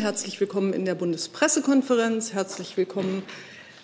Herzlich 0.00 0.40
willkommen 0.40 0.72
in 0.72 0.86
der 0.86 0.94
Bundespressekonferenz. 0.94 2.32
Herzlich 2.32 2.78
willkommen 2.78 3.22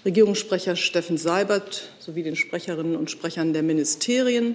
Regierungssprecher 0.07 0.75
Steffen 0.75 1.19
Seibert 1.19 1.91
sowie 1.99 2.23
den 2.23 2.37
Sprecherinnen 2.37 2.97
und 2.97 3.11
Sprechern 3.11 3.53
der 3.53 3.63
Ministerien, 3.63 4.55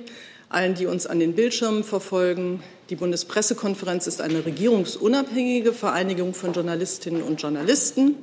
allen, 0.50 0.74
die 0.74 0.88
uns 0.88 1.05
an 1.05 1.20
den 1.20 1.36
Bildschirmen 1.36 1.84
verfolgen. 1.84 2.63
Die 2.89 2.96
Bundespressekonferenz 2.96 4.08
ist 4.08 4.21
eine 4.21 4.44
regierungsunabhängige 4.44 5.71
Vereinigung 5.71 6.34
von 6.34 6.54
Journalistinnen 6.54 7.21
und 7.21 7.39
Journalisten, 7.39 8.16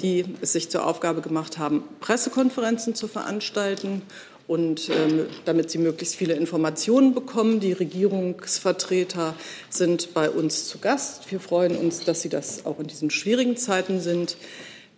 die 0.00 0.24
es 0.40 0.52
sich 0.52 0.70
zur 0.70 0.86
Aufgabe 0.86 1.20
gemacht 1.20 1.58
haben, 1.58 1.82
Pressekonferenzen 1.98 2.94
zu 2.94 3.08
veranstalten 3.08 4.02
und 4.46 4.90
ähm, 4.90 5.26
damit 5.44 5.70
sie 5.70 5.78
möglichst 5.78 6.16
viele 6.16 6.34
Informationen 6.34 7.14
bekommen. 7.14 7.60
Die 7.60 7.72
Regierungsvertreter 7.72 9.34
sind 9.70 10.12
bei 10.14 10.28
uns 10.28 10.68
zu 10.68 10.78
Gast. 10.78 11.30
Wir 11.30 11.40
freuen 11.40 11.76
uns, 11.76 12.04
dass 12.04 12.22
sie 12.22 12.28
das 12.28 12.66
auch 12.66 12.78
in 12.78 12.86
diesen 12.86 13.10
schwierigen 13.10 13.56
Zeiten 13.56 14.00
sind. 14.00 14.36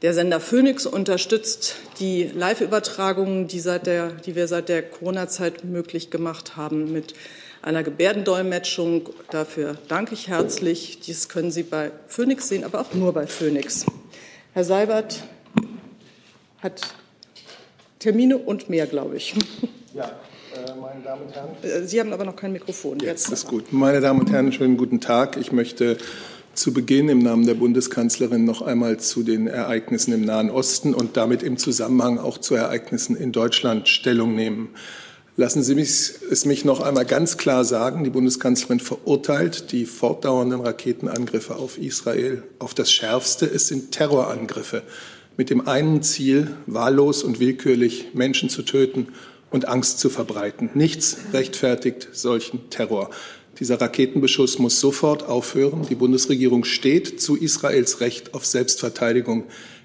Der 0.03 0.13
Sender 0.13 0.41
Phoenix 0.41 0.85
unterstützt 0.85 1.77
die 2.01 2.25
Live-Übertragungen, 2.25 3.49
die, 3.49 3.63
die, 3.63 4.35
wir 4.35 4.47
seit 4.47 4.69
der 4.69 4.83
Corona-Zeit 4.83 5.65
möglich 5.65 6.11
gemacht 6.11 6.57
haben, 6.57 6.93
mit 6.93 7.15
einer 7.63 7.83
Gebärdendolmetschung. 7.83 9.09
Dafür 9.31 9.79
danke 9.89 10.13
ich 10.13 10.29
herzlich. 10.29 11.01
Dies 11.01 11.31
können 11.31 11.51
Sie 11.51 11.63
bei 11.63 11.93
Phoenix 12.09 12.49
sehen, 12.49 12.65
aber 12.65 12.83
auch 12.83 12.93
nur 12.93 13.15
bei 13.15 13.27
Phoenix. 13.27 13.87
Herr 14.53 14.65
Seibert 14.65 15.23
hat 16.63 16.83
Termine 17.99 18.39
und 18.39 18.69
mehr, 18.69 18.87
glaube 18.87 19.17
ich. 19.17 19.35
Ja, 19.95 20.05
äh, 20.05 20.75
meine 20.81 21.03
Damen 21.03 21.23
und 21.23 21.35
Herren. 21.35 21.49
Äh, 21.63 21.87
Sie 21.87 21.99
haben 21.99 22.13
aber 22.13 22.25
noch 22.25 22.37
kein 22.37 22.53
Mikrofon. 22.53 22.99
Jetzt, 23.01 23.29
Jetzt 23.29 23.33
ist 23.33 23.49
gut. 23.49 23.73
Meine 23.73 24.01
Damen 24.01 24.21
und 24.21 24.31
Herren, 24.31 24.53
schönen 24.53 24.77
guten 24.77 25.01
Tag. 25.01 25.37
Ich 25.39 25.53
möchte 25.53 25.97
zu 26.53 26.73
Beginn 26.73 27.09
im 27.09 27.21
Namen 27.21 27.47
der 27.47 27.55
Bundeskanzlerin 27.55 28.45
noch 28.45 28.63
einmal 28.63 28.99
zu 28.99 29.23
den 29.23 29.47
Ereignissen 29.47 30.13
im 30.13 30.23
Nahen 30.23 30.51
Osten 30.51 30.95
und 30.95 31.17
damit 31.17 31.43
im 31.43 31.57
Zusammenhang 31.57 32.19
auch 32.19 32.39
zu 32.39 32.55
Ereignissen 32.55 33.17
in 33.17 33.33
Deutschland 33.33 33.89
Stellung 33.89 34.35
nehmen. 34.35 34.71
Lassen 35.39 35.63
Sie 35.63 35.75
mich, 35.75 36.13
es 36.31 36.47
mich 36.47 36.65
noch 36.65 36.81
einmal 36.81 37.05
ganz 37.05 37.37
klar 37.37 37.65
sagen, 37.65 38.05
die 38.05 38.11
Bundeskanzlerin 38.11 38.81
verurteilt 38.81 39.71
die 39.71 39.85
fortdauernden 39.85 40.61
Raketenangriffe 40.61 41.57
auf 41.57 41.77
Israel 41.77 42.43
auf 42.59 42.73
das 42.73 42.91
Schärfste. 42.91 43.45
Es 43.45 43.69
sind 43.69 43.93
Terrorangriffe 43.93 44.83
mit 45.37 45.51
dem 45.51 45.67
einen 45.67 46.03
Ziel, 46.03 46.57
wahllos 46.67 47.23
und 47.23 47.41
willkürlich 47.41 48.09
Menschen 48.15 48.49
zu 48.49 48.63
töten 48.63 49.09
und 49.51 49.69
Angst 49.69 49.99
zu 49.99 50.11
verbreiten. 50.11 50.71
Nichts 50.75 51.19
rechtfertigt 51.33 52.09
solchen 52.13 52.71
Terror. 52.71 53.11
Dieser 53.59 53.81
Raketenbeschuss 53.81 54.59
muss 54.59 54.81
sofort 54.81 55.23
aufhören. 55.25 55.87
Die 55.89 55.95
Bundesregierung 55.95 56.65
steht 56.65 57.21
zu 57.21 57.37
Israels 57.37 58.01
Recht 58.01 58.35
auf 58.35 58.45
Selbstverteidigung 58.45 59.45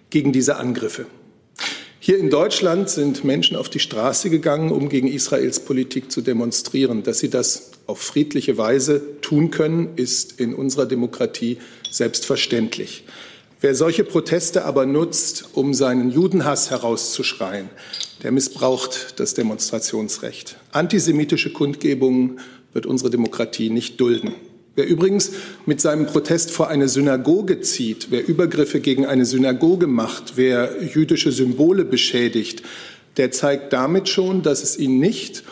gegen 0.10 0.34
diese 0.34 0.58
Angriffe. 0.58 1.06
Hier 2.04 2.18
in 2.18 2.32
Deutschland 2.32 2.90
sind 2.90 3.24
Menschen 3.24 3.56
auf 3.56 3.70
die 3.70 3.80
Straße 3.80 4.30
gegangen, 4.30 4.72
um 4.72 4.90
gegen 4.90 5.08
Israels 5.08 5.60
Politik 5.60 6.12
zu 6.12 6.22
demonstrieren. 6.22 7.04
Dass 7.04 7.20
sie 7.20 7.30
das 7.30 7.72
auf 7.86 8.00
friedliche 8.00 8.58
Weise 8.58 9.02
tun 9.22 9.52
können, 9.52 9.90
ist 9.98 10.40
in 10.40 10.56
unserer 10.56 10.88
Demokratie 10.88 11.60
selbstverständlich. 11.92 13.06
Wer 13.64 13.76
solche 13.76 14.04
Proteste 14.04 14.66
aber 14.66 14.88
nutzt, 14.88 15.50
um 15.54 15.76
seinen 15.76 16.10
Judenhass 16.10 16.72
herauszuschreien, 16.72 17.70
der 18.24 18.32
missbraucht 18.32 19.20
das 19.20 19.36
Demonstrationsrecht. 19.36 20.58
Antisemitische 20.72 21.54
Kundgebungen 21.54 22.40
wird 22.74 22.88
unsere 22.88 23.12
Demokratie 23.12 23.70
nicht 23.70 24.02
dulden. 24.02 24.34
Wer 24.74 24.88
übrigens 24.88 25.34
mit 25.68 25.80
seinem 25.80 26.08
Protest 26.08 26.50
vor 26.50 26.70
eine 26.70 26.90
Synagoge 26.90 27.62
zieht, 27.62 28.08
wer 28.10 28.28
Übergriffe 28.28 28.80
gegen 28.80 29.06
eine 29.06 29.26
Synagoge 29.26 29.86
macht, 29.86 30.38
wer 30.38 30.82
jüdische 30.82 31.32
Symbole 31.32 31.86
beschädigt, 31.86 32.64
der 33.18 33.30
zeigt 33.30 33.74
damit 33.74 34.10
schon, 34.10 34.42
dass 34.42 34.64
es 34.64 34.80
ihn 34.80 34.98
nicht 34.98 35.44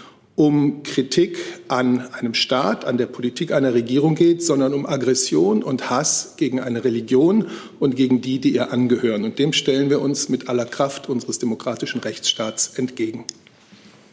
Kritik 0.84 1.38
an 1.68 2.00
einem 2.14 2.34
Staat, 2.34 2.86
an 2.86 2.98
der 2.98 3.08
Politik 3.08 3.52
einer 3.52 3.74
Regierung 3.74 4.16
geht, 4.16 4.42
sondern 4.42 4.74
um 4.74 4.86
Aggression 4.86 5.64
und 5.64 5.90
Hass 5.90 6.36
gegen 6.38 6.62
eine 6.62 6.86
Religion 6.86 7.48
und 7.80 7.98
gegen 7.98 8.22
die, 8.22 8.40
die 8.40 8.56
ihr 8.56 8.72
angehören. 8.72 9.26
Und 9.26 9.38
dem 9.38 9.52
stellen 9.52 9.90
wir 9.90 10.00
uns 10.00 10.30
mit 10.30 10.48
aller 10.48 10.66
Kraft 10.66 11.10
unseres 11.10 11.40
demokratischen 11.40 12.00
Rechtsstaats 12.00 12.80
entgegen. 12.80 13.26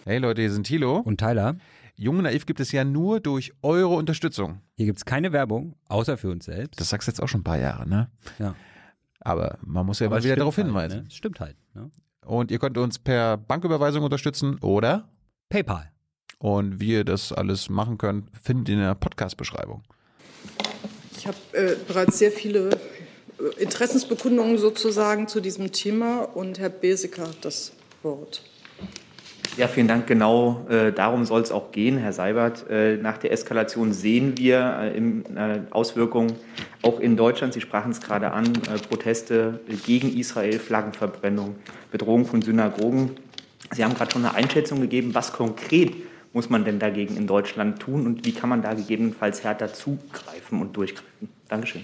Hey 0.05 0.19
Leute, 0.19 0.41
hier 0.41 0.51
sind 0.51 0.67
Thilo 0.67 0.99
und 0.99 1.19
Tyler. 1.21 1.59
Jung 1.95 2.17
und 2.17 2.25
Naiv 2.25 2.45
gibt 2.45 2.59
es 2.59 2.73
ja 2.73 2.83
nur 2.83 3.21
durch 3.21 3.53
eure 3.63 3.95
Unterstützung. 3.95 4.61
Hier 4.75 4.87
gibt 4.87 4.99
es 4.99 5.05
keine 5.05 5.33
Werbung, 5.33 5.77
außer 5.89 6.17
für 6.19 6.31
uns 6.31 6.47
selbst. 6.47 6.81
Das 6.81 6.89
sagst 6.89 7.07
du 7.07 7.13
jetzt 7.13 7.23
auch 7.23 7.29
schon 7.29 7.43
ein 7.43 7.45
paar 7.45 7.59
Jahre, 7.59 7.89
ne? 7.89 8.11
Ja. 8.41 8.57
Aber 9.21 9.59
man 9.65 9.87
muss 9.87 10.01
ja 10.01 10.11
mal 10.11 10.25
wieder 10.25 10.35
darauf 10.35 10.57
halt, 10.57 10.67
hinweisen. 10.67 11.05
Ne? 11.05 11.11
Stimmt 11.11 11.39
halt. 11.39 11.57
Ne? 11.75 11.89
Und 12.25 12.51
ihr 12.51 12.59
könnt 12.59 12.77
uns 12.79 12.99
per 12.99 13.37
Banküberweisung 13.37 14.03
unterstützen 14.03 14.59
oder 14.59 15.09
PayPal. 15.49 15.93
Und 16.39 16.81
wie 16.81 16.93
ihr 16.93 17.05
das 17.05 17.33
alles 17.33 17.71
machen 17.71 17.99
könnt, 17.99 18.29
findet 18.41 18.69
ihr 18.69 18.75
in 18.75 18.81
der 18.81 18.95
Podcast-Beschreibung. 18.95 19.83
Ich 21.17 21.27
habe 21.27 21.37
äh, 21.53 21.77
bereits 21.89 22.19
sehr 22.19 22.31
viele 22.31 22.71
äh, 23.39 23.63
Interessensbekundungen 23.63 24.59
sozusagen 24.59 25.29
zu 25.29 25.41
diesem 25.41 25.73
Thema 25.73 26.21
und 26.21 26.59
Herr 26.59 26.69
Beseker 26.69 27.29
hat 27.29 27.45
das 27.45 27.73
Wort. 28.03 28.43
Ja, 29.57 29.69
vielen 29.69 29.89
Dank. 29.89 30.07
Genau 30.07 30.67
äh, 30.69 30.93
darum 30.93 31.25
soll 31.25 31.41
es 31.41 31.51
auch 31.51 31.73
gehen, 31.73 31.97
Herr 31.97 32.13
Seibert. 32.13 32.69
Äh, 32.69 32.99
nach 32.99 33.17
der 33.17 33.33
Eskalation 33.33 33.95
sehen 33.95 34.37
wir 34.37 34.79
äh, 34.83 34.97
in, 34.97 35.25
äh, 35.35 35.63
Auswirkungen 35.71 36.35
auch 36.83 37.01
in 37.01 37.17
Deutschland. 37.17 37.55
Sie 37.55 37.63
sprachen 37.63 37.91
es 37.91 38.03
gerade 38.03 38.33
an: 38.33 38.45
äh, 38.47 38.79
Proteste 38.87 39.61
gegen 39.87 40.15
Israel, 40.15 40.59
Flaggenverbrennung, 40.59 41.57
Bedrohung 41.91 42.27
von 42.27 42.43
Synagogen. 42.43 43.13
Sie 43.75 43.83
haben 43.83 43.95
gerade 43.95 44.13
schon 44.13 44.27
eine 44.27 44.35
Einschätzung 44.35 44.83
gegeben, 44.83 45.15
was 45.15 45.33
konkret 45.33 45.95
muss 46.37 46.51
man 46.51 46.67
denn 46.67 46.79
dagegen 46.79 47.17
in 47.17 47.27
Deutschland 47.27 47.81
tun 47.81 48.07
und 48.07 48.27
wie 48.27 48.33
kann 48.33 48.51
man 48.51 48.61
da 48.61 48.75
gegebenenfalls 48.75 49.43
härter 49.43 49.73
zugreifen 49.73 50.61
und 50.61 50.77
durchgreifen? 50.77 51.31
Dankeschön. 51.49 51.83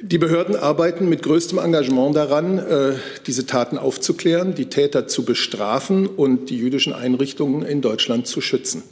Die 0.00 0.18
Behörden 0.18 0.54
arbeiten 0.54 1.08
mit 1.08 1.24
größtem 1.24 1.58
Engagement 1.58 2.14
daran, 2.14 2.58
äh, 2.58 2.92
diese 3.26 3.46
Taten 3.46 3.76
aufzuklären, 3.76 4.54
die 4.54 4.66
Täter 4.66 5.08
zu 5.08 5.24
bestrafen 5.24 6.06
und 6.06 6.48
die 6.48 6.58
jüdischen 6.58 6.92
Einrichtungen 6.92 7.62
in 7.62 7.80
Deutschland 7.80 8.28
zu 8.28 8.40
schützen. 8.40 8.84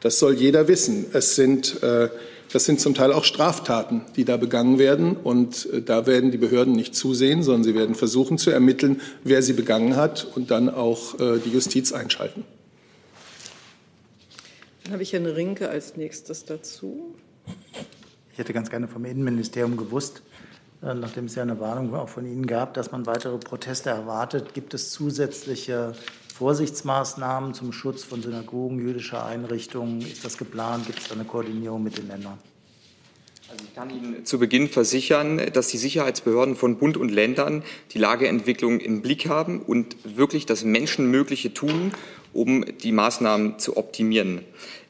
Das 0.00 0.18
soll 0.18 0.34
jeder 0.34 0.68
wissen. 0.68 1.06
Es 1.14 1.34
sind 1.34 1.82
äh, 1.82 2.10
das 2.52 2.64
sind 2.64 2.80
zum 2.80 2.94
Teil 2.94 3.12
auch 3.12 3.24
Straftaten, 3.24 4.02
die 4.16 4.24
da 4.24 4.36
begangen 4.36 4.78
werden. 4.78 5.16
Und 5.16 5.68
äh, 5.72 5.82
da 5.82 6.06
werden 6.06 6.30
die 6.30 6.38
Behörden 6.38 6.74
nicht 6.74 6.94
zusehen, 6.94 7.42
sondern 7.42 7.64
sie 7.64 7.74
werden 7.74 7.94
versuchen 7.94 8.38
zu 8.38 8.50
ermitteln, 8.50 9.00
wer 9.24 9.42
sie 9.42 9.52
begangen 9.52 9.96
hat 9.96 10.26
und 10.34 10.50
dann 10.50 10.68
auch 10.68 11.18
äh, 11.20 11.38
die 11.38 11.50
Justiz 11.50 11.92
einschalten. 11.92 12.44
Dann 14.84 14.94
habe 14.94 15.02
ich 15.02 15.12
Herrn 15.12 15.26
Rinke 15.26 15.68
als 15.68 15.96
nächstes 15.96 16.46
dazu. 16.46 17.14
Ich 18.32 18.38
hätte 18.38 18.54
ganz 18.54 18.70
gerne 18.70 18.88
vom 18.88 19.04
Innenministerium 19.04 19.76
gewusst, 19.76 20.22
äh, 20.82 20.94
nachdem 20.94 21.26
es 21.26 21.34
ja 21.34 21.42
eine 21.42 21.60
Warnung 21.60 21.94
auch 21.94 22.08
von 22.08 22.24
Ihnen 22.24 22.46
gab, 22.46 22.72
dass 22.74 22.92
man 22.92 23.04
weitere 23.04 23.36
Proteste 23.36 23.90
erwartet. 23.90 24.54
Gibt 24.54 24.72
es 24.72 24.90
zusätzliche 24.90 25.92
Vorsichtsmaßnahmen 26.38 27.52
zum 27.52 27.72
Schutz 27.72 28.04
von 28.04 28.22
Synagogen, 28.22 28.78
jüdischer 28.78 29.26
Einrichtungen? 29.26 30.02
Ist 30.02 30.24
das 30.24 30.38
geplant? 30.38 30.86
Gibt 30.86 31.00
es 31.00 31.10
eine 31.10 31.24
Koordinierung 31.24 31.82
mit 31.82 31.98
den 31.98 32.06
Ländern? 32.06 32.38
Also 33.50 33.64
ich 33.64 33.74
kann 33.74 33.90
Ihnen 33.90 34.24
zu 34.24 34.38
Beginn 34.38 34.68
versichern, 34.68 35.40
dass 35.52 35.66
die 35.66 35.78
Sicherheitsbehörden 35.78 36.54
von 36.54 36.78
Bund 36.78 36.96
und 36.96 37.08
Ländern 37.08 37.64
die 37.90 37.98
Lageentwicklung 37.98 38.78
im 38.78 39.02
Blick 39.02 39.28
haben 39.28 39.60
und 39.60 39.96
wirklich 40.04 40.46
das 40.46 40.62
Menschenmögliche 40.62 41.52
tun, 41.52 41.90
um 42.32 42.64
die 42.82 42.92
Maßnahmen 42.92 43.58
zu 43.58 43.76
optimieren. 43.76 44.42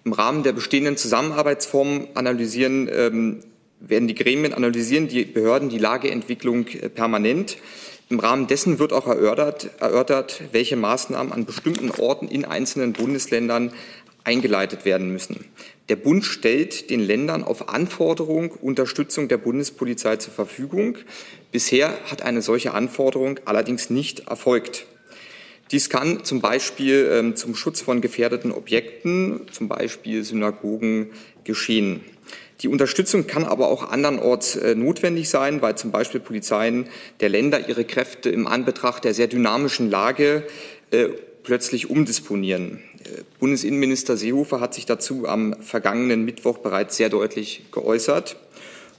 Im 0.05 0.13
Rahmen 0.13 0.43
der 0.43 0.53
bestehenden 0.53 0.99
Zusammenarbeitsformen 0.99 2.09
analysieren, 2.15 2.91
ähm, 2.93 3.41
werden 3.81 4.07
die 4.07 4.15
Gremien 4.15 4.53
analysieren 4.53 5.09
die 5.09 5.25
Behörden 5.25 5.71
die 5.71 5.79
Lageentwicklung 5.79 6.67
äh, 6.67 6.91
permanent. 6.91 7.57
Im 8.11 8.21
Rahmen 8.21 8.47
dessen 8.47 8.79
wird 8.79 8.95
auch 8.95 9.07
erörtert, 9.07 9.71
erörtert, 9.81 10.43
welche 10.53 10.77
Maßnahmen 10.77 11.31
an 11.33 11.45
bestimmten 11.45 11.91
Orten 11.91 12.27
in 12.27 12.47
einzelnen 12.47 12.95
Bundesländern 12.95 13.73
eingeleitet 14.25 14.85
werden 14.85 15.11
müssen. 15.13 15.45
Der 15.91 15.97
Bund 15.97 16.25
stellt 16.25 16.91
den 16.91 17.01
Ländern 17.01 17.45
auf 17.45 17.69
Anforderung 17.69 18.51
Unterstützung 18.51 19.29
der 19.29 19.39
Bundespolizei 19.39 20.17
zur 20.17 20.33
Verfügung. 20.33 20.97
Bisher 21.53 21.99
hat 22.11 22.23
eine 22.23 22.43
solche 22.43 22.73
Anforderung 22.73 23.41
allerdings 23.45 23.91
nicht 23.91 24.29
erfolgt. 24.29 24.87
Dies 25.71 25.91
kann 25.91 26.25
zum 26.25 26.41
Beispiel 26.41 27.11
ähm, 27.13 27.37
zum 27.37 27.55
Schutz 27.55 27.83
von 27.83 28.01
gefährdeten 28.01 28.53
Objekten, 28.53 29.43
zum 29.53 29.69
Beispiel 29.69 30.25
Synagogen, 30.25 31.11
geschehen. 31.45 32.01
Die 32.61 32.69
Unterstützung 32.69 33.27
kann 33.27 33.45
aber 33.45 33.69
auch 33.69 33.91
andernorts 33.91 34.57
äh, 34.57 34.75
notwendig 34.75 35.29
sein, 35.29 35.63
weil 35.63 35.77
zum 35.77 35.93
Beispiel 35.93 36.21
Polizeien 36.21 36.89
der 37.21 37.29
Länder 37.29 37.69
ihre 37.69 37.85
Kräfte 37.85 38.31
im 38.31 38.49
Anbetracht 38.49 39.05
der 39.05 39.15
sehr 39.15 39.29
dynamischen 39.29 39.89
Lage 39.91 40.45
äh, 40.91 41.09
plötzlich 41.45 41.89
umdisponieren. 41.89 42.81
Äh, 43.05 43.23
Bundesinnenminister 43.39 44.17
Seehofer 44.17 44.61
hat 44.61 44.75
sich 44.75 44.87
dazu 44.87 45.29
am 45.29 45.55
vergangenen 45.63 46.25
Mittwoch 46.25 46.59
bereits 46.59 46.97
sehr 46.97 47.11
deutlich 47.11 47.67
geäußert. 47.71 48.37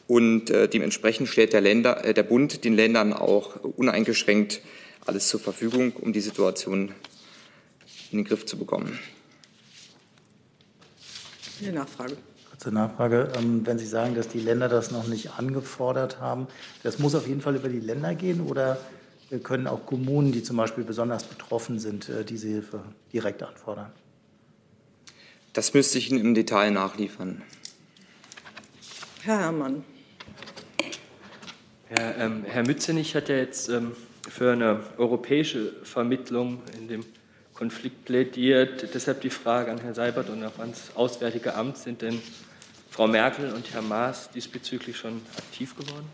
Und 0.08 0.46
dementsprechend 0.50 1.30
stellt 1.30 1.54
der, 1.54 1.62
Länder, 1.62 2.14
der 2.14 2.24
Bund 2.24 2.64
den 2.64 2.76
Ländern 2.76 3.14
auch 3.14 3.58
uneingeschränkt 3.62 4.64
alles 5.06 5.28
zur 5.28 5.40
Verfügung, 5.40 5.92
um 5.92 6.14
die 6.14 6.20
Situation 6.20 6.96
in 8.12 8.18
den 8.18 8.26
Griff 8.26 8.44
zu 8.48 8.58
bekommen. 8.58 8.98
Eine 11.62 11.74
Nachfrage. 11.74 12.18
Kurze 12.60 12.76
Nachfrage. 12.76 13.32
Ähm, 13.38 13.66
wenn 13.66 13.80
Sie 13.80 13.86
sagen, 13.86 14.16
dass 14.16 14.28
die 14.28 14.42
Länder 14.42 14.68
das 14.68 14.92
noch 14.92 15.08
nicht 15.08 15.40
angefordert 15.40 16.20
haben, 16.20 16.48
das 16.84 17.00
muss 17.00 17.16
auf 17.16 17.26
jeden 17.26 17.40
Fall 17.40 17.56
über 17.56 17.70
die 17.70 17.80
Länder 17.80 18.16
gehen 18.16 18.42
oder 18.42 18.78
können 19.44 19.66
auch 19.66 19.86
Kommunen, 19.86 20.34
die 20.34 20.44
zum 20.44 20.58
Beispiel 20.58 20.84
besonders 20.84 21.24
betroffen 21.24 21.80
sind, 21.80 22.10
äh, 22.10 22.26
diese 22.26 22.50
Hilfe 22.50 22.84
direkt 23.14 23.44
anfordern? 23.44 23.94
Das 25.54 25.74
müsste 25.74 26.00
ich 26.00 26.12
Ihnen 26.12 26.20
im 26.20 26.34
Detail 26.34 26.72
nachliefern. 26.72 27.44
Herr 29.22 29.40
Herrmann. 29.40 29.86
Herr, 31.88 32.18
ähm, 32.18 32.44
Herr 32.46 32.68
Mützenich 32.68 33.16
hat 33.16 33.30
ja 33.30 33.38
jetzt 33.38 33.70
ähm, 33.70 33.94
für 34.30 34.52
eine 34.52 34.82
europäische 34.98 35.72
Vermittlung 35.84 36.62
in 36.78 36.90
dem 36.90 37.06
Konflikt 37.60 38.06
plädiert. 38.06 38.94
Deshalb 38.94 39.20
die 39.20 39.30
Frage 39.30 39.70
an 39.70 39.80
Herrn 39.80 39.94
Seibert 39.94 40.30
und 40.30 40.42
auch 40.46 40.60
ans 40.60 40.92
Auswärtige 40.96 41.56
Amt. 41.56 41.78
Sind 41.78 42.02
denn 42.02 42.22
Frau 42.90 43.06
Merkel 43.06 43.52
und 43.52 43.74
Herr 43.74 43.82
Maas 43.82 44.30
diesbezüglich 44.32 44.96
schon 44.96 45.20
aktiv 45.38 45.76
geworden? 45.76 46.06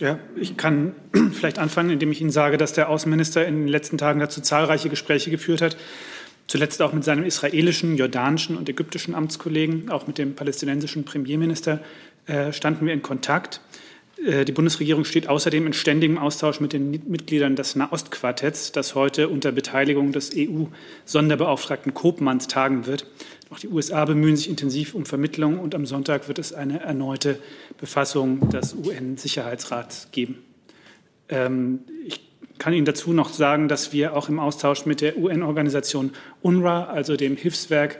Ja, 0.00 0.18
ich 0.34 0.56
kann 0.56 0.96
vielleicht 1.32 1.60
anfangen, 1.60 1.90
indem 1.90 2.10
ich 2.10 2.20
Ihnen 2.20 2.32
sage, 2.32 2.56
dass 2.56 2.72
der 2.72 2.88
Außenminister 2.88 3.46
in 3.46 3.60
den 3.60 3.68
letzten 3.68 3.96
Tagen 3.96 4.18
dazu 4.18 4.40
zahlreiche 4.40 4.88
Gespräche 4.88 5.30
geführt 5.30 5.62
hat. 5.62 5.76
Zuletzt 6.48 6.82
auch 6.82 6.92
mit 6.92 7.04
seinem 7.04 7.22
israelischen, 7.22 7.96
jordanischen 7.96 8.56
und 8.56 8.68
ägyptischen 8.68 9.14
Amtskollegen, 9.14 9.88
auch 9.88 10.08
mit 10.08 10.18
dem 10.18 10.34
palästinensischen 10.34 11.04
Premierminister 11.04 11.78
äh, 12.26 12.52
standen 12.52 12.86
wir 12.86 12.92
in 12.92 13.02
Kontakt. 13.02 13.60
Äh, 14.24 14.44
die 14.44 14.52
Bundesregierung 14.52 15.04
steht 15.04 15.28
außerdem 15.28 15.66
in 15.66 15.72
ständigem 15.72 16.18
Austausch 16.18 16.60
mit 16.60 16.72
den 16.72 16.90
Mitgliedern 16.90 17.56
des 17.56 17.76
Nahostquartetts, 17.76 18.72
das 18.72 18.94
heute 18.94 19.28
unter 19.28 19.52
Beteiligung 19.52 20.12
des 20.12 20.32
EU-Sonderbeauftragten 20.34 21.94
Kopmanns 21.94 22.48
tagen 22.48 22.86
wird. 22.86 23.06
Auch 23.50 23.58
die 23.58 23.68
USA 23.68 24.04
bemühen 24.04 24.36
sich 24.36 24.48
intensiv 24.48 24.94
um 24.94 25.06
Vermittlung 25.06 25.58
und 25.58 25.74
am 25.74 25.86
Sonntag 25.86 26.28
wird 26.28 26.38
es 26.38 26.52
eine 26.52 26.80
erneute 26.80 27.38
Befassung 27.78 28.48
des 28.50 28.74
UN-Sicherheitsrats 28.74 30.08
geben. 30.12 30.38
Ähm, 31.28 31.80
ich 32.06 32.20
kann 32.58 32.72
Ihnen 32.72 32.86
dazu 32.86 33.12
noch 33.12 33.32
sagen, 33.32 33.68
dass 33.68 33.92
wir 33.92 34.16
auch 34.16 34.28
im 34.28 34.40
Austausch 34.40 34.86
mit 34.86 35.00
der 35.00 35.18
UN-Organisation 35.18 36.12
UNRWA, 36.42 36.84
also 36.84 37.16
dem 37.16 37.36
Hilfswerk 37.36 37.98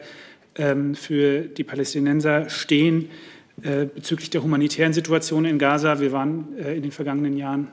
ähm, 0.56 0.94
für 0.94 1.42
die 1.42 1.62
Palästinenser, 1.62 2.48
stehen 2.48 3.10
bezüglich 3.56 4.30
der 4.30 4.42
humanitären 4.42 4.92
Situation 4.92 5.44
in 5.44 5.58
Gaza. 5.58 6.00
Wir 6.00 6.12
waren 6.12 6.56
äh, 6.58 6.76
in 6.76 6.82
den 6.82 6.92
vergangenen 6.92 7.36
Jahren 7.36 7.68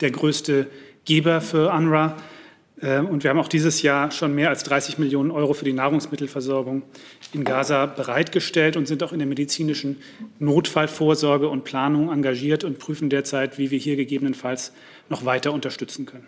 der 0.00 0.10
größte 0.10 0.66
Geber 1.04 1.40
für 1.40 1.70
UNRWA. 1.70 2.16
Äh, 2.80 3.00
und 3.00 3.22
wir 3.22 3.30
haben 3.30 3.38
auch 3.38 3.48
dieses 3.48 3.82
Jahr 3.82 4.10
schon 4.10 4.34
mehr 4.34 4.48
als 4.48 4.62
30 4.64 4.98
Millionen 4.98 5.30
Euro 5.30 5.54
für 5.54 5.64
die 5.64 5.72
Nahrungsmittelversorgung 5.72 6.82
in 7.32 7.44
Gaza 7.44 7.86
bereitgestellt 7.86 8.76
und 8.76 8.86
sind 8.86 9.02
auch 9.02 9.12
in 9.12 9.18
der 9.18 9.28
medizinischen 9.28 9.96
Notfallvorsorge 10.38 11.48
und 11.48 11.64
Planung 11.64 12.10
engagiert 12.10 12.64
und 12.64 12.78
prüfen 12.78 13.10
derzeit, 13.10 13.58
wie 13.58 13.70
wir 13.70 13.78
hier 13.78 13.96
gegebenenfalls 13.96 14.72
noch 15.08 15.24
weiter 15.24 15.52
unterstützen 15.52 16.06
können. 16.06 16.26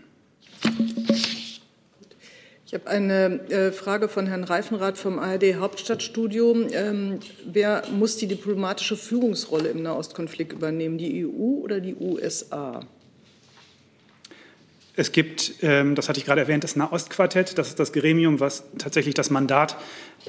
Ich 2.73 2.81
habe 2.81 2.89
eine 2.89 3.41
äh, 3.51 3.71
Frage 3.71 4.09
von 4.09 4.27
Herrn 4.27 4.45
Reifenrath 4.45 4.97
vom 4.97 5.19
ARD 5.19 5.57
Hauptstadtstudio. 5.57 6.69
Ähm, 6.73 7.19
wer 7.45 7.83
muss 7.91 8.17
die 8.17 8.27
diplomatische 8.27 8.97
Führungsrolle 8.97 9.69
im 9.69 9.83
Nahostkonflikt 9.83 10.55
übernehmen, 10.55 10.97
die 10.97 11.27
EU 11.27 11.61
oder 11.61 11.81
die 11.81 11.95
USA? 11.95 12.81
Es 14.97 15.13
gibt, 15.13 15.57
ähm, 15.61 15.95
das 15.95 16.09
hatte 16.09 16.19
ich 16.19 16.25
gerade 16.25 16.41
erwähnt, 16.41 16.65
das 16.65 16.75
Nahostquartett. 16.75 17.59
Das 17.59 17.69
ist 17.69 17.79
das 17.79 17.93
Gremium, 17.93 18.41
was 18.41 18.65
tatsächlich 18.79 19.15
das 19.15 19.29
Mandat 19.29 19.77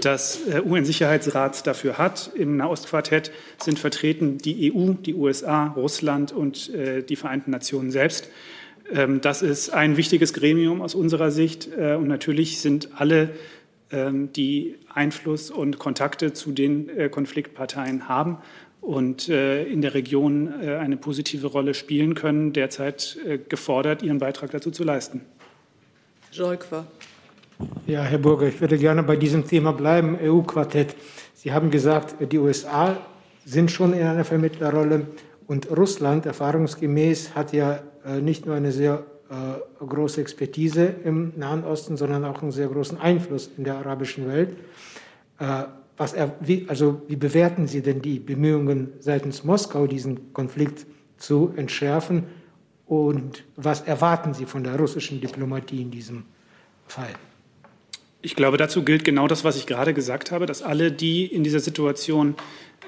des 0.03 0.41
äh, 0.45 0.59
UN-Sicherheitsrats 0.59 1.63
dafür 1.63 1.97
hat. 1.97 2.31
Im 2.35 2.57
Nahostquartett 2.57 3.31
sind 3.57 3.79
vertreten 3.79 4.37
die 4.37 4.73
EU, 4.73 4.93
die 4.93 5.15
USA, 5.15 5.67
Russland 5.67 6.33
und 6.33 6.73
äh, 6.73 7.03
die 7.03 7.15
Vereinten 7.15 7.51
Nationen 7.51 7.89
selbst. 7.89 8.27
Ähm, 8.93 9.21
das 9.21 9.41
ist 9.41 9.71
ein 9.71 9.97
wichtiges 9.97 10.33
Gremium 10.33 10.81
aus 10.81 10.95
unserer 10.95 11.31
Sicht. 11.31 11.69
Äh, 11.77 11.95
und 11.95 12.07
natürlich 12.07 12.61
sind 12.61 12.89
alle, 12.95 13.31
ähm, 13.91 14.31
die 14.33 14.75
Einfluss 14.93 15.49
und 15.49 15.79
Kontakte 15.79 16.33
zu 16.33 16.51
den 16.51 16.89
äh, 16.89 17.09
Konfliktparteien 17.09 18.07
haben 18.07 18.37
und 18.81 19.29
äh, 19.29 19.63
in 19.63 19.81
der 19.81 19.93
Region 19.93 20.53
eine 20.53 20.97
positive 20.97 21.47
Rolle 21.47 21.73
spielen 21.73 22.15
können, 22.15 22.51
derzeit 22.51 23.17
gefordert, 23.47 24.03
ihren 24.03 24.19
Beitrag 24.19 24.51
dazu 24.51 24.71
zu 24.71 24.83
leisten. 24.83 25.21
Jolkwa. 26.33 26.85
Ja, 27.87 28.03
Herr 28.03 28.17
Burger, 28.17 28.47
ich 28.47 28.59
würde 28.59 28.77
gerne 28.77 29.03
bei 29.03 29.15
diesem 29.15 29.47
Thema 29.47 29.71
bleiben, 29.71 30.17
EU-Quartett. 30.21 30.95
Sie 31.33 31.53
haben 31.53 31.71
gesagt, 31.71 32.15
die 32.29 32.39
USA 32.39 32.97
sind 33.45 33.71
schon 33.71 33.93
in 33.93 34.03
einer 34.03 34.25
Vermittlerrolle 34.25 35.07
und 35.53 35.69
Russland, 35.69 36.25
erfahrungsgemäß, 36.25 37.35
hat 37.35 37.53
ja 37.53 37.83
äh, 38.03 38.19
nicht 38.19 38.47
nur 38.47 38.55
eine 38.55 38.71
sehr 38.71 39.05
äh, 39.29 39.85
große 39.85 40.19
Expertise 40.19 40.95
im 41.03 41.33
Nahen 41.35 41.63
Osten, 41.63 41.95
sondern 41.95 42.25
auch 42.25 42.41
einen 42.41 42.51
sehr 42.51 42.67
großen 42.67 42.99
Einfluss 42.99 43.51
in 43.55 43.63
der 43.63 43.75
arabischen 43.75 44.27
Welt. 44.27 44.57
Äh, 45.37 45.65
was 45.95 46.13
er, 46.13 46.33
wie, 46.39 46.65
also 46.69 47.03
wie 47.07 47.17
bewerten 47.17 47.67
Sie 47.67 47.83
denn 47.83 48.01
die 48.01 48.17
Bemühungen 48.17 48.93
seitens 48.99 49.43
Moskau, 49.43 49.85
diesen 49.85 50.33
Konflikt 50.33 50.87
zu 51.17 51.53
entschärfen? 51.55 52.23
Und 52.87 53.43
was 53.55 53.81
erwarten 53.81 54.33
Sie 54.33 54.47
von 54.47 54.63
der 54.63 54.75
russischen 54.75 55.21
Diplomatie 55.21 55.83
in 55.83 55.91
diesem 55.91 56.23
Fall? 56.87 57.13
Ich 58.23 58.35
glaube, 58.35 58.57
dazu 58.57 58.83
gilt 58.83 59.03
genau 59.03 59.27
das, 59.27 59.43
was 59.43 59.55
ich 59.55 59.67
gerade 59.67 59.93
gesagt 59.93 60.31
habe, 60.31 60.47
dass 60.47 60.63
alle, 60.63 60.91
die 60.91 61.25
in 61.25 61.43
dieser 61.43 61.59
Situation 61.59 62.35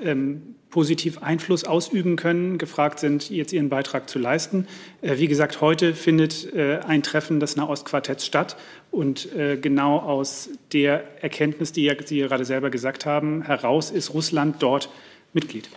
ähm, 0.04 0.56
positiv 0.70 1.20
Einfluss 1.20 1.64
ausüben 1.64 2.18
können, 2.18 2.58
gefragt 2.58 3.00
sind, 3.00 3.30
jetzt 3.30 3.54
ihren 3.54 3.70
Beitrag 3.70 4.10
zu 4.10 4.20
leisten. 4.20 4.68
Äh, 5.02 5.18
wie 5.18 5.28
gesagt, 5.28 5.62
heute 5.62 5.94
findet 5.94 6.54
äh, 6.54 6.80
ein 6.80 7.02
Treffen 7.02 7.40
des 7.40 7.56
Nahostquartetts 7.56 8.26
statt 8.26 8.58
und 8.92 9.32
äh, 9.34 9.58
genau 9.58 10.00
aus 10.00 10.50
der 10.74 11.24
Erkenntnis, 11.24 11.72
die 11.72 11.90
Sie 12.06 12.20
gerade 12.20 12.46
selber 12.46 12.70
gesagt 12.70 13.06
haben, 13.06 13.44
heraus 13.44 13.92
ist 13.92 14.14
Russland 14.14 14.62
dort 14.62 14.90
Mitglied. 15.34 15.70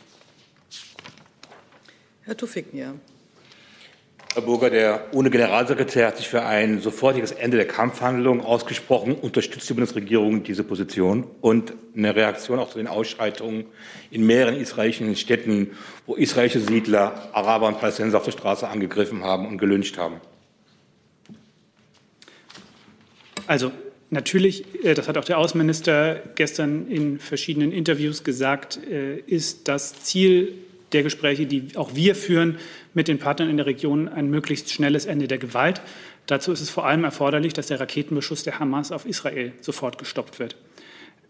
Herr 2.22 2.36
Tufiknia. 2.36 2.94
Herr 4.34 4.42
Burger, 4.42 4.70
der 4.70 5.06
ohne 5.12 5.30
Generalsekretär 5.30 6.06
hat 6.06 6.18
sich 6.18 6.28
für 6.28 6.42
ein 6.42 6.80
sofortiges 6.80 7.32
Ende 7.32 7.56
der 7.56 7.66
Kampfhandlungen 7.66 8.44
ausgesprochen. 8.44 9.14
Unterstützt 9.14 9.68
die 9.68 9.74
Bundesregierung 9.74 10.44
diese 10.44 10.64
Position? 10.64 11.26
Und 11.40 11.72
eine 11.96 12.14
Reaktion 12.14 12.58
auch 12.58 12.70
zu 12.70 12.78
den 12.78 12.86
Ausschreitungen 12.86 13.64
in 14.10 14.26
mehreren 14.26 14.54
israelischen 14.54 15.16
Städten, 15.16 15.72
wo 16.06 16.14
israelische 16.14 16.60
Siedler 16.60 17.30
Araber 17.32 17.68
und 17.68 17.80
Palästinenser 17.80 18.18
auf 18.18 18.24
der 18.24 18.32
Straße 18.32 18.68
angegriffen 18.68 19.24
haben 19.24 19.46
und 19.46 19.58
gelünscht 19.58 19.96
haben? 19.96 20.20
Also 23.46 23.72
natürlich, 24.10 24.84
äh, 24.84 24.94
das 24.94 25.08
hat 25.08 25.16
auch 25.16 25.24
der 25.24 25.38
Außenminister 25.38 26.20
gestern 26.34 26.86
in 26.88 27.18
verschiedenen 27.18 27.72
Interviews 27.72 28.24
gesagt, 28.24 28.78
äh, 28.88 29.16
ist 29.20 29.68
das 29.68 30.02
Ziel 30.02 30.52
der 30.92 31.02
Gespräche, 31.02 31.46
die 31.46 31.76
auch 31.76 31.94
wir 31.94 32.14
führen 32.14 32.58
mit 32.94 33.08
den 33.08 33.18
Partnern 33.18 33.50
in 33.50 33.56
der 33.56 33.66
Region, 33.66 34.08
ein 34.08 34.30
möglichst 34.30 34.72
schnelles 34.72 35.06
Ende 35.06 35.28
der 35.28 35.38
Gewalt. 35.38 35.80
Dazu 36.26 36.52
ist 36.52 36.60
es 36.60 36.70
vor 36.70 36.86
allem 36.86 37.04
erforderlich, 37.04 37.52
dass 37.52 37.68
der 37.68 37.80
Raketenbeschuss 37.80 38.42
der 38.42 38.58
Hamas 38.58 38.92
auf 38.92 39.06
Israel 39.06 39.52
sofort 39.60 39.98
gestoppt 39.98 40.38
wird. 40.38 40.56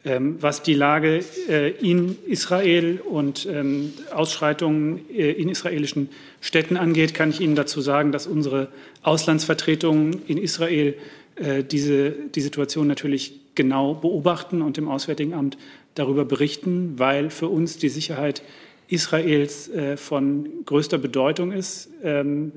Ähm, 0.05 0.37
was 0.41 0.63
die 0.63 0.75
Lage 0.75 1.25
äh, 1.49 1.71
in 1.71 2.17
Israel 2.27 3.01
und 3.05 3.47
ähm, 3.47 3.93
Ausschreitungen 4.15 5.01
äh, 5.11 5.33
in 5.33 5.49
israelischen 5.49 6.09
Städten 6.41 6.77
angeht, 6.77 7.15
kann 7.15 7.31
ich 7.31 7.41
Ihnen 7.41 7.57
dazu 7.57 7.81
sagen, 7.81 8.13
dass 8.13 8.29
unsere 8.29 8.69
Auslandsvertretungen 9.03 10.23
in 10.29 10.39
Israel 10.39 10.95
äh, 11.35 11.65
diese, 11.65 12.13
die 12.13 12.41
Situation 12.41 12.87
natürlich 12.87 13.41
genau 13.57 13.95
beobachten 13.95 14.63
und 14.63 14.79
im 14.79 14.89
Auswärtigen 14.89 15.35
Amt 15.35 15.59
darüber 15.97 16.25
berichten, 16.25 16.95
weil 16.97 17.29
für 17.29 17.49
uns 17.49 17.77
die 17.77 17.89
Sicherheit 17.89 18.43
Israels 18.89 19.69
äh, 19.69 19.97
von 19.97 20.65
größter 20.65 20.99
Bedeutung 20.99 21.53
ist, 21.53 21.91
ähm, 22.03 22.53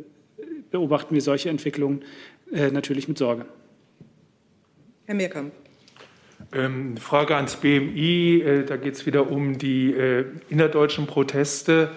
beobachten 0.72 1.14
wir 1.14 1.22
solche 1.22 1.50
Entwicklungen 1.50 2.04
äh, 2.52 2.72
natürlich 2.72 3.08
mit 3.08 3.18
Sorge. 3.18 3.46
Herr 5.06 5.16
Meerkamp. 5.16 5.54
Ähm, 6.54 6.98
Frage 6.98 7.36
ans 7.36 7.56
BMI. 7.58 8.42
Äh, 8.42 8.66
da 8.66 8.78
geht 8.78 8.96
es 8.96 9.06
wieder 9.06 9.30
um 9.30 9.58
die 9.58 9.92
äh, 9.94 10.26
innerdeutschen 10.50 11.08
Proteste. 11.08 11.90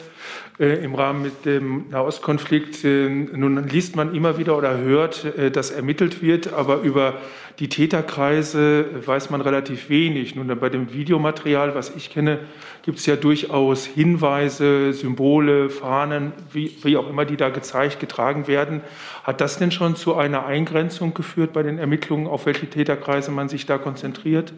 Äh, 0.61 0.85
im 0.85 0.95
Rahmen 0.95 1.23
mit 1.23 1.45
dem 1.45 1.89
Nahostkonflikt. 1.91 2.85
Äh, 2.85 3.09
nun 3.09 3.67
liest 3.67 3.97
man 3.97 4.15
immer 4.15 4.39
wieder 4.39 4.57
oder 4.57 4.79
hört, 4.79 5.25
äh, 5.25 5.51
dass 5.51 5.73
ermittelt 5.73 6.23
wird, 6.23 6.53
aber 6.53 6.83
über 6.83 7.15
die 7.59 7.69
Täterkreise 7.69 8.87
weiß 9.05 9.31
man 9.31 9.41
relativ 9.41 9.89
wenig. 9.89 10.35
Nun, 10.35 10.47
bei 10.59 10.69
dem 10.69 10.93
Videomaterial, 10.93 11.75
was 11.75 11.95
ich 11.97 12.11
kenne, 12.11 12.39
gibt 12.83 12.99
es 12.99 13.07
ja 13.07 13.17
durchaus 13.17 13.85
Hinweise, 13.85 14.93
Symbole, 14.93 15.71
Fahnen, 15.71 16.33
wie, 16.53 16.77
wie 16.83 16.97
auch 16.97 17.09
immer 17.09 17.25
die 17.25 17.37
da 17.37 17.51
gezeigt, 17.51 18.01
getragen 18.01 18.47
werden. 18.47 18.81
Hat 19.23 19.41
das 19.41 19.59
denn 19.59 19.71
schon 19.71 19.97
zu 19.97 20.15
einer 20.15 20.47
Eingrenzung 20.47 21.15
geführt 21.15 21.53
bei 21.53 21.63
den 21.63 21.79
Ermittlungen, 21.79 22.27
auf 22.27 22.47
welche 22.47 22.69
Täterkreise 22.69 23.31
man 23.31 23.49
sich 23.49 23.67
da 23.67 23.79
konzentriert? 23.79 24.53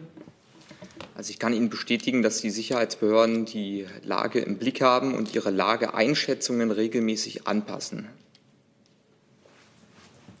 Also 1.17 1.31
ich 1.31 1.39
kann 1.39 1.51
Ihnen 1.51 1.69
bestätigen, 1.69 2.21
dass 2.21 2.41
die 2.41 2.51
Sicherheitsbehörden 2.51 3.45
die 3.45 3.87
Lage 4.03 4.37
im 4.37 4.57
Blick 4.57 4.81
haben 4.81 5.15
und 5.15 5.33
ihre 5.33 5.49
Lageeinschätzungen 5.49 6.69
regelmäßig 6.69 7.47
anpassen. 7.47 8.07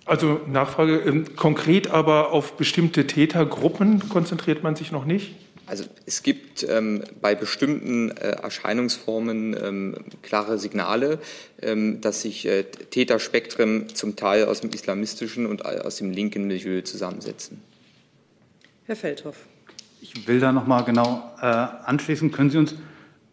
Also 0.05 0.39
Nachfrage, 0.45 0.99
ähm, 0.99 1.35
konkret 1.35 1.87
aber 1.87 2.31
auf 2.31 2.57
bestimmte 2.57 3.07
Tätergruppen 3.07 4.07
konzentriert 4.07 4.61
man 4.61 4.75
sich 4.75 4.91
noch 4.91 5.05
nicht? 5.05 5.33
Also 5.65 5.83
es 6.05 6.21
gibt 6.21 6.63
ähm, 6.69 7.03
bei 7.21 7.33
bestimmten 7.33 8.11
äh, 8.11 8.33
Erscheinungsformen 8.43 9.57
ähm, 9.59 9.95
klare 10.21 10.59
Signale, 10.59 11.17
ähm, 11.59 12.01
dass 12.01 12.21
sich 12.21 12.45
äh, 12.45 12.65
Täterspektren 12.65 13.89
zum 13.95 14.15
Teil 14.15 14.45
aus 14.45 14.61
dem 14.61 14.69
islamistischen 14.69 15.47
und 15.47 15.61
äh, 15.61 15.79
aus 15.79 15.95
dem 15.95 16.11
linken 16.11 16.45
Milieu 16.45 16.81
zusammensetzen. 16.81 17.63
Herr 18.85 18.95
Feldhoff. 18.95 19.37
Ich 20.01 20.27
will 20.27 20.39
da 20.39 20.51
noch 20.51 20.67
mal 20.67 20.81
genau 20.81 21.31
äh, 21.41 21.45
anschließen. 21.45 22.31
Können 22.31 22.49
Sie 22.49 22.57
uns 22.57 22.75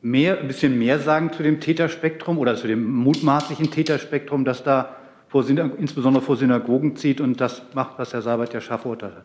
mehr, 0.02 0.38
ein 0.38 0.48
bisschen 0.48 0.78
mehr 0.78 0.98
sagen 0.98 1.32
zu 1.32 1.42
dem 1.42 1.60
Täterspektrum 1.60 2.38
oder 2.38 2.56
zu 2.56 2.66
dem 2.66 2.84
mutmaßlichen 2.84 3.70
Täterspektrum, 3.70 4.44
das 4.44 4.62
da 4.62 4.96
vor, 5.28 5.48
insbesondere 5.48 6.22
vor 6.22 6.36
Synagogen 6.36 6.96
zieht 6.96 7.20
und 7.20 7.40
das 7.40 7.62
macht, 7.74 7.98
was 7.98 8.12
Herr 8.12 8.22
Seibert 8.22 8.54
ja 8.54 8.60
scharf 8.60 8.84
urteilt 8.84 9.16
hat? 9.16 9.24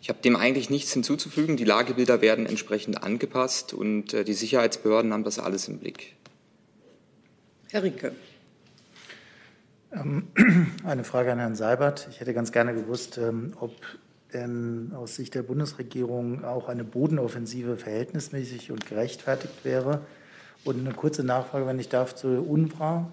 Ich 0.00 0.08
habe 0.08 0.20
dem 0.22 0.36
eigentlich 0.36 0.70
nichts 0.70 0.92
hinzuzufügen. 0.92 1.56
Die 1.56 1.64
Lagebilder 1.64 2.22
werden 2.22 2.46
entsprechend 2.46 3.02
angepasst 3.02 3.74
und 3.74 4.14
äh, 4.14 4.24
die 4.24 4.32
Sicherheitsbehörden 4.32 5.12
haben 5.12 5.24
das 5.24 5.38
alles 5.38 5.68
im 5.68 5.78
Blick. 5.78 6.14
Herr 7.70 7.82
Rinke. 7.82 8.12
Ähm, 9.92 10.28
eine 10.84 11.04
Frage 11.04 11.32
an 11.32 11.38
Herrn 11.38 11.54
Seibert. 11.54 12.08
Ich 12.10 12.20
hätte 12.20 12.32
ganz 12.32 12.52
gerne 12.52 12.74
gewusst, 12.74 13.18
ähm, 13.18 13.52
ob 13.60 13.74
denn 14.32 14.92
aus 14.94 15.16
Sicht 15.16 15.34
der 15.34 15.42
Bundesregierung 15.42 16.44
auch 16.44 16.68
eine 16.68 16.84
Bodenoffensive 16.84 17.76
verhältnismäßig 17.76 18.70
und 18.70 18.86
gerechtfertigt 18.86 19.64
wäre. 19.64 20.02
Und 20.64 20.78
eine 20.78 20.94
kurze 20.94 21.24
Nachfrage, 21.24 21.66
wenn 21.66 21.78
ich 21.78 21.88
darf, 21.88 22.14
zu 22.14 22.42
UNRWA. 22.42 23.12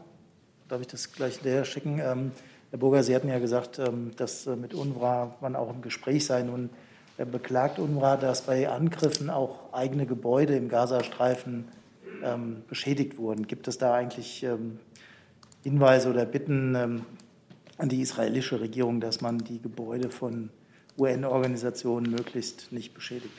Darf 0.67 0.81
ich 0.81 0.87
das 0.87 1.13
gleich 1.13 1.35
hinterher 1.35 1.65
schicken? 1.65 1.99
Ähm, 1.99 2.31
Herr 2.71 2.79
Burger, 2.79 3.03
Sie 3.03 3.15
hatten 3.15 3.29
ja 3.29 3.39
gesagt, 3.39 3.79
ähm, 3.79 4.11
dass 4.17 4.47
äh, 4.47 4.55
mit 4.55 4.73
UNRWA 4.73 5.37
man 5.39 5.55
auch 5.55 5.73
im 5.73 5.81
Gespräch 5.81 6.25
sei. 6.25 6.43
Nun 6.43 6.69
beklagt 7.31 7.79
UNRWA, 7.79 8.17
dass 8.17 8.41
bei 8.41 8.69
Angriffen 8.69 9.29
auch 9.29 9.73
eigene 9.73 10.05
Gebäude 10.05 10.55
im 10.55 10.69
Gazastreifen 10.69 11.65
ähm, 12.23 12.63
beschädigt 12.67 13.17
wurden. 13.17 13.47
Gibt 13.47 13.67
es 13.67 13.77
da 13.77 13.93
eigentlich 13.93 14.43
ähm, 14.43 14.79
Hinweise 15.63 16.09
oder 16.09 16.25
Bitten 16.25 16.75
an 17.77 17.89
die 17.89 18.01
israelische 18.01 18.61
Regierung, 18.61 19.01
dass 19.01 19.21
man 19.21 19.39
die 19.39 19.61
Gebäude 19.61 20.09
von 20.09 20.49
UN-Organisationen 20.97 22.09
möglichst 22.11 22.71
nicht 22.71 22.93
beschädigt? 22.93 23.33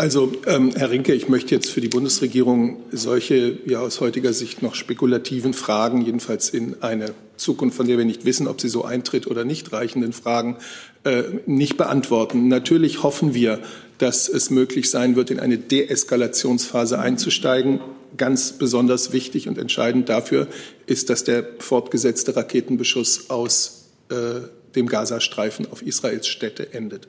Also, 0.00 0.32
ähm, 0.46 0.72
Herr 0.74 0.90
Rinke, 0.90 1.12
ich 1.12 1.28
möchte 1.28 1.54
jetzt 1.54 1.70
für 1.70 1.82
die 1.82 1.88
Bundesregierung 1.88 2.78
solche 2.90 3.58
ja 3.66 3.80
aus 3.80 4.00
heutiger 4.00 4.32
Sicht 4.32 4.62
noch 4.62 4.74
spekulativen 4.74 5.52
Fragen, 5.52 6.00
jedenfalls 6.00 6.48
in 6.48 6.82
eine 6.82 7.12
Zukunft, 7.36 7.76
von 7.76 7.86
der 7.86 7.98
wir 7.98 8.06
nicht 8.06 8.24
wissen, 8.24 8.48
ob 8.48 8.62
sie 8.62 8.70
so 8.70 8.82
eintritt 8.82 9.26
oder 9.26 9.44
nicht, 9.44 9.74
reichenden 9.74 10.14
Fragen 10.14 10.56
äh, 11.04 11.24
nicht 11.44 11.76
beantworten. 11.76 12.48
Natürlich 12.48 13.02
hoffen 13.02 13.34
wir, 13.34 13.60
dass 13.98 14.30
es 14.30 14.48
möglich 14.48 14.88
sein 14.88 15.16
wird, 15.16 15.30
in 15.30 15.38
eine 15.38 15.58
Deeskalationsphase 15.58 16.98
einzusteigen. 16.98 17.80
Ganz 18.16 18.52
besonders 18.52 19.12
wichtig 19.12 19.48
und 19.48 19.58
entscheidend 19.58 20.08
dafür 20.08 20.46
ist, 20.86 21.10
dass 21.10 21.24
der 21.24 21.46
fortgesetzte 21.58 22.34
Raketenbeschuss 22.34 23.28
aus 23.28 23.79
äh, 24.10 24.48
dem 24.74 24.86
Gazastreifen 24.86 25.70
auf 25.70 25.82
Israels 25.82 26.26
Städte 26.26 26.72
endet. 26.72 27.08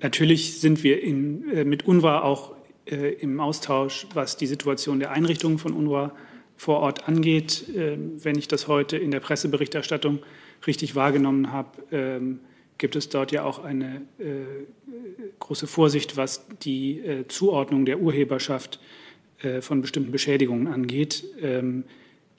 Natürlich 0.00 0.60
sind 0.60 0.82
wir 0.82 1.02
in, 1.02 1.48
äh, 1.50 1.64
mit 1.64 1.86
UNRWA 1.86 2.22
auch 2.22 2.54
äh, 2.86 3.14
im 3.14 3.38
Austausch, 3.38 4.06
was 4.14 4.36
die 4.36 4.46
Situation 4.46 4.98
der 4.98 5.12
Einrichtungen 5.12 5.58
von 5.58 5.72
UNRWA 5.72 6.12
vor 6.56 6.80
Ort 6.80 7.08
angeht. 7.08 7.64
Ähm, 7.74 8.22
wenn 8.22 8.36
ich 8.36 8.48
das 8.48 8.66
heute 8.66 8.96
in 8.96 9.12
der 9.12 9.20
Presseberichterstattung 9.20 10.18
richtig 10.66 10.96
wahrgenommen 10.96 11.52
habe, 11.52 11.70
ähm, 11.92 12.40
gibt 12.78 12.96
es 12.96 13.08
dort 13.08 13.30
ja 13.30 13.44
auch 13.44 13.62
eine 13.62 14.02
äh, 14.18 14.24
große 15.38 15.68
Vorsicht, 15.68 16.16
was 16.16 16.46
die 16.62 16.98
äh, 16.98 17.28
Zuordnung 17.28 17.84
der 17.84 18.00
Urheberschaft 18.00 18.80
von 19.58 19.82
bestimmten 19.82 20.12
Beschädigungen 20.12 20.68
angeht. 20.68 21.24
Ähm, 21.42 21.82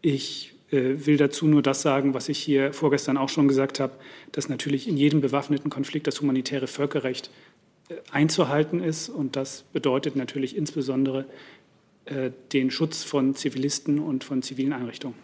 ich 0.02 0.53
will 0.74 1.18
dazu 1.18 1.48
nur 1.48 1.62
das 1.62 1.82
sagen, 1.82 2.14
was 2.14 2.30
ich 2.30 2.40
hier 2.40 2.74
vorgestern 2.74 3.18
auch 3.18 3.30
schon 3.30 3.48
gesagt 3.48 3.80
habe, 3.80 3.94
dass 4.32 4.50
natürlich 4.50 4.88
in 4.88 4.98
jedem 4.98 5.22
bewaffneten 5.22 5.70
Konflikt 5.70 6.08
das 6.08 6.20
humanitäre 6.22 6.68
Völkerrecht 6.68 7.30
äh, 7.90 7.96
einzuhalten 8.12 8.82
ist. 8.82 9.10
Und 9.10 9.36
das 9.36 9.64
bedeutet 9.74 10.16
natürlich 10.16 10.56
insbesondere 10.58 11.26
äh, 12.06 12.32
den 12.52 12.72
Schutz 12.72 13.04
von 13.04 13.36
Zivilisten 13.36 14.00
und 14.00 14.24
von 14.24 14.42
zivilen 14.42 14.74
Einrichtungen. 14.74 15.16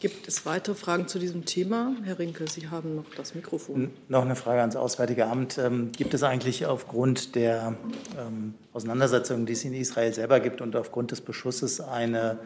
Gibt 0.00 0.26
es 0.28 0.46
weitere 0.46 0.74
Fragen 0.74 1.08
zu 1.08 1.18
diesem 1.18 1.44
Thema? 1.44 1.94
Herr 2.04 2.18
Rinke, 2.18 2.48
Sie 2.48 2.68
haben 2.68 2.96
noch 2.96 3.14
das 3.14 3.34
Mikrofon. 3.34 3.90
Noch 4.08 4.24
eine 4.24 4.34
Frage 4.34 4.62
ans 4.62 4.74
Auswärtige 4.74 5.26
Amt. 5.26 5.58
Ähm, 5.58 5.92
gibt 5.92 6.14
es 6.14 6.22
eigentlich 6.22 6.64
aufgrund 6.64 7.34
der 7.34 7.76
ähm, 8.18 8.54
Auseinandersetzungen, 8.72 9.44
die 9.44 9.52
es 9.52 9.62
in 9.62 9.74
Israel 9.74 10.14
selber 10.14 10.40
gibt 10.40 10.62
und 10.62 10.74
aufgrund 10.74 11.10
des 11.10 11.20
Beschusses 11.20 11.82
eine 11.82 12.38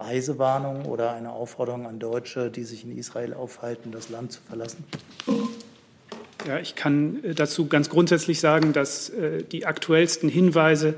Reisewarnung 0.00 0.86
oder 0.86 1.12
eine 1.12 1.30
Aufforderung 1.30 1.86
an 1.86 1.98
Deutsche, 1.98 2.50
die 2.50 2.64
sich 2.64 2.84
in 2.84 2.96
Israel 2.96 3.34
aufhalten, 3.34 3.92
das 3.92 4.08
Land 4.08 4.32
zu 4.32 4.40
verlassen? 4.48 4.84
Ja, 6.46 6.58
ich 6.58 6.74
kann 6.74 7.22
äh, 7.22 7.34
dazu 7.34 7.66
ganz 7.66 7.90
grundsätzlich 7.90 8.40
sagen, 8.40 8.72
dass 8.72 9.10
äh, 9.10 9.42
die 9.42 9.66
aktuellsten 9.66 10.28
Hinweise 10.28 10.94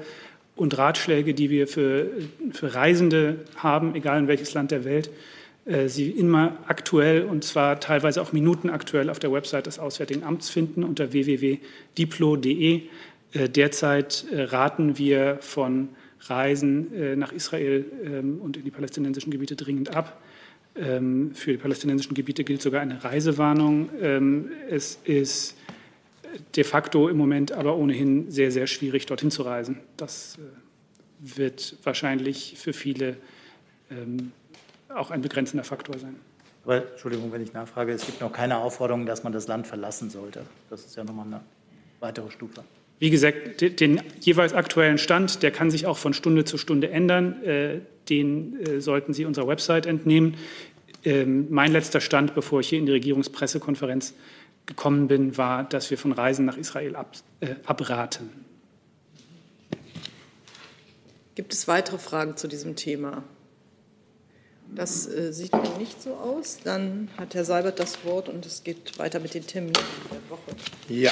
und 0.54 0.76
Ratschläge, 0.78 1.34
die 1.34 1.50
wir 1.50 1.66
für, 1.66 2.06
für 2.52 2.74
Reisende 2.74 3.40
haben, 3.56 3.94
egal 3.94 4.20
in 4.20 4.28
welches 4.28 4.54
Land 4.54 4.70
der 4.70 4.84
Welt, 4.84 5.10
äh, 5.64 5.88
sie 5.88 6.10
immer 6.10 6.56
aktuell 6.68 7.24
und 7.24 7.42
zwar 7.42 7.80
teilweise 7.80 8.22
auch 8.22 8.32
minutenaktuell 8.32 9.10
auf 9.10 9.18
der 9.18 9.32
Website 9.32 9.66
des 9.66 9.78
Auswärtigen 9.78 10.22
Amts 10.22 10.50
finden 10.50 10.84
unter 10.84 11.12
www.diplo.de. 11.12 12.82
Derzeit 13.34 14.26
raten 14.30 14.98
wir 14.98 15.38
von 15.40 15.88
Reisen 16.28 17.18
nach 17.18 17.32
Israel 17.32 17.84
ähm, 18.04 18.40
und 18.40 18.56
in 18.56 18.64
die 18.64 18.70
palästinensischen 18.70 19.30
Gebiete 19.30 19.56
dringend 19.56 19.94
ab. 19.94 20.20
Ähm, 20.74 21.34
für 21.34 21.52
die 21.52 21.58
palästinensischen 21.58 22.14
Gebiete 22.14 22.44
gilt 22.44 22.62
sogar 22.62 22.80
eine 22.80 23.02
Reisewarnung. 23.04 23.90
Ähm, 24.00 24.50
es 24.70 24.98
ist 25.04 25.56
de 26.56 26.64
facto 26.64 27.08
im 27.08 27.18
Moment 27.18 27.52
aber 27.52 27.76
ohnehin 27.76 28.30
sehr, 28.30 28.50
sehr 28.50 28.66
schwierig, 28.66 29.04
dorthin 29.06 29.30
zu 29.30 29.42
reisen. 29.42 29.80
Das 29.96 30.38
äh, 30.38 31.36
wird 31.36 31.76
wahrscheinlich 31.82 32.54
für 32.58 32.72
viele 32.72 33.16
auch 34.88 35.10
ein 35.10 35.20
begrenzender 35.20 35.64
Faktor 35.64 35.98
sein. 35.98 36.16
Aber 36.64 36.90
Entschuldigung, 36.92 37.30
wenn 37.30 37.42
ich 37.42 37.52
nachfrage, 37.52 37.92
es 37.92 38.06
gibt 38.06 38.22
noch 38.22 38.32
keine 38.32 38.56
Aufforderung, 38.56 39.04
dass 39.04 39.22
man 39.22 39.34
das 39.34 39.48
Land 39.48 39.66
verlassen 39.66 40.08
sollte. 40.08 40.46
Das 40.70 40.86
ist 40.86 40.96
ja 40.96 41.04
nochmal 41.04 41.26
eine 41.26 41.40
weitere 42.00 42.30
Stufe. 42.30 42.64
Wie 43.02 43.10
gesagt, 43.10 43.60
den 43.80 44.00
jeweils 44.20 44.52
aktuellen 44.52 44.96
Stand, 44.96 45.42
der 45.42 45.50
kann 45.50 45.72
sich 45.72 45.86
auch 45.86 45.98
von 45.98 46.14
Stunde 46.14 46.44
zu 46.44 46.56
Stunde 46.56 46.88
ändern. 46.90 47.42
Äh, 47.42 47.80
den 48.08 48.60
äh, 48.64 48.80
sollten 48.80 49.12
Sie 49.12 49.24
unserer 49.24 49.48
Website 49.48 49.86
entnehmen. 49.86 50.36
Ähm, 51.02 51.48
mein 51.50 51.72
letzter 51.72 52.00
Stand, 52.00 52.36
bevor 52.36 52.60
ich 52.60 52.68
hier 52.68 52.78
in 52.78 52.86
die 52.86 52.92
Regierungspressekonferenz 52.92 54.14
gekommen 54.66 55.08
bin, 55.08 55.36
war, 55.36 55.64
dass 55.64 55.90
wir 55.90 55.98
von 55.98 56.12
Reisen 56.12 56.44
nach 56.44 56.56
Israel 56.56 56.94
ab, 56.94 57.16
äh, 57.40 57.56
abraten. 57.66 58.30
Gibt 61.34 61.54
es 61.54 61.66
weitere 61.66 61.98
Fragen 61.98 62.36
zu 62.36 62.46
diesem 62.46 62.76
Thema? 62.76 63.24
Das 64.76 65.08
äh, 65.08 65.32
sieht 65.32 65.52
mir 65.52 65.76
nicht 65.76 66.00
so 66.00 66.14
aus. 66.14 66.60
Dann 66.62 67.08
hat 67.16 67.34
Herr 67.34 67.44
Seibert 67.44 67.80
das 67.80 68.04
Wort 68.04 68.28
und 68.28 68.46
es 68.46 68.62
geht 68.62 68.96
weiter 69.00 69.18
mit 69.18 69.34
den 69.34 69.44
Terminen 69.44 69.72
der 69.72 70.30
Woche. 70.30 70.52
Ja. 70.88 71.10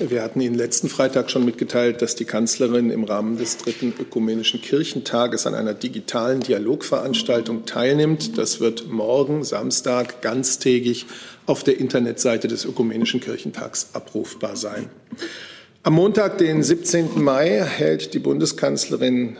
Wir 0.00 0.24
hatten 0.24 0.40
Ihnen 0.40 0.56
letzten 0.56 0.88
Freitag 0.88 1.30
schon 1.30 1.44
mitgeteilt, 1.44 2.02
dass 2.02 2.16
die 2.16 2.24
Kanzlerin 2.24 2.90
im 2.90 3.04
Rahmen 3.04 3.38
des 3.38 3.58
dritten 3.58 3.94
Ökumenischen 3.96 4.60
Kirchentages 4.60 5.46
an 5.46 5.54
einer 5.54 5.72
digitalen 5.72 6.40
Dialogveranstaltung 6.40 7.64
teilnimmt. 7.64 8.36
Das 8.36 8.58
wird 8.58 8.88
morgen, 8.90 9.44
Samstag, 9.44 10.20
ganztägig 10.20 11.06
auf 11.46 11.62
der 11.62 11.78
Internetseite 11.78 12.48
des 12.48 12.64
Ökumenischen 12.64 13.20
Kirchentags 13.20 13.90
abrufbar 13.92 14.56
sein. 14.56 14.90
Am 15.84 15.92
Montag, 15.92 16.38
den 16.38 16.64
17. 16.64 17.22
Mai, 17.22 17.62
hält 17.64 18.14
die 18.14 18.18
Bundeskanzlerin 18.18 19.36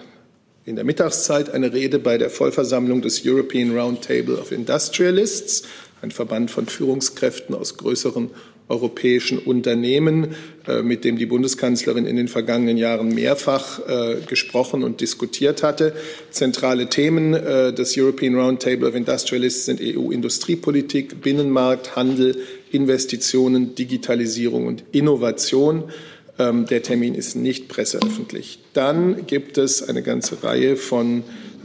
in 0.65 0.77
der 0.77 0.85
Mittagszeit 0.85 1.51
eine 1.51 1.73
Rede 1.73 1.99
bei 1.99 2.17
der 2.17 2.31
Vollversammlung 2.31 3.03
des 3.03 3.27
European 3.27 3.77
Roundtable 3.77 4.39
of 4.39 4.53
Industrialists, 4.53 5.65
ein 6.01 6.13
Verband 6.13 6.53
von 6.53 6.67
Führungskräften 6.67 7.57
aus 7.57 7.77
größeren 7.77 8.31
europäischen 8.69 9.39
Unternehmen, 9.39 10.35
äh, 10.67 10.83
mit 10.83 11.05
dem 11.05 11.19
die 11.19 11.27
Bundeskanzlerin 11.27 12.07
in 12.07 12.17
den 12.17 12.29
vergangenen 12.29 12.79
Jahren 12.79 13.09
mehrfach 13.15 13.81
äh, 13.87 14.17
gesprochen 14.27 14.83
und 14.83 15.01
diskutiert 15.01 15.63
hatte. 15.63 15.93
Zentrale 16.31 16.89
Themen 16.89 17.35
äh, 17.35 17.73
des 17.75 17.97
European 17.99 18.35
Roundtable 18.35 18.89
of 18.89 18.95
Industrialists 18.95 19.67
sind 19.67 19.81
EU-Industriepolitik, 19.83 21.21
Binnenmarkt, 21.21 21.95
Handel, 21.95 22.39
Investitionen, 22.71 23.75
Digitalisierung 23.75 24.67
und 24.67 24.85
Innovation. 24.93 25.85
Ähm, 26.39 26.67
der 26.67 26.83
Termin 26.83 27.15
ist 27.15 27.37
nicht 27.37 27.69
presseöffentlich. 27.69 28.61
Dann 28.73 29.27
gibt 29.27 29.59
es 29.59 29.87
eine 29.87 30.03
ganze 30.03 30.43
Reihe 30.43 30.77
von 30.77 31.23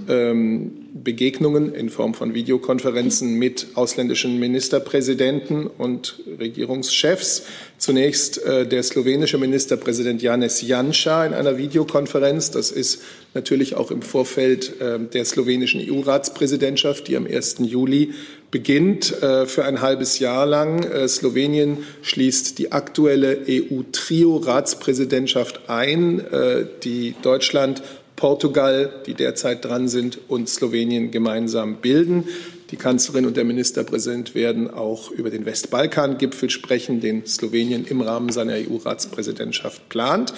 ähm, 0.10 0.79
Begegnungen 0.94 1.74
in 1.74 1.90
Form 1.90 2.14
von 2.14 2.34
Videokonferenzen 2.34 3.36
mit 3.36 3.68
ausländischen 3.76 4.40
Ministerpräsidenten 4.40 5.68
und 5.68 6.20
Regierungschefs. 6.40 7.44
Zunächst 7.78 8.44
äh, 8.44 8.68
der 8.68 8.84
slowenische 8.84 9.38
Ministerpräsident 9.38 10.22
Janes 10.22 10.62
Janša 10.62 11.26
in 11.26 11.34
einer 11.34 11.58
Videokonferenz. 11.58 12.52
Das 12.52 12.72
ist 12.72 13.02
natürlich 13.34 13.76
auch 13.76 13.92
im 13.92 14.02
Vorfeld 14.02 14.82
äh, 14.82 15.00
der 15.00 15.24
slowenischen 15.26 15.82
EU-Ratspräsidentschaft, 15.82 17.08
die 17.08 17.16
am 17.16 17.26
1. 17.26 17.58
Juli 17.60 18.14
beginnt 18.52 19.22
äh, 19.22 19.46
für 19.46 19.66
ein 19.66 19.82
halbes 19.82 20.20
Jahr 20.20 20.46
lang. 20.46 20.84
Äh, 20.84 21.08
Slowenien 21.08 21.80
schließt 22.02 22.60
die 22.60 22.72
aktuelle 22.72 23.40
EU-Trio-Ratspräsidentschaft 23.48 25.70
ein, 25.70 26.20
äh, 26.20 26.66
die 26.84 27.16
Deutschland 27.22 27.82
Portugal, 28.20 28.92
die 29.06 29.14
derzeit 29.14 29.64
dran 29.64 29.88
sind, 29.88 30.20
und 30.28 30.50
Slowenien 30.50 31.10
gemeinsam 31.10 31.78
bilden. 31.78 32.26
Die 32.70 32.76
Kanzlerin 32.76 33.26
und 33.26 33.38
der 33.38 33.46
Ministerpräsident 33.46 34.36
werden 34.36 34.70
auch 34.70 35.10
über 35.10 35.30
den 35.30 35.46
Westbalkan-Gipfel 35.46 36.50
sprechen, 36.50 37.00
den 37.00 37.26
Slowenien 37.26 37.86
im 37.86 38.02
Rahmen 38.02 38.30
seiner 38.30 38.56
EU-Ratspräsidentschaft 38.56 39.88
plant. 39.88 40.34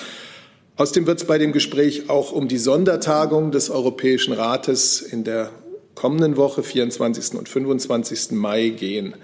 Außerdem 0.77 1.07
wird 1.07 1.21
es 1.21 1.25
bei 1.25 1.39
dem 1.39 1.53
Gespräch 1.53 2.07
auch 2.07 2.31
um 2.31 2.47
die 2.47 2.59
Sondertagung 2.59 3.51
des 3.51 3.71
Europäischen 3.71 4.33
Rates 4.33 5.01
in 5.01 5.23
der 5.23 5.49
kommenden 5.95 6.37
Woche, 6.37 6.61
24. 6.61 7.33
und 7.33 7.49
25. 7.49 8.31
Mai, 8.33 8.69
gehen. 8.69 9.15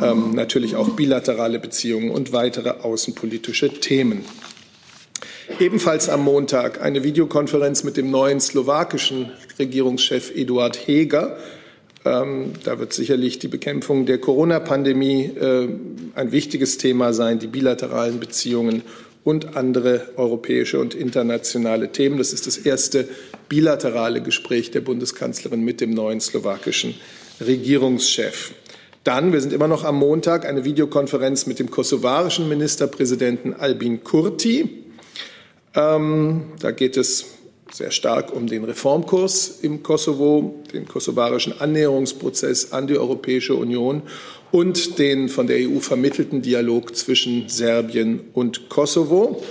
Ähm, 0.00 0.30
natürlich 0.34 0.76
auch 0.76 0.90
bilaterale 0.90 1.58
Beziehungen 1.58 2.12
und 2.12 2.32
weitere 2.32 2.70
außenpolitische 2.70 3.80
Themen. 3.80 4.24
Ebenfalls 5.58 6.08
am 6.08 6.24
Montag 6.24 6.80
eine 6.80 7.02
Videokonferenz 7.02 7.84
mit 7.84 7.96
dem 7.96 8.10
neuen 8.10 8.40
slowakischen 8.40 9.32
Regierungschef 9.58 10.34
Eduard 10.34 10.86
Heger. 10.86 11.36
Ähm, 12.04 12.52
da 12.64 12.78
wird 12.78 12.92
sicherlich 12.92 13.38
die 13.38 13.48
Bekämpfung 13.48 14.06
der 14.06 14.18
Corona-Pandemie 14.18 15.24
äh, 15.24 15.68
ein 16.14 16.32
wichtiges 16.32 16.78
Thema 16.78 17.12
sein, 17.12 17.38
die 17.38 17.46
bilateralen 17.46 18.20
Beziehungen 18.20 18.82
und 19.22 19.56
andere 19.56 20.08
europäische 20.16 20.78
und 20.78 20.94
internationale 20.94 21.92
Themen. 21.92 22.16
Das 22.16 22.32
ist 22.32 22.46
das 22.46 22.56
erste 22.56 23.08
bilaterale 23.48 24.22
Gespräch 24.22 24.70
der 24.70 24.80
Bundeskanzlerin 24.80 25.62
mit 25.62 25.80
dem 25.80 25.90
neuen 25.90 26.20
slowakischen 26.20 26.94
Regierungschef. 27.40 28.54
Dann, 29.04 29.32
wir 29.32 29.40
sind 29.40 29.52
immer 29.52 29.68
noch 29.68 29.84
am 29.84 29.96
Montag, 29.96 30.46
eine 30.46 30.64
Videokonferenz 30.64 31.46
mit 31.46 31.58
dem 31.58 31.70
kosovarischen 31.70 32.48
Ministerpräsidenten 32.48 33.54
Albin 33.54 34.04
Kurti. 34.04 34.80
Ähm, 35.74 36.52
da 36.58 36.70
geht 36.72 36.96
es 36.96 37.26
sehr 37.72 37.90
stark 37.90 38.32
um 38.32 38.46
den 38.46 38.64
Reformkurs 38.64 39.60
im 39.62 39.82
Kosovo, 39.82 40.62
den 40.72 40.88
kosovarischen 40.88 41.60
Annäherungsprozess 41.60 42.72
an 42.72 42.86
die 42.86 42.98
Europäische 42.98 43.54
Union 43.54 44.02
und 44.50 44.98
den 44.98 45.28
von 45.28 45.46
der 45.46 45.58
EU 45.58 45.78
vermittelten 45.78 46.42
Dialog 46.42 46.96
zwischen 46.96 47.48
Serbien 47.48 48.20
und 48.32 48.68
Kosovo. 48.68 49.42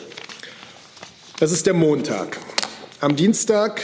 Das 1.40 1.54
ist 1.54 1.66
der 1.66 1.74
Montag. 1.74 2.38
Am 3.00 3.16
Dienstag 3.16 3.82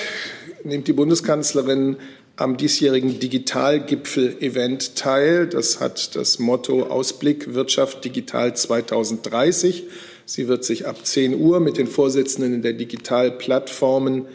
nimmt 0.65 0.89
die 0.89 0.93
Bundeskanzlerin 0.93 1.95
am 2.35 2.57
diesjährigen 2.57 3.17
Digitalgipfel-Event 3.17 4.97
teil. 4.97 5.47
Das 5.47 5.79
hat 5.79 6.17
das 6.17 6.39
Motto 6.39 6.83
Ausblick 6.83 7.53
Wirtschaft 7.53 8.03
Digital 8.03 8.57
2030. 8.57 9.85
Sie 10.25 10.47
wird 10.47 10.63
sich 10.63 10.87
ab 10.87 11.05
10 11.05 11.39
Uhr 11.39 11.59
mit 11.59 11.77
den 11.77 11.87
Vorsitzenden 11.87 12.63
der 12.63 12.73
Digitalplattformen 12.73 14.25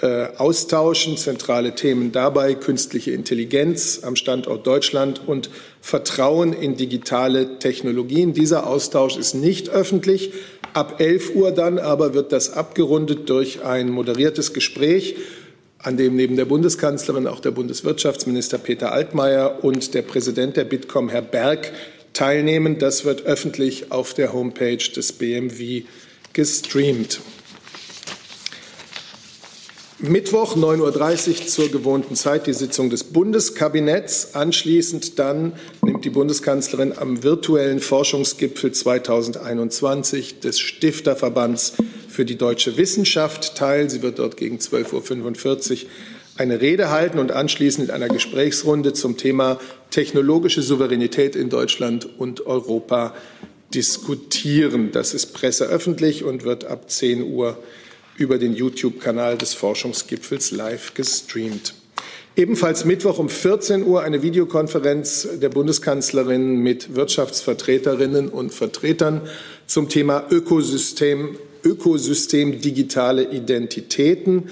äh, 0.00 0.28
austauschen. 0.38 1.16
Zentrale 1.18 1.74
Themen 1.74 2.10
dabei 2.10 2.54
künstliche 2.54 3.12
Intelligenz 3.12 4.00
am 4.02 4.16
Standort 4.16 4.66
Deutschland 4.66 5.20
und 5.26 5.50
Vertrauen 5.82 6.54
in 6.54 6.76
digitale 6.76 7.58
Technologien. 7.58 8.32
Dieser 8.32 8.66
Austausch 8.66 9.16
ist 9.18 9.34
nicht 9.34 9.68
öffentlich. 9.68 10.32
Ab 10.72 11.00
11 11.00 11.34
Uhr 11.34 11.52
dann 11.52 11.78
aber 11.78 12.14
wird 12.14 12.32
das 12.32 12.52
abgerundet 12.52 13.28
durch 13.28 13.62
ein 13.62 13.90
moderiertes 13.90 14.52
Gespräch, 14.52 15.16
an 15.78 15.96
dem 15.96 16.16
neben 16.16 16.36
der 16.36 16.44
Bundeskanzlerin 16.46 17.26
auch 17.26 17.40
der 17.40 17.50
Bundeswirtschaftsminister 17.52 18.58
Peter 18.58 18.92
Altmaier 18.92 19.62
und 19.62 19.94
der 19.94 20.02
Präsident 20.02 20.56
der 20.56 20.64
Bitkom, 20.64 21.08
Herr 21.08 21.22
Berg, 21.22 21.72
teilnehmen. 22.16 22.78
Das 22.78 23.04
wird 23.04 23.26
öffentlich 23.26 23.92
auf 23.92 24.14
der 24.14 24.32
Homepage 24.32 24.76
des 24.76 25.12
BMW 25.12 25.84
gestreamt. 26.32 27.20
Mittwoch 29.98 30.56
9.30 30.56 31.28
Uhr 31.28 31.46
zur 31.46 31.70
gewohnten 31.70 32.16
Zeit 32.16 32.46
die 32.46 32.52
Sitzung 32.52 32.90
des 32.90 33.04
Bundeskabinetts. 33.04 34.34
Anschließend 34.34 35.18
dann 35.18 35.54
nimmt 35.82 36.04
die 36.04 36.10
Bundeskanzlerin 36.10 36.92
am 36.96 37.22
virtuellen 37.22 37.80
Forschungsgipfel 37.80 38.72
2021 38.72 40.40
des 40.40 40.60
Stifterverbands 40.60 41.74
für 42.08 42.26
die 42.26 42.36
deutsche 42.36 42.76
Wissenschaft 42.76 43.56
teil. 43.56 43.88
Sie 43.88 44.02
wird 44.02 44.18
dort 44.18 44.36
gegen 44.36 44.58
12.45 44.58 45.84
Uhr 45.84 45.88
eine 46.38 46.60
Rede 46.60 46.90
halten 46.90 47.18
und 47.18 47.32
anschließend 47.32 47.88
in 47.88 47.94
einer 47.94 48.08
Gesprächsrunde 48.08 48.92
zum 48.92 49.16
Thema 49.16 49.58
technologische 49.90 50.62
Souveränität 50.62 51.36
in 51.36 51.50
Deutschland 51.50 52.08
und 52.18 52.46
Europa 52.46 53.14
diskutieren. 53.74 54.92
Das 54.92 55.14
ist 55.14 55.34
presseöffentlich 55.34 56.24
und 56.24 56.44
wird 56.44 56.64
ab 56.64 56.90
10 56.90 57.22
Uhr 57.22 57.58
über 58.16 58.38
den 58.38 58.54
YouTube-Kanal 58.54 59.36
des 59.36 59.54
Forschungsgipfels 59.54 60.50
live 60.50 60.94
gestreamt. 60.94 61.74
Ebenfalls 62.36 62.84
Mittwoch 62.84 63.18
um 63.18 63.30
14 63.30 63.82
Uhr 63.84 64.02
eine 64.02 64.22
Videokonferenz 64.22 65.26
der 65.40 65.48
Bundeskanzlerin 65.48 66.56
mit 66.58 66.94
Wirtschaftsvertreterinnen 66.94 68.28
und 68.28 68.52
Vertretern 68.52 69.22
zum 69.66 69.88
Thema 69.88 70.24
Ökosystem, 70.30 71.38
Ökosystem 71.64 72.60
digitale 72.60 73.30
Identitäten. 73.30 74.50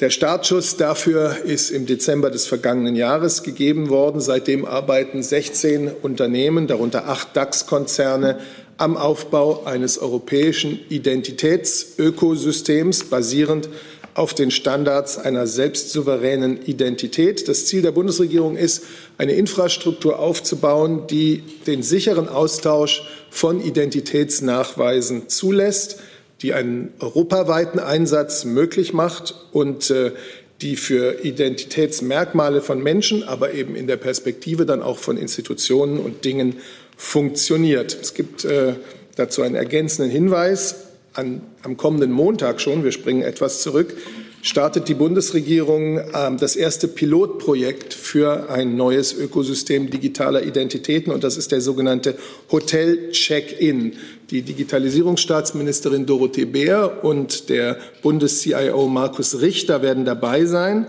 Der 0.00 0.10
Startschuss 0.10 0.76
dafür 0.76 1.38
ist 1.46 1.70
im 1.70 1.86
Dezember 1.86 2.28
des 2.28 2.46
vergangenen 2.46 2.96
Jahres 2.96 3.42
gegeben 3.42 3.88
worden. 3.88 4.20
Seitdem 4.20 4.66
arbeiten 4.66 5.22
16 5.22 5.90
Unternehmen, 6.02 6.66
darunter 6.66 7.08
acht 7.08 7.34
DAX-Konzerne, 7.34 8.38
am 8.76 8.98
Aufbau 8.98 9.64
eines 9.64 9.96
europäischen 9.96 10.78
Identitätsökosystems 10.90 13.04
basierend 13.04 13.70
auf 14.12 14.34
den 14.34 14.50
Standards 14.50 15.16
einer 15.16 15.46
selbstsouveränen 15.46 16.60
Identität. 16.66 17.48
Das 17.48 17.64
Ziel 17.64 17.80
der 17.80 17.92
Bundesregierung 17.92 18.58
ist, 18.58 18.84
eine 19.16 19.32
Infrastruktur 19.32 20.18
aufzubauen, 20.18 21.06
die 21.06 21.42
den 21.66 21.82
sicheren 21.82 22.28
Austausch 22.28 23.02
von 23.30 23.64
Identitätsnachweisen 23.64 25.30
zulässt 25.30 26.00
die 26.42 26.52
einen 26.52 26.92
europaweiten 27.00 27.78
Einsatz 27.78 28.44
möglich 28.44 28.92
macht 28.92 29.34
und 29.52 29.90
äh, 29.90 30.12
die 30.60 30.76
für 30.76 31.24
Identitätsmerkmale 31.24 32.62
von 32.62 32.82
Menschen, 32.82 33.22
aber 33.22 33.52
eben 33.52 33.76
in 33.76 33.86
der 33.86 33.96
Perspektive 33.96 34.64
dann 34.64 34.82
auch 34.82 34.98
von 34.98 35.18
Institutionen 35.18 35.98
und 35.98 36.24
Dingen 36.24 36.56
funktioniert. 36.96 37.96
Es 38.00 38.14
gibt 38.14 38.44
äh, 38.44 38.74
dazu 39.16 39.42
einen 39.42 39.54
ergänzenden 39.54 40.10
Hinweis. 40.10 40.76
An, 41.12 41.40
am 41.62 41.76
kommenden 41.76 42.12
Montag 42.12 42.60
schon, 42.60 42.84
wir 42.84 42.92
springen 42.92 43.22
etwas 43.22 43.62
zurück, 43.62 43.96
startet 44.42 44.88
die 44.88 44.94
Bundesregierung 44.94 45.98
äh, 45.98 46.36
das 46.38 46.56
erste 46.56 46.88
Pilotprojekt 46.88 47.94
für 47.94 48.50
ein 48.50 48.76
neues 48.76 49.12
Ökosystem 49.12 49.90
digitaler 49.90 50.42
Identitäten 50.42 51.12
und 51.12 51.24
das 51.24 51.36
ist 51.36 51.52
der 51.52 51.60
sogenannte 51.60 52.16
Hotel 52.50 53.10
Check-in. 53.10 53.94
Die 54.30 54.42
Digitalisierungsstaatsministerin 54.42 56.06
Dorothee 56.06 56.46
Bär 56.46 57.04
und 57.04 57.48
der 57.48 57.78
Bundes-CIO 58.02 58.88
Markus 58.88 59.40
Richter 59.40 59.82
werden 59.82 60.04
dabei 60.04 60.44
sein. 60.44 60.86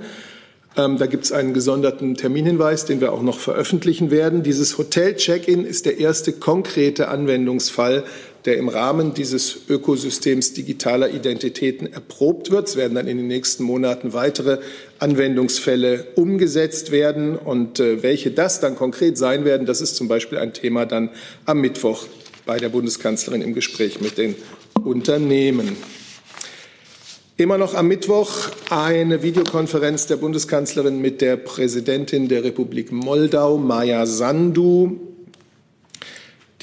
Ähm, 0.77 0.97
da 0.97 1.07
gibt 1.07 1.25
es 1.25 1.31
einen 1.31 1.53
gesonderten 1.53 2.15
Terminhinweis, 2.15 2.86
den 2.86 3.01
wir 3.01 3.12
auch 3.12 3.23
noch 3.23 3.39
veröffentlichen 3.39 4.12
werden. 4.12 4.43
Dieses 4.43 4.77
Hotel-Check-in 4.77 5.65
ist 5.65 5.88
der 5.88 5.97
erste 5.97 6.33
konkrete 6.33 7.07
Anwendungsfall, 7.07 8.03
der 8.45 8.58
im 8.58 8.69
Rahmen 8.69 9.13
dieses 9.13 9.58
Ökosystems 9.69 10.54
digitaler 10.54 11.10
Identitäten 11.10 11.91
erprobt 11.91 12.52
wird. 12.52 12.67
Es 12.67 12.76
werden 12.76 12.95
dann 12.95 13.08
in 13.08 13.17
den 13.17 13.28
nächsten 13.28 13.63
Monaten 13.63 14.13
weitere 14.13 14.60
Anwendungsfälle 15.00 16.08
umgesetzt 16.15 16.91
werden. 16.91 17.36
Und 17.36 17.80
äh, 17.80 18.04
welche 18.04 18.32
das 18.32 18.60
dann 18.60 18.76
konkret 18.76 19.17
sein 19.17 19.45
werden, 19.45 19.65
das 19.65 19.82
ist 19.82 19.95
zum 19.95 20.08
Beispiel 20.08 20.38
ein 20.38 20.54
Thema 20.54 20.86
dann 20.86 21.10
am 21.45 21.62
Mittwoch 21.62 22.06
bei 22.45 22.58
der 22.58 22.69
Bundeskanzlerin 22.69 23.41
im 23.41 23.54
Gespräch 23.54 24.02
mit 24.02 24.17
den 24.17 24.36
Unternehmen. 24.84 25.76
Immer 27.39 27.60
noch 27.60 27.76
am 27.76 27.88
Mittwoch 27.88 28.32
eine 28.71 29.21
Videokonferenz 29.21 30.08
der 30.08 30.15
Bundeskanzlerin 30.15 31.00
mit 31.00 31.21
der 31.21 31.38
Präsidentin 31.38 32.28
der 32.28 32.43
Republik 32.43 32.91
Moldau, 32.91 33.60
Maja 33.60 34.08
Sandu. 34.08 35.16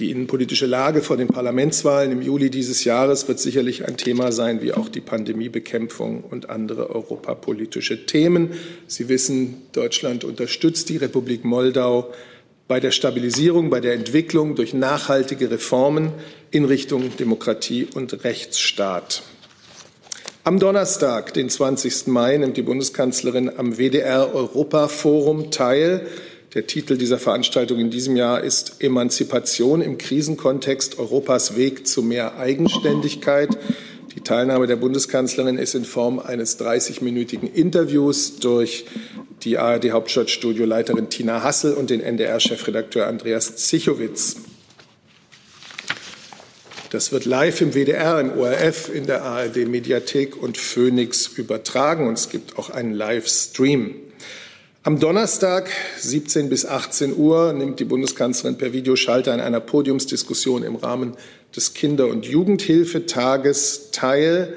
Die 0.01 0.11
innenpolitische 0.11 0.67
Lage 0.67 1.03
vor 1.03 1.17
den 1.17 1.29
Parlamentswahlen 1.29 2.11
im 2.11 2.21
Juli 2.21 2.51
dieses 2.51 2.83
Jahres 2.83 3.29
wird 3.29 3.39
sicherlich 3.39 3.87
ein 3.87 3.97
Thema 3.97 4.33
sein, 4.33 4.61
wie 4.61 4.73
auch 4.73 4.89
die 4.89 5.01
Pandemiebekämpfung 5.01 6.25
und 6.25 6.51
andere 6.51 6.91
europapolitische 6.91 8.05
Themen. 8.05 8.55
Sie 8.89 9.09
wissen, 9.09 9.63
Deutschland 9.71 10.25
unterstützt 10.25 10.89
die 10.89 10.97
Republik 10.97 11.45
Moldau 11.45 12.13
bei 12.67 12.81
der 12.81 12.91
Stabilisierung, 12.91 13.71
bei 13.71 13.79
der 13.79 13.95
Entwicklung 13.95 14.57
durch 14.57 14.75
nachhaltige 14.75 15.49
Reformen 15.49 16.11
in 16.51 16.65
Richtung 16.65 17.17
Demokratie 17.17 17.87
und 17.95 18.25
Rechtsstaat. 18.25 19.23
Am 20.43 20.59
Donnerstag, 20.59 21.35
den 21.35 21.49
20. 21.49 22.09
Mai, 22.09 22.37
nimmt 22.37 22.57
die 22.57 22.63
Bundeskanzlerin 22.63 23.49
am 23.57 23.79
WDR 23.79 24.35
Europa 24.35 24.89
Forum 24.89 25.53
teil. 25.53 26.09
Der 26.55 26.69
Titel 26.69 26.97
dieser 26.97 27.19
Veranstaltung 27.19 27.81
in 27.81 27.91
diesem 27.91 28.15
Jahr 28.15 28.41
ist 28.41 28.77
Emanzipation 28.79 29.83
im 29.83 29.99
Krisenkontext 29.99 31.01
Europas 31.01 31.57
Weg 31.57 31.89
zu 31.89 32.01
mehr 32.01 32.37
Eigenständigkeit. 32.37 33.59
Die 34.15 34.21
Teilnahme 34.21 34.69
der 34.69 34.77
Bundeskanzlerin 34.77 35.59
ist 35.59 35.75
in 35.75 35.85
Form 35.85 36.21
eines 36.21 36.61
30-minütigen 36.61 37.53
Interviews 37.53 38.37
durch 38.37 38.87
die 39.43 39.59
ARD-Hauptstadtstudioleiterin 39.59 41.11
Tina 41.11 41.43
Hassel 41.43 41.75
und 41.75 41.91
den 41.91 42.01
NDR-Chefredakteur 42.01 43.09
Andreas 43.09 43.57
Zichowitz. 43.57 44.37
Das 46.91 47.11
wird 47.11 47.25
live 47.25 47.61
im 47.63 47.75
WDR, 47.75 48.21
im 48.21 48.39
ORF, 48.39 48.95
in 48.95 49.07
der 49.07 49.25
ARD-Mediathek 49.25 50.41
und 50.41 50.57
Phoenix 50.57 51.27
übertragen 51.27 52.07
und 52.07 52.15
es 52.15 52.29
gibt 52.29 52.57
auch 52.57 52.71
einen 52.71 52.95
Livestream. 52.95 53.97
Am 54.87 55.01
Donnerstag, 55.01 55.71
17 55.97 56.51
bis 56.51 56.67
18 56.67 57.17
Uhr, 57.17 57.55
nimmt 57.55 57.81
die 57.81 57.87
Bundeskanzlerin 57.87 58.59
per 58.59 58.75
Videoschalter 58.75 59.33
an 59.33 59.41
einer 59.41 59.61
Podiumsdiskussion 59.61 60.63
im 60.63 60.77
Rahmen 60.77 61.17
des 61.57 61.73
Kinder- 61.73 62.09
und 62.09 62.27
Jugendhilfetages 62.27 63.93
teil. 63.93 64.53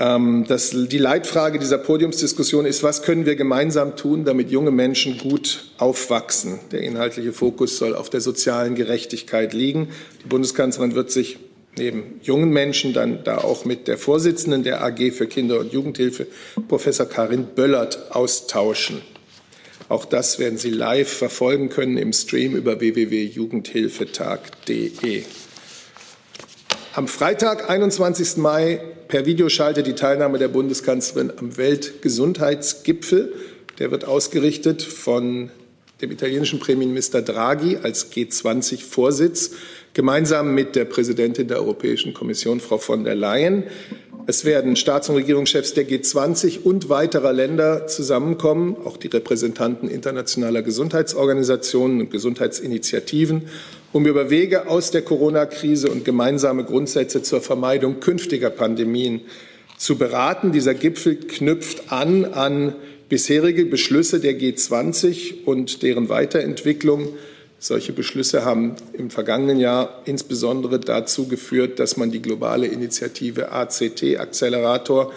Ähm, 0.00 0.46
das, 0.48 0.70
die 0.70 0.98
Leitfrage 0.98 1.60
dieser 1.60 1.78
Podiumsdiskussion 1.78 2.66
ist, 2.66 2.82
was 2.82 3.04
können 3.04 3.24
wir 3.24 3.36
gemeinsam 3.36 3.94
tun, 3.94 4.24
damit 4.24 4.50
junge 4.50 4.72
Menschen 4.72 5.16
gut 5.16 5.70
aufwachsen? 5.78 6.58
Der 6.72 6.80
inhaltliche 6.80 7.32
Fokus 7.32 7.78
soll 7.78 7.94
auf 7.94 8.10
der 8.10 8.20
sozialen 8.20 8.74
Gerechtigkeit 8.74 9.52
liegen. 9.52 9.90
Die 10.24 10.28
Bundeskanzlerin 10.28 10.96
wird 10.96 11.12
sich 11.12 11.38
neben 11.78 12.20
jungen 12.22 12.50
Menschen 12.50 12.92
dann 12.92 13.24
da 13.24 13.38
auch 13.38 13.64
mit 13.64 13.88
der 13.88 13.96
Vorsitzenden 13.96 14.62
der 14.62 14.84
AG 14.84 15.12
für 15.12 15.26
Kinder- 15.26 15.60
und 15.60 15.72
Jugendhilfe, 15.72 16.26
Professor 16.68 17.06
Karin 17.06 17.46
Böllert, 17.54 18.14
austauschen. 18.14 19.00
Auch 19.88 20.04
das 20.04 20.38
werden 20.38 20.58
Sie 20.58 20.68
live 20.70 21.10
verfolgen 21.10 21.70
können 21.70 21.96
im 21.96 22.12
Stream 22.12 22.54
über 22.54 22.80
www.jugendhilfetag.de. 22.80 25.22
Am 26.94 27.08
Freitag, 27.08 27.70
21. 27.70 28.36
Mai, 28.36 28.82
per 29.08 29.24
Videoschalte 29.24 29.82
die 29.82 29.94
Teilnahme 29.94 30.38
der 30.38 30.48
Bundeskanzlerin 30.48 31.32
am 31.36 31.56
Weltgesundheitsgipfel. 31.56 33.32
Der 33.78 33.90
wird 33.90 34.04
ausgerichtet 34.04 34.82
von 34.82 35.50
dem 36.00 36.10
italienischen 36.10 36.60
Premierminister 36.60 37.22
Draghi 37.22 37.78
als 37.82 38.12
G20-Vorsitz, 38.12 39.52
gemeinsam 39.94 40.54
mit 40.54 40.76
der 40.76 40.84
Präsidentin 40.84 41.48
der 41.48 41.58
Europäischen 41.58 42.14
Kommission, 42.14 42.60
Frau 42.60 42.78
von 42.78 43.04
der 43.04 43.14
Leyen. 43.14 43.64
Es 44.26 44.44
werden 44.44 44.76
Staats- 44.76 45.08
und 45.08 45.16
Regierungschefs 45.16 45.74
der 45.74 45.88
G20 45.88 46.62
und 46.62 46.88
weiterer 46.88 47.32
Länder 47.32 47.86
zusammenkommen, 47.86 48.76
auch 48.84 48.96
die 48.98 49.08
Repräsentanten 49.08 49.88
internationaler 49.88 50.62
Gesundheitsorganisationen 50.62 52.00
und 52.00 52.10
Gesundheitsinitiativen 52.10 53.48
um 53.92 54.06
über 54.06 54.30
Wege 54.30 54.68
aus 54.68 54.90
der 54.90 55.02
Corona-Krise 55.02 55.90
und 55.90 56.04
gemeinsame 56.04 56.64
Grundsätze 56.64 57.22
zur 57.22 57.40
Vermeidung 57.40 58.00
künftiger 58.00 58.50
Pandemien 58.50 59.22
zu 59.76 59.96
beraten. 59.96 60.52
Dieser 60.52 60.74
Gipfel 60.74 61.16
knüpft 61.16 61.90
an 61.90 62.26
an 62.26 62.74
bisherige 63.08 63.64
Beschlüsse 63.64 64.20
der 64.20 64.38
G20 64.38 65.44
und 65.44 65.82
deren 65.82 66.08
Weiterentwicklung. 66.08 67.08
Solche 67.58 67.92
Beschlüsse 67.92 68.44
haben 68.44 68.76
im 68.92 69.10
vergangenen 69.10 69.58
Jahr 69.58 70.02
insbesondere 70.04 70.78
dazu 70.78 71.26
geführt, 71.26 71.78
dass 71.80 71.96
man 71.96 72.10
die 72.10 72.22
globale 72.22 72.66
Initiative 72.66 73.50
ACT 73.50 74.18
Accelerator 74.18 75.12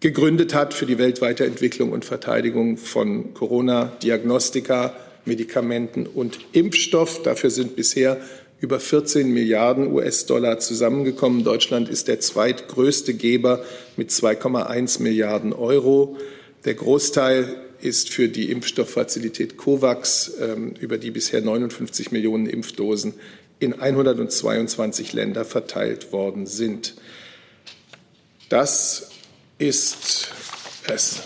gegründet 0.00 0.54
hat 0.54 0.74
für 0.74 0.86
die 0.86 0.98
weltweite 0.98 1.44
Entwicklung 1.44 1.92
und 1.92 2.04
Verteidigung 2.04 2.76
von 2.76 3.34
Corona-Diagnostika, 3.34 4.94
Medikamenten 5.24 6.06
und 6.06 6.38
Impfstoff. 6.52 7.22
Dafür 7.22 7.50
sind 7.50 7.76
bisher 7.76 8.20
über 8.60 8.80
14 8.80 9.32
Milliarden 9.32 9.92
US-Dollar 9.92 10.58
zusammengekommen. 10.58 11.44
Deutschland 11.44 11.88
ist 11.88 12.08
der 12.08 12.20
zweitgrößte 12.20 13.14
Geber 13.14 13.62
mit 13.96 14.10
2,1 14.10 15.02
Milliarden 15.02 15.52
Euro. 15.52 16.16
Der 16.64 16.74
Großteil 16.74 17.56
ist 17.80 18.10
für 18.10 18.28
die 18.28 18.50
Impfstofffazilität 18.50 19.56
COVAX, 19.56 20.32
ähm, 20.40 20.74
über 20.80 20.98
die 20.98 21.10
bisher 21.10 21.40
59 21.40 22.10
Millionen 22.10 22.46
Impfdosen 22.46 23.14
in 23.58 23.80
122 23.80 25.12
Länder 25.12 25.44
verteilt 25.44 26.12
worden 26.12 26.46
sind. 26.46 26.94
Das 28.48 29.10
ist 29.58 30.28
es. 30.86 31.22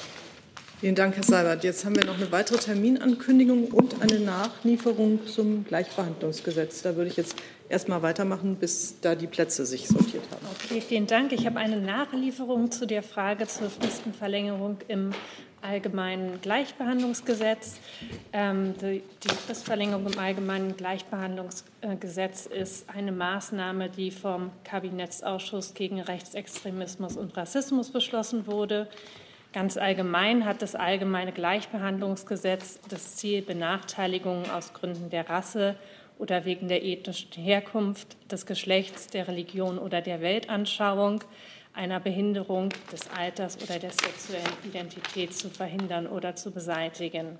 Vielen 0.80 0.94
Dank, 0.94 1.16
Herr 1.16 1.24
Seibert. 1.24 1.62
Jetzt 1.62 1.84
haben 1.84 1.96
wir 1.96 2.06
noch 2.06 2.16
eine 2.16 2.32
weitere 2.32 2.56
Terminankündigung 2.56 3.66
und 3.66 4.00
eine 4.00 4.18
Nachlieferung 4.18 5.26
zum 5.26 5.64
Gleichbehandlungsgesetz. 5.66 6.80
Da 6.82 6.96
würde 6.96 7.10
ich 7.10 7.16
jetzt 7.16 7.34
erst 7.70 7.88
mal 7.88 8.02
weitermachen, 8.02 8.56
bis 8.56 9.00
da 9.00 9.14
die 9.14 9.28
Plätze 9.28 9.64
sich 9.64 9.88
sortiert 9.88 10.24
haben. 10.30 10.44
Okay, 10.52 10.80
vielen 10.80 11.06
Dank. 11.06 11.32
Ich 11.32 11.46
habe 11.46 11.58
eine 11.58 11.80
Nachlieferung 11.80 12.70
zu 12.70 12.86
der 12.86 13.02
Frage 13.02 13.46
zur 13.46 13.70
Fristenverlängerung 13.70 14.78
im 14.88 15.12
Allgemeinen 15.62 16.40
Gleichbehandlungsgesetz. 16.40 17.78
Ähm, 18.32 18.74
die 18.82 19.28
Fristverlängerung 19.28 20.06
im 20.12 20.18
Allgemeinen 20.18 20.76
Gleichbehandlungsgesetz 20.76 22.46
ist 22.46 22.90
eine 22.90 23.12
Maßnahme, 23.12 23.88
die 23.88 24.10
vom 24.10 24.50
Kabinettsausschuss 24.64 25.74
gegen 25.74 26.00
Rechtsextremismus 26.00 27.16
und 27.16 27.36
Rassismus 27.36 27.90
beschlossen 27.90 28.46
wurde. 28.46 28.88
Ganz 29.52 29.76
allgemein 29.76 30.44
hat 30.44 30.62
das 30.62 30.74
Allgemeine 30.74 31.32
Gleichbehandlungsgesetz 31.32 32.80
das 32.88 33.16
Ziel, 33.16 33.42
Benachteiligungen 33.42 34.48
aus 34.50 34.72
Gründen 34.72 35.10
der 35.10 35.28
Rasse 35.28 35.76
oder 36.20 36.44
wegen 36.44 36.68
der 36.68 36.84
ethnischen 36.84 37.32
Herkunft, 37.32 38.16
des 38.30 38.46
Geschlechts, 38.46 39.06
der 39.08 39.26
Religion 39.26 39.78
oder 39.78 40.02
der 40.02 40.20
Weltanschauung, 40.20 41.24
einer 41.72 41.98
Behinderung 41.98 42.68
des 42.92 43.08
Alters 43.10 43.56
oder 43.62 43.78
der 43.78 43.90
sexuellen 43.90 44.52
Identität 44.64 45.34
zu 45.34 45.48
verhindern 45.48 46.06
oder 46.06 46.36
zu 46.36 46.50
beseitigen. 46.50 47.38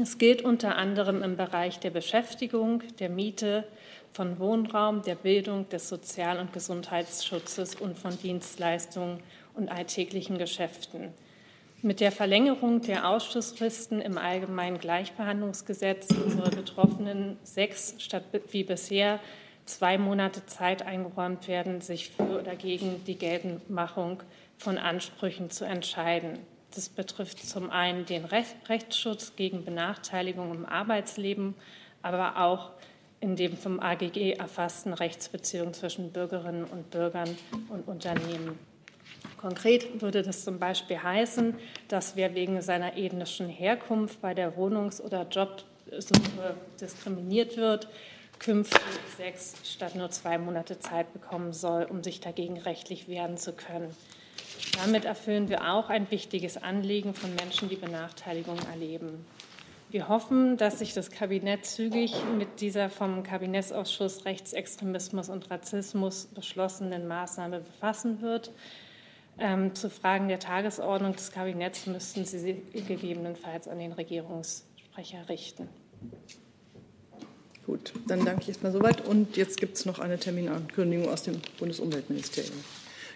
Es 0.00 0.18
gilt 0.18 0.42
unter 0.42 0.76
anderem 0.76 1.22
im 1.22 1.36
Bereich 1.36 1.80
der 1.80 1.90
Beschäftigung, 1.90 2.82
der 2.98 3.08
Miete, 3.08 3.64
von 4.12 4.38
Wohnraum, 4.38 5.02
der 5.02 5.14
Bildung, 5.14 5.68
des 5.68 5.88
Sozial- 5.88 6.38
und 6.38 6.52
Gesundheitsschutzes 6.52 7.74
und 7.74 7.96
von 7.96 8.18
Dienstleistungen 8.18 9.20
und 9.54 9.70
alltäglichen 9.70 10.38
Geschäften. 10.38 11.12
Mit 11.80 12.00
der 12.00 12.10
Verlängerung 12.10 12.82
der 12.82 13.08
Ausschussfristen 13.08 14.00
im 14.00 14.18
Allgemeinen 14.18 14.78
Gleichbehandlungsgesetz 14.78 16.08
soll 16.08 16.50
Betroffenen 16.50 17.38
sechs 17.44 17.94
statt 17.98 18.24
wie 18.50 18.64
bisher 18.64 19.20
zwei 19.64 19.96
Monate 19.96 20.44
Zeit 20.46 20.82
eingeräumt 20.82 21.46
werden, 21.46 21.80
sich 21.80 22.10
für 22.10 22.40
oder 22.40 22.56
gegen 22.56 23.04
die 23.04 23.16
Geltendmachung 23.16 24.24
von 24.56 24.76
Ansprüchen 24.76 25.50
zu 25.50 25.64
entscheiden. 25.64 26.40
Das 26.74 26.88
betrifft 26.88 27.46
zum 27.46 27.70
einen 27.70 28.06
den 28.06 28.24
Rechtsschutz 28.24 29.36
gegen 29.36 29.64
Benachteiligung 29.64 30.52
im 30.52 30.66
Arbeitsleben, 30.66 31.54
aber 32.02 32.38
auch 32.38 32.70
in 33.20 33.36
dem 33.36 33.56
vom 33.56 33.78
AGG 33.78 34.32
erfassten 34.32 34.94
Rechtsbeziehungen 34.94 35.74
zwischen 35.74 36.10
Bürgerinnen 36.10 36.64
und 36.64 36.90
Bürgern 36.90 37.38
und 37.68 37.86
Unternehmen. 37.86 38.58
Konkret 39.38 40.02
würde 40.02 40.22
das 40.22 40.44
zum 40.44 40.58
Beispiel 40.58 41.02
heißen, 41.02 41.54
dass 41.86 42.16
wer 42.16 42.34
wegen 42.34 42.60
seiner 42.60 42.96
ethnischen 42.96 43.48
Herkunft 43.48 44.20
bei 44.20 44.34
der 44.34 44.56
Wohnungs- 44.56 45.00
oder 45.00 45.26
Jobsuche 45.28 46.54
diskriminiert 46.80 47.56
wird, 47.56 47.88
künftig 48.38 48.80
sechs 49.16 49.54
statt 49.64 49.94
nur 49.94 50.10
zwei 50.10 50.38
Monate 50.38 50.78
Zeit 50.78 51.12
bekommen 51.12 51.52
soll, 51.52 51.84
um 51.84 52.02
sich 52.02 52.20
dagegen 52.20 52.58
rechtlich 52.58 53.08
wehren 53.08 53.36
zu 53.36 53.52
können. 53.52 53.94
Damit 54.80 55.04
erfüllen 55.04 55.48
wir 55.48 55.72
auch 55.72 55.88
ein 55.88 56.10
wichtiges 56.10 56.56
Anliegen 56.56 57.14
von 57.14 57.34
Menschen, 57.36 57.68
die 57.68 57.76
Benachteiligung 57.76 58.58
erleben. 58.70 59.24
Wir 59.90 60.08
hoffen, 60.08 60.58
dass 60.58 60.80
sich 60.80 60.92
das 60.92 61.10
Kabinett 61.10 61.64
zügig 61.64 62.14
mit 62.36 62.60
dieser 62.60 62.90
vom 62.90 63.22
Kabinettsausschuss 63.22 64.26
Rechtsextremismus 64.26 65.30
und 65.30 65.50
Rassismus 65.50 66.26
beschlossenen 66.26 67.08
Maßnahme 67.08 67.60
befassen 67.60 68.20
wird. 68.20 68.52
Ähm, 69.40 69.74
zu 69.74 69.88
Fragen 69.88 70.28
der 70.28 70.40
Tagesordnung 70.40 71.14
des 71.14 71.30
Kabinetts 71.30 71.86
müssten 71.86 72.24
Sie 72.24 72.62
gegebenenfalls 72.72 73.68
an 73.68 73.78
den 73.78 73.92
Regierungssprecher 73.92 75.28
richten. 75.28 75.68
Gut, 77.66 77.92
dann 78.06 78.24
danke 78.24 78.42
ich 78.42 78.48
erstmal 78.48 78.72
soweit. 78.72 79.06
Und 79.06 79.36
jetzt 79.36 79.60
gibt 79.60 79.76
es 79.76 79.84
noch 79.84 79.98
eine 79.98 80.18
Terminankündigung 80.18 81.08
aus 81.08 81.22
dem 81.22 81.40
Bundesumweltministerium. 81.58 82.56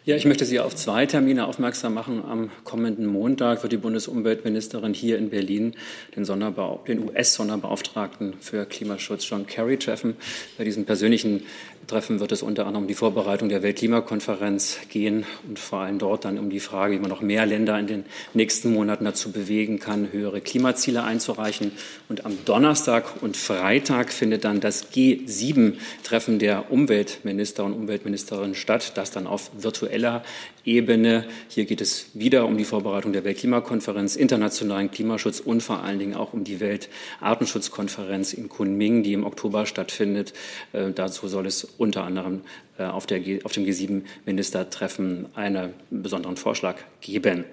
Ja, 0.05 0.17
ich 0.17 0.25
möchte 0.25 0.45
Sie 0.45 0.59
auf 0.59 0.75
zwei 0.75 1.07
Termine 1.07 1.47
aufmerksam 1.47 1.95
machen. 1.95 2.25
Am 2.25 2.51
kommenden 2.65 3.07
Montag 3.07 3.63
wird 3.63 3.73
die 3.73 3.77
Bundesumweltministerin 3.77 4.95
hier 4.95 5.17
in 5.17 5.31
Berlin 5.31 5.75
den, 6.17 6.25
den 6.25 7.09
US-Sonderbeauftragten 7.09 8.35
für 8.41 8.67
Klimaschutz 8.67 9.31
John 9.31 9.47
Kerry 9.47 9.77
treffen. 9.77 10.17
Bei 10.59 10.65
diesem 10.65 10.87
persönlichen 10.87 11.45
Treffen 11.87 12.21
wird 12.21 12.33
es 12.33 12.43
unter 12.43 12.67
anderem 12.67 12.85
um 12.85 12.89
die 12.89 12.95
Vorbereitung 12.95 13.49
der 13.49 13.63
Weltklimakonferenz 13.63 14.79
gehen 14.89 15.25
und 15.47 15.59
vor 15.59 15.81
allem 15.81 15.99
dort 15.99 16.25
dann 16.25 16.39
um 16.39 16.49
die 16.51 16.61
Frage, 16.61 16.95
wie 16.95 16.99
man 16.99 17.11
noch 17.11 17.21
mehr 17.21 17.45
Länder 17.45 17.79
in 17.79 17.87
den 17.87 18.05
nächsten 18.35 18.73
Monaten 18.73 19.05
dazu 19.05 19.31
bewegen 19.31 19.79
kann, 19.79 20.11
höhere 20.13 20.41
Klimaziele 20.41 21.03
einzureichen. 21.05 21.73
Und 22.09 22.25
am 22.25 22.39
Donnerstag 22.45 23.05
und 23.21 23.37
Freitag 23.37 24.13
findet 24.13 24.45
dann 24.45 24.61
das 24.61 24.93
G7-Treffen 24.93 26.39
der 26.39 26.73
Umweltminister 26.73 27.65
und 27.65 27.73
Umweltministerinnen 27.73 28.55
statt, 28.55 28.93
das 28.97 29.11
dann 29.11 29.27
auf 29.27 29.51
virtueller 29.93 30.23
Ebene. 30.65 31.25
Hier 31.49 31.65
geht 31.65 31.81
es 31.81 32.07
wieder 32.15 32.47
um 32.47 32.57
die 32.57 32.65
Vorbereitung 32.65 33.13
der 33.13 33.25
Weltklimakonferenz, 33.25 34.17
internationalen 34.17 34.91
Klimaschutz 34.91 35.41
und 35.41 35.63
vor 35.63 35.83
allen 35.83 35.99
Dingen 35.99 36.15
auch 36.15 36.33
um 36.33 36.45
die 36.45 36.61
Weltartenschutzkonferenz 36.61 38.33
in 38.33 38.49
Kunming, 38.49 39.03
die 39.03 39.13
im 39.13 39.25
Oktober 39.25 39.67
stattfindet. 39.67 40.33
Äh, 40.73 40.93
dazu 40.93 41.29
soll 41.29 41.47
es 41.47 41.65
unter 41.65 42.05
anderem 42.05 42.43
äh, 42.79 42.85
auf, 42.85 43.07
der, 43.07 43.21
auf 43.45 43.53
dem 43.53 43.65
G7-Ministertreffen 43.65 45.27
einen 45.35 45.75
besonderen 45.91 46.37
Vorschlag 46.37 46.77
geben. 47.01 47.45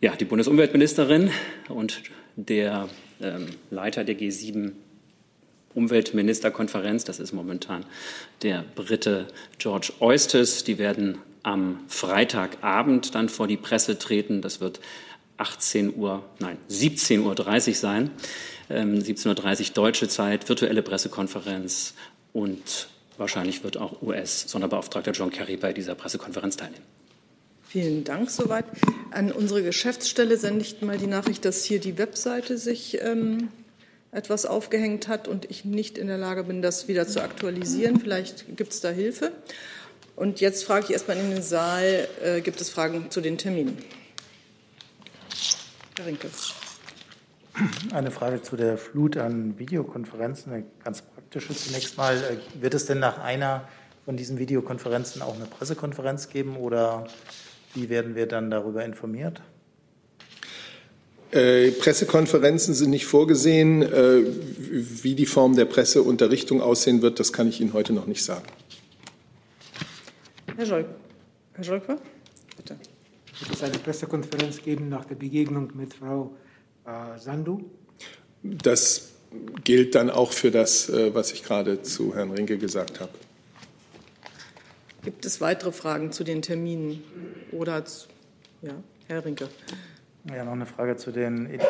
Ja, 0.00 0.14
die 0.14 0.26
Bundesumweltministerin 0.26 1.30
und 1.68 2.02
der 2.36 2.88
ähm, 3.20 3.46
Leiter 3.70 4.04
der 4.04 4.18
G7 4.18 4.72
Umweltministerkonferenz, 5.74 7.04
das 7.04 7.20
ist 7.20 7.32
momentan 7.32 7.84
der 8.42 8.64
Brite 8.74 9.26
George 9.58 9.92
Eustis, 10.00 10.64
die 10.64 10.78
werden 10.78 11.18
am 11.42 11.80
Freitagabend 11.88 13.14
dann 13.14 13.28
vor 13.28 13.46
die 13.46 13.56
Presse 13.56 13.98
treten. 13.98 14.42
Das 14.42 14.60
wird 14.60 14.80
18 15.36 15.96
Uhr, 15.96 16.24
nein, 16.38 16.58
17.30 16.70 17.68
Uhr 17.68 17.74
sein. 17.74 18.10
Ähm, 18.70 18.98
17.30 18.98 19.68
Uhr 19.68 19.74
deutsche 19.74 20.08
Zeit, 20.08 20.48
virtuelle 20.48 20.82
Pressekonferenz 20.82 21.94
und 22.32 22.88
wahrscheinlich 23.18 23.62
wird 23.62 23.76
auch 23.76 24.00
US-Sonderbeauftragter 24.02 25.12
John 25.12 25.30
Kerry 25.30 25.56
bei 25.56 25.72
dieser 25.72 25.94
Pressekonferenz 25.94 26.56
teilnehmen. 26.56 26.84
Vielen 27.62 28.04
Dank 28.04 28.30
soweit. 28.30 28.64
An 29.10 29.32
unsere 29.32 29.62
Geschäftsstelle 29.62 30.36
sende 30.36 30.62
ich 30.62 30.80
mal 30.80 30.96
die 30.96 31.06
Nachricht, 31.06 31.44
dass 31.44 31.64
hier 31.64 31.80
die 31.80 31.98
Webseite 31.98 32.56
sich 32.56 32.98
ähm, 33.02 33.48
etwas 34.14 34.46
aufgehängt 34.46 35.08
hat 35.08 35.28
und 35.28 35.50
ich 35.50 35.64
nicht 35.64 35.98
in 35.98 36.06
der 36.06 36.18
Lage 36.18 36.44
bin, 36.44 36.62
das 36.62 36.88
wieder 36.88 37.06
zu 37.06 37.22
aktualisieren. 37.22 37.98
Vielleicht 38.00 38.56
gibt 38.56 38.72
es 38.72 38.80
da 38.80 38.90
Hilfe. 38.90 39.32
Und 40.16 40.40
jetzt 40.40 40.64
frage 40.64 40.86
ich 40.86 40.92
erstmal 40.92 41.16
in 41.16 41.30
den 41.30 41.42
Saal, 41.42 42.08
äh, 42.22 42.40
gibt 42.40 42.60
es 42.60 42.70
Fragen 42.70 43.10
zu 43.10 43.20
den 43.20 43.36
Terminen? 43.36 43.78
Herr 45.96 46.06
Rinke. 46.06 46.28
Eine 47.92 48.10
Frage 48.10 48.42
zu 48.42 48.56
der 48.56 48.78
Flut 48.78 49.16
an 49.16 49.58
Videokonferenzen, 49.58 50.52
eine 50.52 50.64
ganz 50.84 51.02
praktische 51.02 51.54
zunächst 51.54 51.96
mal. 51.96 52.16
Äh, 52.16 52.62
wird 52.62 52.74
es 52.74 52.86
denn 52.86 53.00
nach 53.00 53.18
einer 53.18 53.68
von 54.04 54.16
diesen 54.16 54.38
Videokonferenzen 54.38 55.22
auch 55.22 55.34
eine 55.34 55.46
Pressekonferenz 55.46 56.28
geben 56.28 56.56
oder 56.56 57.06
wie 57.74 57.88
werden 57.88 58.14
wir 58.14 58.26
dann 58.26 58.50
darüber 58.50 58.84
informiert? 58.84 59.40
Äh, 61.34 61.72
Pressekonferenzen 61.72 62.74
sind 62.74 62.90
nicht 62.90 63.06
vorgesehen. 63.06 63.82
Äh, 63.82 64.22
wie 65.02 65.16
die 65.16 65.26
Form 65.26 65.56
der 65.56 65.64
Presseunterrichtung 65.64 66.60
aussehen 66.60 67.02
wird, 67.02 67.18
das 67.18 67.32
kann 67.32 67.48
ich 67.48 67.60
Ihnen 67.60 67.72
heute 67.72 67.92
noch 67.92 68.06
nicht 68.06 68.22
sagen. 68.22 68.44
Herr 70.56 70.64
Scholk. 70.64 70.86
Herr 71.54 71.64
Scholker, 71.64 71.98
bitte. 72.56 72.76
Wird 73.40 73.52
es 73.52 73.62
eine 73.64 73.78
Pressekonferenz 73.78 74.62
geben 74.62 74.88
nach 74.88 75.06
der 75.06 75.16
Begegnung 75.16 75.72
mit 75.74 75.94
Frau 75.94 76.36
äh, 76.86 77.18
Sandu? 77.18 77.64
Das 78.44 79.08
gilt 79.64 79.96
dann 79.96 80.10
auch 80.10 80.30
für 80.30 80.52
das, 80.52 80.88
äh, 80.88 81.12
was 81.14 81.32
ich 81.32 81.42
gerade 81.42 81.82
zu 81.82 82.14
Herrn 82.14 82.30
Rinke 82.30 82.58
gesagt 82.58 83.00
habe. 83.00 83.12
Gibt 85.02 85.26
es 85.26 85.40
weitere 85.40 85.72
Fragen 85.72 86.12
zu 86.12 86.22
den 86.22 86.42
Terminen? 86.42 87.02
Oder, 87.50 87.84
zu, 87.84 88.06
ja, 88.62 88.74
Herr 89.08 89.24
Rinke. 89.24 89.48
Ja, 90.32 90.42
noch 90.42 90.52
eine 90.52 90.64
Frage 90.64 90.96
zu 90.96 91.10
den 91.10 91.60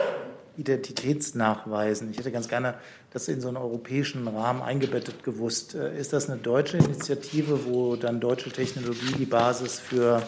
Identitätsnachweisen. 0.56 2.12
Ich 2.12 2.18
hätte 2.18 2.30
ganz 2.30 2.48
gerne 2.48 2.74
das 3.12 3.26
in 3.26 3.40
so 3.40 3.48
einen 3.48 3.56
europäischen 3.56 4.28
Rahmen 4.28 4.62
eingebettet 4.62 5.24
gewusst. 5.24 5.74
Äh, 5.74 5.98
ist 5.98 6.12
das 6.12 6.30
eine 6.30 6.40
deutsche 6.40 6.76
Initiative, 6.76 7.66
wo 7.66 7.96
dann 7.96 8.20
deutsche 8.20 8.50
Technologie 8.50 9.12
die 9.18 9.26
Basis 9.26 9.80
für 9.80 10.22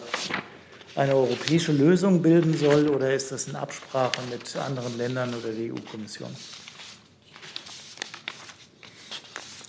eine 0.95 1.15
europäische 1.15 1.71
Lösung 1.71 2.21
bilden 2.21 2.57
soll 2.57 2.89
oder 2.89 3.13
ist 3.13 3.31
das 3.31 3.47
in 3.47 3.55
Absprache 3.55 4.19
mit 4.29 4.57
anderen 4.57 4.97
Ländern 4.97 5.33
oder 5.33 5.53
der 5.53 5.73
EU-Kommission? 5.73 6.35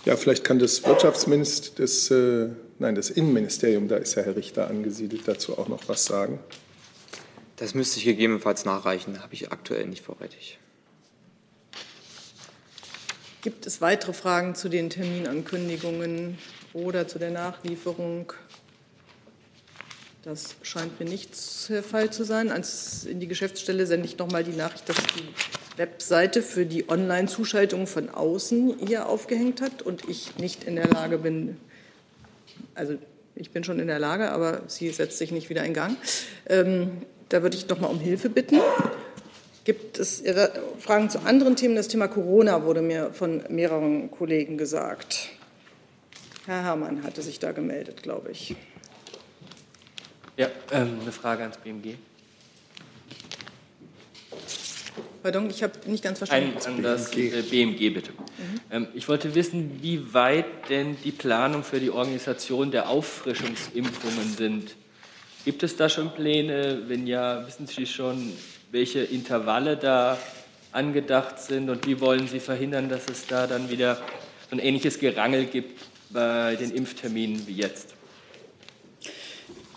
Ja, 0.03 0.17
vielleicht 0.17 0.43
kann 0.43 0.59
das 0.59 0.83
Wirtschaftsministerium, 0.85 1.77
das, 1.77 2.11
äh, 2.11 2.49
nein, 2.79 2.95
das 2.95 3.09
Innenministerium, 3.09 3.87
da 3.87 3.95
ist 3.97 4.15
ja 4.15 4.23
Herr 4.23 4.35
Richter 4.35 4.67
angesiedelt, 4.67 5.27
dazu 5.27 5.57
auch 5.57 5.69
noch 5.69 5.87
was 5.87 6.03
sagen. 6.03 6.39
Das 7.59 7.73
müsste 7.73 7.99
ich 7.99 8.05
gegebenenfalls 8.05 8.63
nachreichen, 8.63 9.21
habe 9.21 9.33
ich 9.33 9.51
aktuell 9.51 9.85
nicht 9.85 10.01
vorrätig. 10.01 10.57
Gibt 13.41 13.67
es 13.67 13.81
weitere 13.81 14.13
Fragen 14.13 14.55
zu 14.55 14.69
den 14.69 14.89
Terminankündigungen 14.89 16.37
oder 16.71 17.09
zu 17.09 17.19
der 17.19 17.31
Nachlieferung? 17.31 18.31
Das 20.23 20.55
scheint 20.61 20.97
mir 21.01 21.05
nicht 21.05 21.31
der 21.67 21.83
Fall 21.83 22.13
zu 22.13 22.23
sein. 22.23 22.49
Als 22.49 23.03
in 23.03 23.19
die 23.19 23.27
Geschäftsstelle 23.27 23.85
sende 23.87 24.07
ich 24.07 24.17
noch 24.17 24.31
mal 24.31 24.45
die 24.45 24.55
Nachricht, 24.55 24.87
dass 24.87 24.95
die 25.17 25.77
Webseite 25.77 26.41
für 26.41 26.65
die 26.65 26.87
Online-Zuschaltung 26.87 27.87
von 27.87 28.07
außen 28.09 28.77
hier 28.87 29.09
aufgehängt 29.09 29.59
hat 29.59 29.81
und 29.81 30.07
ich 30.07 30.37
nicht 30.37 30.63
in 30.63 30.77
der 30.77 30.87
Lage 30.87 31.17
bin, 31.17 31.57
also 32.73 32.97
ich 33.35 33.51
bin 33.51 33.65
schon 33.65 33.79
in 33.79 33.87
der 33.87 33.99
Lage, 33.99 34.31
aber 34.31 34.63
sie 34.67 34.89
setzt 34.91 35.17
sich 35.17 35.31
nicht 35.31 35.49
wieder 35.49 35.65
in 35.65 35.73
Gang. 35.73 35.97
Ähm, 36.45 37.01
da 37.29 37.43
würde 37.43 37.55
ich 37.55 37.67
noch 37.67 37.79
mal 37.79 37.87
um 37.87 37.99
Hilfe 37.99 38.29
bitten. 38.29 38.59
Gibt 39.63 39.99
es 39.99 40.23
Fragen 40.79 41.09
zu 41.09 41.19
anderen 41.19 41.55
Themen? 41.55 41.75
Das 41.75 41.87
Thema 41.87 42.07
Corona 42.07 42.63
wurde 42.63 42.81
mir 42.81 43.13
von 43.13 43.43
mehreren 43.49 44.09
Kollegen 44.09 44.57
gesagt. 44.57 45.29
Herr 46.45 46.63
Herrmann 46.63 47.03
hatte 47.03 47.21
sich 47.21 47.37
da 47.37 47.51
gemeldet, 47.51 48.01
glaube 48.01 48.31
ich. 48.31 48.55
Ja, 50.37 50.47
ähm, 50.71 50.97
eine 51.01 51.11
Frage 51.11 51.43
ans 51.43 51.57
BMG. 51.57 51.95
Pardon, 55.21 55.49
ich 55.49 55.61
habe 55.61 55.73
nicht 55.85 56.03
ganz 56.03 56.19
verstanden. 56.19 56.57
Ein, 56.57 56.75
an 56.77 56.81
das 56.81 57.11
BMG, 57.11 57.49
BMG 57.49 57.93
bitte. 57.93 58.11
Mhm. 58.11 58.59
Ähm, 58.71 58.87
ich 58.93 59.07
wollte 59.09 59.35
wissen, 59.35 59.79
wie 59.81 60.13
weit 60.13 60.69
denn 60.69 60.95
die 61.03 61.11
Planung 61.11 61.63
für 61.63 61.79
die 61.79 61.89
Organisation 61.89 62.71
der 62.71 62.89
Auffrischungsimpfungen 62.89 64.33
sind. 64.35 64.75
Gibt 65.49 65.63
es 65.63 65.75
da 65.75 65.89
schon 65.89 66.11
Pläne? 66.11 66.83
Wenn 66.85 67.07
ja, 67.07 67.43
wissen 67.47 67.65
Sie 67.65 67.87
schon, 67.87 68.33
welche 68.69 68.99
Intervalle 68.99 69.77
da 69.77 70.15
angedacht 70.71 71.39
sind 71.39 71.71
und 71.71 71.87
wie 71.87 71.99
wollen 71.99 72.27
Sie 72.27 72.39
verhindern, 72.39 72.87
dass 72.87 73.09
es 73.09 73.25
da 73.25 73.47
dann 73.47 73.71
wieder 73.71 73.95
so 73.95 74.55
ein 74.55 74.59
ähnliches 74.59 74.99
Gerangel 74.99 75.45
gibt 75.45 75.81
bei 76.11 76.55
den 76.55 76.69
Impfterminen 76.69 77.47
wie 77.47 77.53
jetzt? 77.53 77.98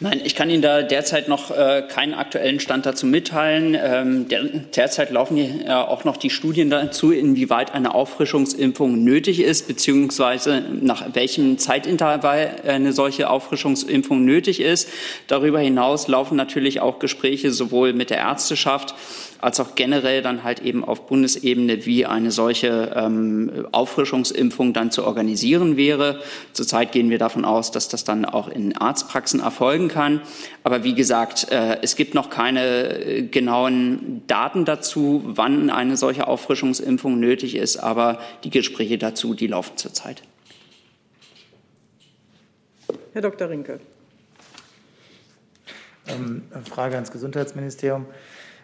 Nein, 0.02 0.20
ich 0.24 0.34
kann 0.34 0.50
Ihnen 0.50 0.62
da 0.62 0.82
derzeit 0.82 1.28
noch 1.28 1.52
äh, 1.52 1.84
keinen 1.88 2.14
aktuellen 2.14 2.58
Stand 2.58 2.86
dazu 2.86 3.06
mitteilen. 3.06 3.78
Ähm, 3.80 4.26
der, 4.26 4.42
derzeit 4.42 5.12
laufen 5.12 5.36
hier 5.36 5.64
äh, 5.64 5.72
auch 5.74 6.02
noch 6.02 6.16
die 6.16 6.28
Studien 6.28 6.70
dazu, 6.70 7.12
inwieweit 7.12 7.72
eine 7.72 7.94
Auffrischungsimpfung 7.94 9.04
nötig 9.04 9.38
ist, 9.38 9.68
beziehungsweise 9.68 10.60
nach 10.80 11.14
welchem 11.14 11.56
Zeitintervall 11.56 12.56
eine 12.66 12.92
solche 12.92 13.30
Auffrischungsimpfung 13.30 14.24
nötig 14.24 14.58
ist. 14.58 14.88
Darüber 15.28 15.60
hinaus 15.60 16.08
laufen 16.08 16.36
natürlich 16.36 16.80
auch 16.80 16.98
Gespräche 16.98 17.52
sowohl 17.52 17.92
mit 17.92 18.10
der 18.10 18.18
Ärzteschaft 18.18 18.96
als 19.42 19.58
auch 19.58 19.74
generell 19.74 20.22
dann 20.22 20.44
halt 20.44 20.60
eben 20.60 20.84
auf 20.84 21.06
Bundesebene, 21.06 21.84
wie 21.84 22.06
eine 22.06 22.30
solche 22.30 22.92
ähm, 22.94 23.66
Auffrischungsimpfung 23.72 24.72
dann 24.72 24.92
zu 24.92 25.04
organisieren 25.04 25.76
wäre. 25.76 26.20
Zurzeit 26.52 26.92
gehen 26.92 27.10
wir 27.10 27.18
davon 27.18 27.44
aus, 27.44 27.72
dass 27.72 27.88
das 27.88 28.04
dann 28.04 28.24
auch 28.24 28.48
in 28.48 28.76
Arztpraxen 28.76 29.40
erfolgen 29.40 29.88
kann. 29.88 30.20
Aber 30.62 30.84
wie 30.84 30.94
gesagt, 30.94 31.50
äh, 31.50 31.78
es 31.82 31.96
gibt 31.96 32.14
noch 32.14 32.30
keine 32.30 33.04
äh, 33.04 33.22
genauen 33.22 34.22
Daten 34.28 34.64
dazu, 34.64 35.22
wann 35.26 35.70
eine 35.70 35.96
solche 35.96 36.28
Auffrischungsimpfung 36.28 37.18
nötig 37.18 37.56
ist. 37.56 37.78
Aber 37.78 38.20
die 38.44 38.50
Gespräche 38.50 38.96
dazu, 38.96 39.34
die 39.34 39.48
laufen 39.48 39.76
zurzeit. 39.76 40.22
Herr 43.12 43.22
Dr. 43.22 43.50
Rinke. 43.50 43.80
Ähm, 46.06 46.42
Frage 46.64 46.94
ans 46.94 47.10
Gesundheitsministerium. 47.10 48.06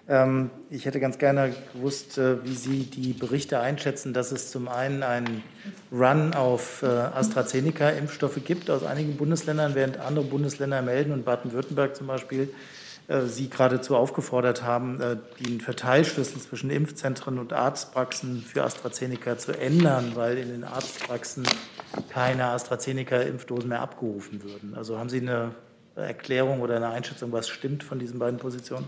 Ähm, 0.09 0.51
ich 0.71 0.87
hätte 0.87 1.01
ganz 1.01 1.19
gerne 1.19 1.55
gewusst, 1.75 2.17
äh, 2.17 2.43
wie 2.45 2.55
Sie 2.55 2.85
die 2.85 3.13
Berichte 3.13 3.61
einschätzen, 3.61 4.15
dass 4.15 4.33
es 4.33 4.51
zum 4.51 4.67
einen 4.67 5.03
einen 5.03 5.45
Run 5.93 6.33
auf 6.33 6.83
äh, 6.83 6.87
AstraZeneca-Impfstoffe 6.87 8.43
gibt 8.43 8.71
aus 8.71 8.85
einigen 8.85 9.19
Bundesländern, 9.19 9.75
während 9.75 9.99
andere 9.99 10.25
Bundesländer 10.25 10.81
melden 10.81 11.13
und 11.13 11.27
Baden-Württemberg 11.27 11.95
zum 11.95 12.07
Beispiel 12.07 12.49
äh, 13.09 13.27
Sie 13.27 13.51
geradezu 13.51 13.97
aufgefordert 13.97 14.63
haben, 14.63 14.99
den 15.47 15.61
Verteilschlüssel 15.61 16.41
zwischen 16.41 16.71
Impfzentren 16.71 17.39
und 17.39 17.53
Arztpraxen 17.53 18.43
für 18.43 18.65
AstraZeneca 18.65 19.37
zu 19.37 19.53
ändern, 19.53 20.13
weil 20.15 20.39
in 20.39 20.49
den 20.49 20.65
Arztpraxen 20.65 21.47
keine 22.09 22.47
AstraZeneca-Impfdosen 22.47 23.69
mehr 23.69 23.83
abgerufen 23.83 24.43
würden. 24.43 24.75
Also 24.75 24.99
haben 24.99 25.11
Sie 25.11 25.21
eine 25.21 25.51
Erklärung 25.97 26.61
oder 26.61 26.77
eine 26.77 26.89
Einschätzung, 26.89 27.31
was 27.33 27.49
stimmt 27.49 27.83
von 27.83 27.99
diesen 27.99 28.19
beiden 28.19 28.39
Positionen? 28.39 28.87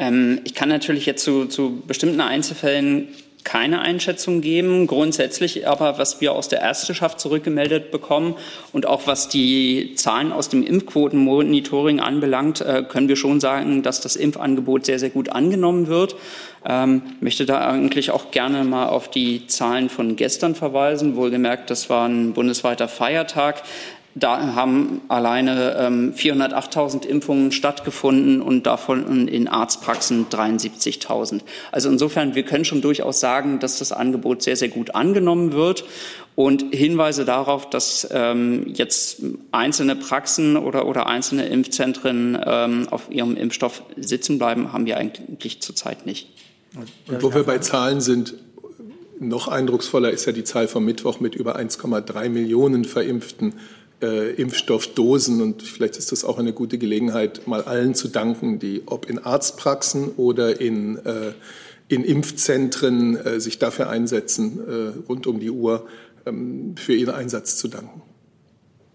Ähm, 0.00 0.40
ich 0.44 0.54
kann 0.54 0.68
natürlich 0.68 1.06
jetzt 1.06 1.22
zu, 1.22 1.44
zu 1.44 1.82
bestimmten 1.86 2.20
Einzelfällen 2.20 3.08
keine 3.44 3.80
Einschätzung 3.80 4.40
geben. 4.40 4.86
Grundsätzlich 4.86 5.66
aber, 5.66 5.98
was 5.98 6.20
wir 6.20 6.32
aus 6.32 6.48
der 6.48 6.60
Ärzteschaft 6.60 7.20
zurückgemeldet 7.20 7.90
bekommen 7.90 8.36
und 8.72 8.86
auch 8.86 9.06
was 9.06 9.28
die 9.28 9.94
Zahlen 9.94 10.32
aus 10.32 10.48
dem 10.48 10.62
Impfquotenmonitoring 10.62 12.00
anbelangt, 12.00 12.60
äh, 12.60 12.82
können 12.86 13.08
wir 13.08 13.16
schon 13.16 13.40
sagen, 13.40 13.82
dass 13.82 14.00
das 14.00 14.16
Impfangebot 14.16 14.86
sehr, 14.86 14.98
sehr 14.98 15.10
gut 15.10 15.30
angenommen 15.30 15.86
wird. 15.86 16.16
Ähm, 16.66 17.02
möchte 17.20 17.46
da 17.46 17.66
eigentlich 17.70 18.10
auch 18.10 18.30
gerne 18.30 18.64
mal 18.64 18.88
auf 18.88 19.10
die 19.10 19.46
Zahlen 19.46 19.88
von 19.88 20.16
gestern 20.16 20.54
verweisen. 20.54 21.16
Wohlgemerkt, 21.16 21.70
das 21.70 21.88
war 21.88 22.06
ein 22.08 22.34
bundesweiter 22.34 22.88
Feiertag. 22.88 23.62
Da 24.16 24.54
haben 24.56 25.02
alleine 25.06 25.76
ähm, 25.78 26.14
408.000 26.14 27.06
Impfungen 27.06 27.52
stattgefunden 27.52 28.42
und 28.42 28.66
davon 28.66 29.28
in 29.28 29.46
Arztpraxen 29.46 30.26
73.000. 30.28 31.42
Also 31.70 31.88
insofern, 31.88 32.34
wir 32.34 32.42
können 32.42 32.64
schon 32.64 32.80
durchaus 32.80 33.20
sagen, 33.20 33.60
dass 33.60 33.78
das 33.78 33.92
Angebot 33.92 34.42
sehr, 34.42 34.56
sehr 34.56 34.68
gut 34.68 34.96
angenommen 34.96 35.52
wird. 35.52 35.84
Und 36.34 36.74
Hinweise 36.74 37.24
darauf, 37.24 37.70
dass 37.70 38.08
ähm, 38.10 38.66
jetzt 38.74 39.22
einzelne 39.52 39.94
Praxen 39.94 40.56
oder, 40.56 40.86
oder 40.86 41.06
einzelne 41.06 41.46
Impfzentren 41.46 42.38
ähm, 42.44 42.88
auf 42.90 43.10
ihrem 43.10 43.36
Impfstoff 43.36 43.82
sitzen 43.96 44.38
bleiben, 44.38 44.72
haben 44.72 44.86
wir 44.86 44.96
eigentlich 44.96 45.60
zurzeit 45.60 46.06
nicht. 46.06 46.30
Und 47.06 47.22
wo 47.22 47.32
wir 47.34 47.44
bei 47.44 47.58
Zahlen 47.58 48.00
sind, 48.00 48.34
noch 49.20 49.48
eindrucksvoller 49.48 50.10
ist 50.10 50.24
ja 50.24 50.32
die 50.32 50.44
Zahl 50.44 50.66
vom 50.66 50.84
Mittwoch 50.84 51.20
mit 51.20 51.34
über 51.34 51.58
1,3 51.58 52.30
Millionen 52.30 52.84
Verimpften 52.84 53.54
äh, 54.02 54.32
Impfstoffdosen. 54.32 55.40
Und 55.40 55.62
vielleicht 55.62 55.96
ist 55.96 56.12
das 56.12 56.24
auch 56.24 56.38
eine 56.38 56.52
gute 56.52 56.78
Gelegenheit, 56.78 57.46
mal 57.46 57.62
allen 57.62 57.94
zu 57.94 58.08
danken, 58.08 58.58
die 58.58 58.82
ob 58.86 59.08
in 59.08 59.18
Arztpraxen 59.18 60.10
oder 60.16 60.60
in, 60.60 60.96
äh, 61.04 61.32
in 61.88 62.04
Impfzentren 62.04 63.16
äh, 63.16 63.40
sich 63.40 63.58
dafür 63.58 63.90
einsetzen, 63.90 64.60
äh, 64.66 65.06
rund 65.08 65.26
um 65.26 65.40
die 65.40 65.50
Uhr 65.50 65.86
ähm, 66.26 66.74
für 66.76 66.94
ihren 66.94 67.14
Einsatz 67.14 67.56
zu 67.56 67.68
danken. 67.68 68.02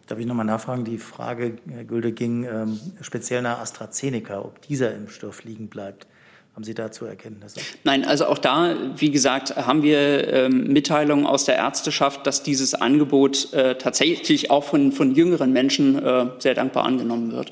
Darf 0.08 0.20
ich 0.20 0.26
nochmal 0.28 0.46
nachfragen? 0.46 0.86
Die 0.86 1.00
Frage, 1.00 1.58
Herr 1.68 1.84
Gülde, 1.84 2.12
ging 2.12 2.44
ähm, 2.44 2.80
speziell 3.02 3.41
nach 3.41 3.60
AstraZeneca, 3.60 4.39
ob 4.39 4.62
dieser 4.62 4.94
Impfstoff 4.94 5.44
liegen 5.44 5.68
bleibt. 5.68 6.06
Haben 6.56 6.63
Sie 6.63 6.74
dazu 6.74 7.04
Erkenntnisse? 7.04 7.60
Nein, 7.84 8.06
also 8.06 8.28
auch 8.28 8.38
da, 8.38 8.78
wie 8.96 9.12
gesagt, 9.12 9.58
haben 9.58 9.84
wir 9.84 10.32
ähm, 10.32 10.72
Mitteilungen 10.72 11.26
aus 11.26 11.44
der 11.44 11.58
Ärzteschaft, 11.58 12.26
dass 12.26 12.44
dieses 12.44 12.74
Angebot 12.74 13.52
äh, 13.54 13.78
tatsächlich 13.78 14.52
auch 14.52 14.63
von, 14.63 14.94
von 14.94 15.13
jüngeren 15.13 15.52
Menschen 15.52 16.02
äh, 16.02 16.28
sehr 16.39 16.54
dankbar 16.54 16.86
angenommen 16.86 17.34
wird. 17.34 17.52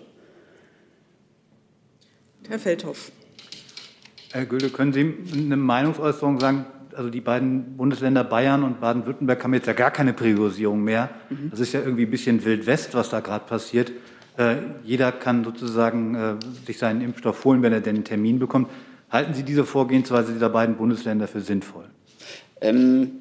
Herr 2.48 2.60
Feldhoff. 2.60 3.12
Herr 4.32 4.46
Gülde, 4.46 4.70
können 4.70 4.94
Sie 4.94 5.14
eine 5.34 5.58
Meinungsäußerung 5.58 6.40
sagen? 6.40 6.66
Also 6.96 7.10
die 7.10 7.22
beiden 7.22 7.76
Bundesländer 7.76 8.24
Bayern 8.24 8.64
und 8.64 8.80
Baden-Württemberg 8.80 9.44
haben 9.44 9.54
jetzt 9.54 9.68
ja 9.68 9.74
gar 9.74 9.92
keine 9.92 10.14
Priorisierung 10.14 10.82
mehr. 10.82 11.10
Mhm. 11.30 11.50
Das 11.52 11.60
ist 11.60 11.74
ja 11.74 11.82
irgendwie 11.82 12.04
ein 12.04 12.12
bisschen 12.12 12.46
Wild 12.46 12.66
West, 12.68 12.94
was 12.94 13.10
da 13.10 13.20
gerade 13.20 13.44
passiert. 13.46 13.92
Äh, 14.38 14.56
jeder 14.86 15.12
kann 15.12 15.44
sozusagen 15.44 16.16
äh, 16.16 16.36
sich 16.66 16.78
seinen 16.78 17.02
Impfstoff 17.02 17.44
holen, 17.44 17.62
wenn 17.62 17.74
er 17.74 17.82
denn 17.82 17.96
einen 17.96 18.06
Termin 18.06 18.40
bekommt. 18.40 18.70
Halten 19.14 19.36
Sie 19.36 19.44
diese 19.44 19.64
Vorgehensweise 19.64 20.34
dieser 20.34 20.50
beiden 20.50 20.76
Bundesländer 20.76 21.28
für 21.28 21.40
sinnvoll? 21.40 21.86
Ähm, 22.62 23.12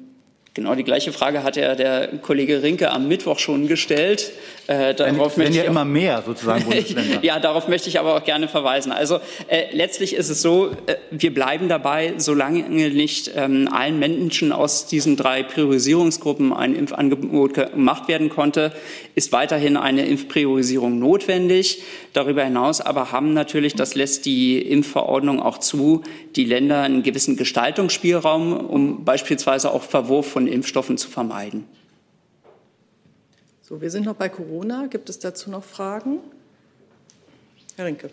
genau 0.55 0.73
die 0.73 0.83
gleiche 0.83 1.11
Frage 1.11 1.43
hat 1.43 1.55
ja 1.55 1.75
der 1.75 2.17
Kollege 2.17 2.63
Rinke 2.63 2.89
am 2.89 3.07
Mittwoch 3.07 3.37
schon 3.37 3.67
gestellt. 3.67 4.31
Äh, 4.67 4.95
darauf 4.95 5.37
wenn, 5.37 5.47
wenn 5.47 5.53
ja 5.53 5.63
immer 5.63 5.83
mehr 5.83 6.23
sozusagen 6.25 6.63
Bundesländer. 6.65 7.19
ja, 7.21 7.39
darauf 7.39 7.67
möchte 7.67 7.89
ich 7.89 7.99
aber 7.99 8.15
auch 8.15 8.23
gerne 8.23 8.47
verweisen. 8.47 8.93
Also 8.93 9.19
äh, 9.47 9.75
letztlich 9.75 10.15
ist 10.15 10.29
es 10.29 10.41
so, 10.41 10.71
äh, 10.85 10.95
wir 11.11 11.33
bleiben 11.33 11.67
dabei, 11.67 12.13
solange 12.17 12.61
nicht 12.69 13.31
ähm, 13.35 13.67
allen 13.69 13.99
Menschen 13.99 14.53
aus 14.53 14.87
diesen 14.87 15.17
drei 15.17 15.43
Priorisierungsgruppen 15.43 16.53
ein 16.53 16.75
Impfangebot 16.75 17.53
gemacht 17.55 18.07
werden 18.07 18.29
konnte, 18.29 18.71
ist 19.15 19.33
weiterhin 19.33 19.75
eine 19.75 20.05
Impfpriorisierung 20.05 20.97
notwendig. 20.97 21.83
Darüber 22.13 22.45
hinaus 22.45 22.79
aber 22.79 23.11
haben 23.11 23.33
natürlich, 23.33 23.75
das 23.75 23.95
lässt 23.95 24.25
die 24.25 24.61
Impfverordnung 24.61 25.41
auch 25.41 25.57
zu, 25.57 26.03
die 26.37 26.45
Länder 26.45 26.83
einen 26.83 27.03
gewissen 27.03 27.35
Gestaltungsspielraum, 27.35 28.53
um 28.53 29.03
beispielsweise 29.03 29.71
auch 29.71 29.83
Verwurf 29.83 30.27
von 30.27 30.47
Impfstoffen 30.47 30.97
zu 30.97 31.09
vermeiden. 31.09 31.65
So, 33.73 33.81
wir 33.81 33.89
sind 33.89 34.05
noch 34.05 34.13
bei 34.13 34.29
Corona. 34.29 34.85
Gibt 34.85 35.09
es 35.09 35.17
dazu 35.17 35.49
noch 35.49 35.63
Fragen? 35.63 36.19
Herr 37.75 37.85
Rinke. 37.85 38.11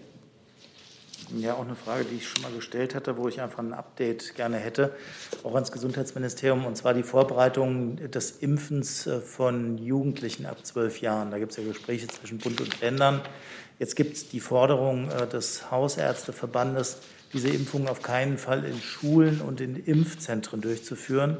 Ja, 1.36 1.52
auch 1.52 1.66
eine 1.66 1.74
Frage, 1.74 2.06
die 2.06 2.16
ich 2.16 2.26
schon 2.26 2.40
mal 2.40 2.52
gestellt 2.52 2.94
hatte, 2.94 3.18
wo 3.18 3.28
ich 3.28 3.42
einfach 3.42 3.58
ein 3.58 3.74
Update 3.74 4.34
gerne 4.36 4.56
hätte, 4.56 4.94
auch 5.42 5.54
ans 5.54 5.70
Gesundheitsministerium, 5.70 6.64
und 6.64 6.78
zwar 6.78 6.94
die 6.94 7.02
Vorbereitung 7.02 7.96
des 8.10 8.38
Impfens 8.38 9.06
äh, 9.06 9.20
von 9.20 9.76
Jugendlichen 9.76 10.46
ab 10.46 10.64
zwölf 10.64 11.02
Jahren. 11.02 11.30
Da 11.30 11.38
gibt 11.38 11.50
es 11.50 11.58
ja 11.58 11.64
Gespräche 11.64 12.06
zwischen 12.06 12.38
Bund 12.38 12.62
und 12.62 12.80
Ländern. 12.80 13.20
Jetzt 13.78 13.96
gibt 13.96 14.16
es 14.16 14.30
die 14.30 14.40
Forderung 14.40 15.10
äh, 15.10 15.26
des 15.26 15.70
Hausärzteverbandes, 15.70 16.96
diese 17.34 17.50
Impfungen 17.50 17.88
auf 17.88 18.00
keinen 18.00 18.38
Fall 18.38 18.64
in 18.64 18.80
Schulen 18.80 19.42
und 19.42 19.60
in 19.60 19.76
Impfzentren 19.76 20.62
durchzuführen 20.62 21.36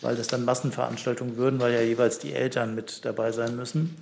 weil 0.00 0.16
das 0.16 0.28
dann 0.28 0.44
Massenveranstaltungen 0.44 1.36
würden, 1.36 1.60
weil 1.60 1.72
ja 1.72 1.80
jeweils 1.80 2.18
die 2.18 2.32
Eltern 2.32 2.74
mit 2.74 3.04
dabei 3.04 3.32
sein 3.32 3.56
müssen. 3.56 3.96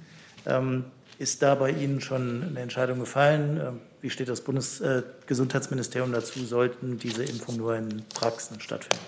Ähm, 0.47 0.85
ist 1.19 1.43
da 1.43 1.55
bei 1.55 1.71
Ihnen 1.71 2.01
schon 2.01 2.45
eine 2.51 2.61
Entscheidung 2.61 2.99
gefallen? 2.99 3.61
Ähm, 3.61 3.81
wie 4.03 4.11
steht 4.11 4.29
das 4.29 4.43
Bundesgesundheitsministerium 4.43 6.13
äh, 6.13 6.17
dazu? 6.17 6.45
Sollten 6.45 6.99
diese 6.99 7.25
Impfungen 7.25 7.61
nur 7.61 7.77
in 7.77 8.03
Praxen 8.15 8.61
stattfinden? 8.61 9.05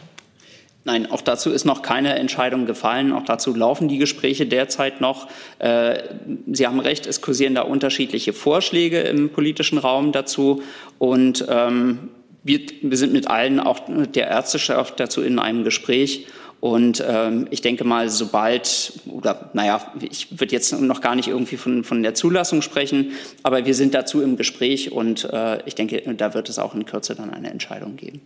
Nein, 0.85 1.11
auch 1.11 1.21
dazu 1.21 1.51
ist 1.51 1.67
noch 1.67 1.83
keine 1.83 2.15
Entscheidung 2.15 2.65
gefallen. 2.65 3.13
Auch 3.13 3.25
dazu 3.25 3.55
laufen 3.55 3.89
die 3.89 3.99
Gespräche 3.99 4.47
derzeit 4.47 5.03
noch. 5.03 5.29
Äh, 5.59 6.03
Sie 6.51 6.67
haben 6.67 6.81
recht, 6.81 7.07
es 7.07 7.21
kursieren 7.21 7.55
da 7.55 7.63
unterschiedliche 7.63 8.33
Vorschläge 8.33 9.01
im 9.01 9.29
politischen 9.29 9.77
Raum 9.77 10.13
dazu. 10.13 10.63
Und 10.99 11.45
ähm, 11.51 12.09
wir, 12.43 12.61
sind 12.97 13.13
mit 13.13 13.29
allen, 13.29 13.61
auch 13.61 13.81
der 14.15 14.29
Ärzteschaft 14.29 14.99
dazu 14.99 15.21
in 15.21 15.39
einem 15.39 15.63
Gespräch. 15.63 16.27
Und 16.61 17.05
ähm, 17.07 17.47
ich 17.51 17.61
denke 17.61 17.85
mal, 17.85 18.09
sobald, 18.09 18.93
oder 19.07 19.51
naja, 19.53 19.93
ich 20.01 20.41
würde 20.41 20.53
jetzt 20.53 20.73
noch 20.73 21.01
gar 21.01 21.15
nicht 21.15 21.29
irgendwie 21.29 21.57
von, 21.57 21.85
von 21.85 22.03
der 22.03 22.15
Zulassung 22.15 22.63
sprechen, 22.63 23.13
aber 23.45 23.65
wir 23.65 23.75
sind 23.75 23.95
dazu 23.95 24.23
im 24.23 24.37
Gespräch 24.37 24.91
und 24.91 25.25
äh, 25.33 25.65
ich 25.67 25.77
denke, 25.77 26.03
da 26.15 26.35
wird 26.35 26.49
es 26.49 26.59
auch 26.59 26.75
in 26.75 26.85
Kürze 26.85 27.15
dann 27.15 27.31
eine 27.31 27.51
Entscheidung 27.51 27.97
geben. 27.97 28.23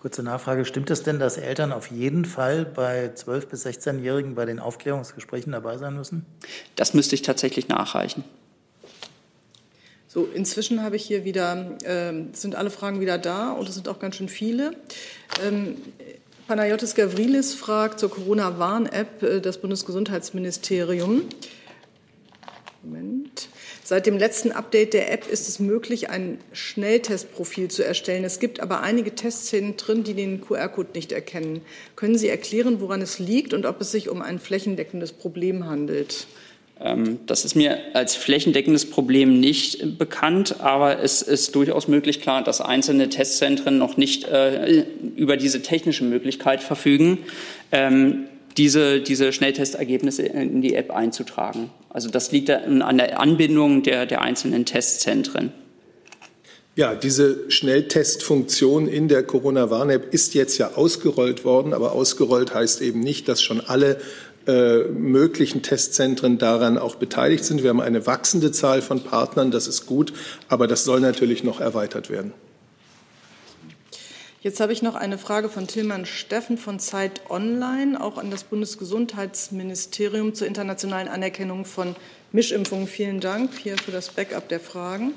Kurze 0.00 0.22
Nachfrage, 0.22 0.64
stimmt 0.64 0.90
es 0.90 1.02
denn, 1.02 1.18
dass 1.18 1.36
Eltern 1.36 1.72
auf 1.72 1.90
jeden 1.90 2.24
Fall 2.24 2.64
bei 2.64 3.10
12- 3.14 3.46
bis 3.46 3.66
16-Jährigen 3.66 4.34
bei 4.34 4.44
den 4.44 4.60
Aufklärungsgesprächen 4.60 5.52
dabei 5.52 5.78
sein 5.78 5.94
müssen? 5.94 6.26
Das 6.76 6.94
müsste 6.94 7.14
ich 7.14 7.22
tatsächlich 7.22 7.68
nachreichen. 7.68 8.24
So, 10.06 10.28
inzwischen 10.32 10.82
habe 10.82 10.96
ich 10.96 11.04
hier 11.04 11.24
wieder, 11.24 11.76
äh, 11.82 12.12
sind 12.34 12.54
alle 12.54 12.70
Fragen 12.70 13.00
wieder 13.00 13.18
da 13.18 13.52
und 13.52 13.68
es 13.68 13.74
sind 13.74 13.88
auch 13.88 13.98
ganz 13.98 14.16
schön 14.16 14.28
viele. 14.28 14.76
Ähm, 15.44 15.76
Panayotis 16.46 16.94
Gavrilis 16.94 17.54
fragt 17.54 17.98
zur 17.98 18.10
Corona-Warn-App 18.10 19.22
äh, 19.22 19.40
das 19.40 19.58
Bundesgesundheitsministerium. 19.58 21.22
Moment. 22.82 23.48
Seit 23.82 24.04
dem 24.04 24.18
letzten 24.18 24.52
Update 24.52 24.92
der 24.92 25.10
App 25.10 25.26
ist 25.26 25.48
es 25.48 25.58
möglich, 25.58 26.10
ein 26.10 26.38
Schnelltestprofil 26.52 27.68
zu 27.68 27.82
erstellen. 27.82 28.24
Es 28.24 28.40
gibt 28.40 28.60
aber 28.60 28.82
einige 28.82 29.14
Testzentren, 29.14 30.04
die 30.04 30.12
den 30.12 30.42
QR-Code 30.42 30.90
nicht 30.94 31.12
erkennen. 31.12 31.62
Können 31.96 32.18
Sie 32.18 32.28
erklären, 32.28 32.78
woran 32.80 33.00
es 33.00 33.18
liegt 33.18 33.54
und 33.54 33.64
ob 33.64 33.80
es 33.80 33.90
sich 33.90 34.10
um 34.10 34.20
ein 34.20 34.38
flächendeckendes 34.38 35.12
Problem 35.12 35.64
handelt? 35.64 36.26
Ähm, 36.84 37.18
das 37.26 37.44
ist 37.44 37.56
mir 37.56 37.78
als 37.94 38.14
flächendeckendes 38.14 38.88
Problem 38.90 39.40
nicht 39.40 39.98
bekannt, 39.98 40.60
aber 40.60 41.00
es 41.00 41.22
ist 41.22 41.54
durchaus 41.56 41.88
möglich 41.88 42.20
klar, 42.20 42.44
dass 42.44 42.60
einzelne 42.60 43.08
Testzentren 43.08 43.78
noch 43.78 43.96
nicht 43.96 44.24
äh, 44.24 44.84
über 45.16 45.36
diese 45.38 45.62
technische 45.62 46.04
Möglichkeit 46.04 46.62
verfügen, 46.62 47.18
ähm, 47.72 48.26
diese, 48.58 49.00
diese 49.00 49.32
Schnelltestergebnisse 49.32 50.22
in 50.22 50.60
die 50.62 50.74
App 50.74 50.92
einzutragen. 50.92 51.70
Also 51.88 52.10
das 52.10 52.30
liegt 52.30 52.50
an 52.50 52.98
der 52.98 53.18
Anbindung 53.18 53.82
der, 53.82 54.06
der 54.06 54.22
einzelnen 54.22 54.64
Testzentren. 54.64 55.52
Ja, 56.76 56.94
diese 56.94 57.50
Schnelltestfunktion 57.50 58.88
in 58.88 59.08
der 59.08 59.22
Corona-Warn-App 59.22 60.12
ist 60.12 60.34
jetzt 60.34 60.58
ja 60.58 60.72
ausgerollt 60.74 61.44
worden, 61.44 61.72
aber 61.72 61.92
ausgerollt 61.92 62.52
heißt 62.52 62.80
eben 62.82 63.00
nicht, 63.00 63.28
dass 63.28 63.42
schon 63.42 63.60
alle 63.60 63.98
äh, 64.46 64.84
möglichen 64.84 65.62
Testzentren 65.62 66.38
daran 66.38 66.78
auch 66.78 66.96
beteiligt 66.96 67.44
sind. 67.44 67.62
Wir 67.62 67.70
haben 67.70 67.80
eine 67.80 68.06
wachsende 68.06 68.52
Zahl 68.52 68.82
von 68.82 69.02
Partnern, 69.02 69.50
das 69.50 69.66
ist 69.66 69.86
gut, 69.86 70.12
aber 70.48 70.66
das 70.66 70.84
soll 70.84 71.00
natürlich 71.00 71.44
noch 71.44 71.60
erweitert 71.60 72.10
werden. 72.10 72.32
Jetzt 74.44 74.60
habe 74.60 74.74
ich 74.74 74.82
noch 74.82 74.94
eine 74.94 75.16
Frage 75.16 75.48
von 75.48 75.66
Tilman 75.66 76.04
Steffen 76.04 76.58
von 76.58 76.78
Zeit 76.78 77.30
Online, 77.30 77.98
auch 77.98 78.18
an 78.18 78.30
das 78.30 78.44
Bundesgesundheitsministerium 78.44 80.34
zur 80.34 80.46
internationalen 80.46 81.08
Anerkennung 81.08 81.64
von 81.64 81.96
Mischimpfungen. 82.30 82.86
Vielen 82.86 83.20
Dank 83.20 83.52
hier 83.56 83.78
für 83.78 83.90
das 83.90 84.10
Backup 84.10 84.50
der 84.50 84.60
Fragen. 84.60 85.14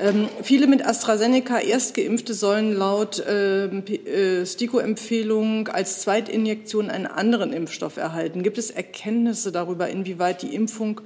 Ähm, 0.00 0.28
viele 0.42 0.66
mit 0.66 0.84
AstraZeneca 0.84 1.58
Erstgeimpfte 1.58 2.32
sollen 2.32 2.72
laut 2.72 3.22
ähm, 3.28 3.84
äh, 3.86 4.46
STIKO-Empfehlung 4.46 5.68
als 5.68 6.00
Zweitinjektion 6.00 6.90
einen 6.90 7.06
anderen 7.06 7.52
Impfstoff 7.52 7.98
erhalten. 7.98 8.42
Gibt 8.42 8.56
es 8.56 8.70
Erkenntnisse 8.70 9.52
darüber, 9.52 9.88
inwieweit 9.88 10.42
die 10.42 10.54
Impfung 10.54 11.02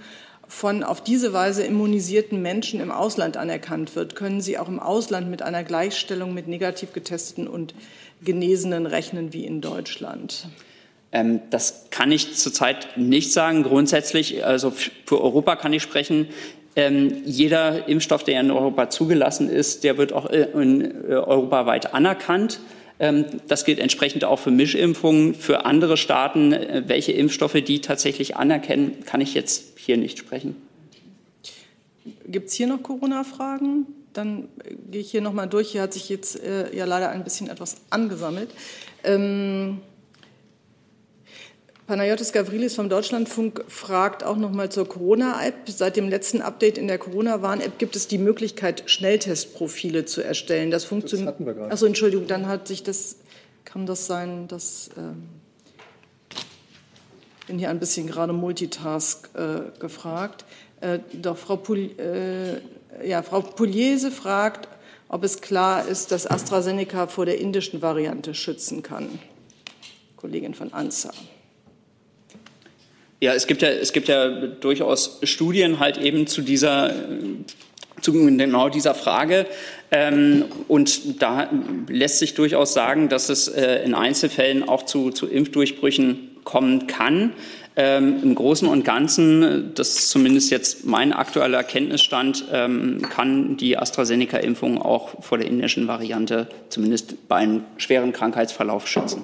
von 0.47 0.85
auf 0.85 1.03
diese 1.03 1.33
Weise 1.33 1.65
immunisierten 1.65 2.41
Menschen 2.41 2.81
im 2.81 2.91
Ausland 2.91 3.37
anerkannt 3.37 3.97
wird, 3.97 4.15
können 4.15 4.41
Sie 4.41 4.59
auch 4.59 4.69
im 4.69 4.79
Ausland 4.79 5.31
mit 5.31 5.43
einer 5.43 5.65
Gleichstellung 5.65 6.35
mit 6.35 6.47
negativ 6.47 6.93
getesteten 6.93 7.49
und 7.49 7.75
Genesenen 8.23 8.87
rechnen 8.87 9.33
wie 9.33 9.45
in 9.45 9.61
Deutschland? 9.61 10.47
Ähm, 11.13 11.41
das 11.51 11.87
kann 11.91 12.13
ich 12.13 12.37
zurzeit 12.37 12.97
nicht 12.97 13.33
sagen. 13.33 13.63
Grundsätzlich, 13.63 14.45
also 14.45 14.71
für 14.71 15.21
Europa 15.21 15.57
kann 15.57 15.73
ich 15.73 15.83
sprechen. 15.83 16.29
Ähm, 16.77 17.23
jeder 17.25 17.89
Impfstoff, 17.89 18.25
der 18.25 18.41
in 18.41 18.51
Europa 18.51 18.91
zugelassen 18.91 19.49
ist, 19.49 19.85
der 19.85 19.97
wird 19.97 20.13
auch 20.13 20.29
äh, 20.29 20.49
in, 20.55 20.81
äh, 20.83 21.15
europaweit 21.15 21.95
anerkannt. 21.95 22.59
Ähm, 22.99 23.27
das 23.49 23.65
gilt 23.65 23.79
entsprechend 23.79 24.25
auch 24.25 24.39
für 24.39 24.51
Mischimpfungen. 24.51 25.35
Für 25.35 25.65
andere 25.67 25.97
Staaten, 25.97 26.53
äh, 26.53 26.83
welche 26.87 27.13
Impfstoffe 27.13 27.61
die 27.65 27.81
tatsächlich 27.81 28.37
anerkennen, 28.37 29.05
kann 29.05 29.21
ich 29.21 29.35
jetzt 29.35 29.79
hier 29.79 29.97
nicht 29.97 30.19
sprechen. 30.19 30.57
Gibt 32.27 32.49
es 32.49 32.55
hier 32.55 32.67
noch 32.67 32.83
Corona-Fragen? 32.83 33.87
Dann 34.13 34.49
äh, 34.65 34.75
gehe 34.91 35.01
ich 35.01 35.11
hier 35.11 35.21
noch 35.21 35.33
mal 35.33 35.47
durch. 35.47 35.71
Hier 35.71 35.83
hat 35.83 35.93
sich 35.93 36.09
jetzt 36.09 36.43
äh, 36.43 36.75
ja 36.75 36.87
leider 36.87 37.11
ein 37.11 37.23
bisschen 37.23 37.49
etwas 37.49 37.77
angesammelt. 37.91 38.51
Ähm, 39.05 39.79
Panayotis 41.87 42.33
Gavrilis 42.33 42.77
vom 42.77 42.89
Deutschlandfunk 42.89 43.63
fragt 43.69 44.25
auch 44.25 44.39
noch 44.39 44.51
mal 44.51 44.71
zur 44.71 44.89
Corona-App. 44.89 45.69
Seit 45.69 45.97
dem 45.97 46.09
letzten 46.09 46.41
Update 46.41 46.79
in 46.79 46.89
der 46.89 46.97
Corona-Warn-App 46.97 47.79
gibt 47.79 47.95
es 47.95 48.09
die 48.09 48.17
Möglichkeit, 48.17 48.85
Schnelltestprofile 48.87 50.07
zu 50.07 50.23
erstellen. 50.23 50.71
Das 50.71 50.85
funktioniert. 50.85 51.29
Das 51.29 51.35
hatten 51.35 51.45
wir 51.45 51.53
gerade. 51.53 51.73
Achso, 51.73 51.85
Entschuldigung, 51.85 52.27
dann 52.27 52.47
hat 52.47 52.69
sich 52.69 52.83
das, 52.83 53.17
kann 53.67 53.85
das 53.85 54.07
sein, 54.07 54.49
dass. 54.49 54.91
Ähm, 54.97 55.25
bin 57.47 57.59
hier 57.59 57.69
ein 57.69 57.81
bisschen 57.81 58.07
gerade 58.07 58.33
Multitask 58.33 59.29
äh, 59.35 59.79
gefragt. 59.79 60.47
Äh, 60.81 61.01
doch 61.13 61.37
Frau, 61.37 61.57
Pul 61.57 61.91
äh, 61.99 63.07
ja, 63.07 63.23
Frau 63.23 63.43
Pugliese 63.43 64.11
fragt, 64.11 64.69
ob 65.09 65.23
es 65.23 65.43
klar 65.43 65.87
ist, 65.87 66.13
dass 66.13 66.27
AstraZeneca 66.27 67.09
vor 67.09 67.27
der 67.27 67.39
indischen 67.39 67.83
Variante 67.83 68.33
schützen 68.33 68.83
kann. 68.83 69.19
Kollegin 70.17 70.55
von 70.55 70.73
ANSA. 70.73 71.11
Ja, 73.25 73.33
es 73.33 73.47
gibt 73.47 73.63
ja, 73.63 73.71
es 73.71 73.95
gibt 73.95 74.09
ja 74.09 74.29
durchaus 74.29 75.19
Studien 75.23 75.81
halt 75.81 75.97
eben 75.97 76.27
zu 76.27 76.43
dieser, 76.43 76.95
zu 78.03 78.13
genau 78.13 78.69
dieser 78.69 78.95
Frage. 78.95 79.47
Ähm, 79.91 80.45
und 80.69 81.23
da 81.23 81.49
lässt 81.89 82.19
sich 82.19 82.35
durchaus 82.35 82.75
sagen, 82.75 83.09
dass 83.09 83.31
es 83.31 83.49
äh, 83.49 83.83
in 83.83 83.95
Einzelfällen 83.95 84.69
auch 84.69 84.83
zu, 84.83 85.11
zu 85.11 85.27
Impfdurchbrüchen 85.27 86.33
kommen 86.45 86.87
kann. 86.87 87.33
Ähm, 87.77 88.21
Im 88.23 88.35
Großen 88.35 88.69
und 88.69 88.85
Ganzen, 88.85 89.73
das 89.75 90.01
ist 90.01 90.11
zumindest 90.11 90.51
jetzt 90.51 90.85
mein 90.85 91.15
aktueller 91.15 91.65
Kenntnisstand, 91.65 92.45
ähm, 92.53 93.01
kann 93.09 93.57
die 93.57 93.79
AstraZeneca-Impfung 93.79 94.83
auch 94.83 95.23
vor 95.23 95.39
der 95.39 95.47
indischen 95.47 95.89
Variante 95.89 96.47
zumindest 96.69 97.27
bei 97.27 97.37
einem 97.37 97.65
schweren 97.79 98.13
Krankheitsverlauf 98.13 98.87
schützen. 98.87 99.23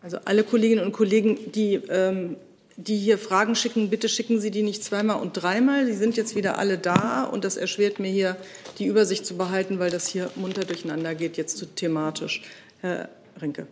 Also 0.00 0.16
alle 0.24 0.42
Kolleginnen 0.42 0.86
und 0.86 0.92
Kollegen, 0.92 1.38
die 1.52 1.74
ähm, 1.74 2.36
die 2.76 2.96
hier 2.96 3.18
Fragen 3.18 3.54
schicken, 3.54 3.90
bitte 3.90 4.08
schicken 4.08 4.40
Sie 4.40 4.50
die 4.50 4.62
nicht 4.62 4.82
zweimal 4.82 5.20
und 5.20 5.32
dreimal. 5.34 5.86
Die 5.86 5.92
sind 5.92 6.16
jetzt 6.16 6.34
wieder 6.34 6.58
alle 6.58 6.78
da 6.78 7.24
und 7.24 7.44
das 7.44 7.56
erschwert 7.56 7.98
mir 7.98 8.10
hier 8.10 8.36
die 8.78 8.86
Übersicht 8.86 9.26
zu 9.26 9.36
behalten, 9.36 9.78
weil 9.78 9.90
das 9.90 10.06
hier 10.06 10.30
munter 10.36 10.64
durcheinander 10.64 11.14
geht, 11.14 11.36
jetzt 11.36 11.58
zu 11.58 11.66
thematisch. 11.66 12.42
Herr 12.80 13.08
Rinke. 13.40 13.66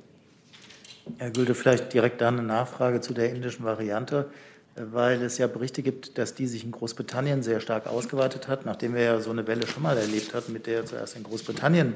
Herr 1.18 1.30
Gülte, 1.30 1.55
vielleicht 1.55 1.92
direkt 1.92 2.20
da 2.20 2.28
eine 2.28 2.42
Nachfrage 2.42 3.01
zu 3.01 3.14
der 3.14 3.30
indischen 3.30 3.64
Variante, 3.64 4.30
weil 4.76 5.22
es 5.22 5.38
ja 5.38 5.46
Berichte 5.46 5.82
gibt, 5.82 6.18
dass 6.18 6.34
die 6.34 6.46
sich 6.46 6.62
in 6.62 6.70
Großbritannien 6.70 7.42
sehr 7.42 7.61
stark 7.61 7.86
ausgeweitet 7.86 8.48
hat. 8.48 8.66
Nachdem 8.66 8.94
wir 8.94 9.03
ja 9.03 9.20
so 9.20 9.30
eine 9.30 9.46
Welle 9.46 9.66
schon 9.66 9.82
mal 9.82 9.96
erlebt 9.96 10.34
hatten 10.34 10.53
mit 10.53 10.66
der 10.66 10.84
zuerst 10.84 11.16
in 11.16 11.22
Großbritannien 11.22 11.94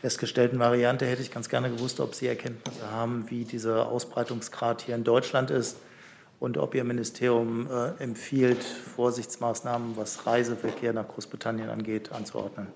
festgestellten 0.00 0.58
Variante, 0.58 1.04
hätte 1.04 1.20
ich 1.20 1.30
ganz 1.30 1.48
gerne 1.48 1.70
gewusst, 1.70 2.00
ob 2.00 2.14
Sie 2.14 2.26
Erkenntnisse 2.26 2.90
haben, 2.90 3.26
wie 3.28 3.44
dieser 3.44 3.88
Ausbreitungsgrad 3.88 4.82
hier 4.82 4.94
in 4.94 5.04
Deutschland 5.04 5.50
ist 5.50 5.76
und 6.40 6.58
ob 6.58 6.74
Ihr 6.74 6.84
Ministerium 6.84 7.68
äh, 7.70 8.02
empfiehlt, 8.02 8.62
Vorsichtsmaßnahmen, 8.62 9.96
was 9.96 10.26
Reiseverkehr 10.26 10.92
nach 10.92 11.08
Großbritannien 11.08 11.70
angeht, 11.70 12.12
anzuordnen. 12.12 12.68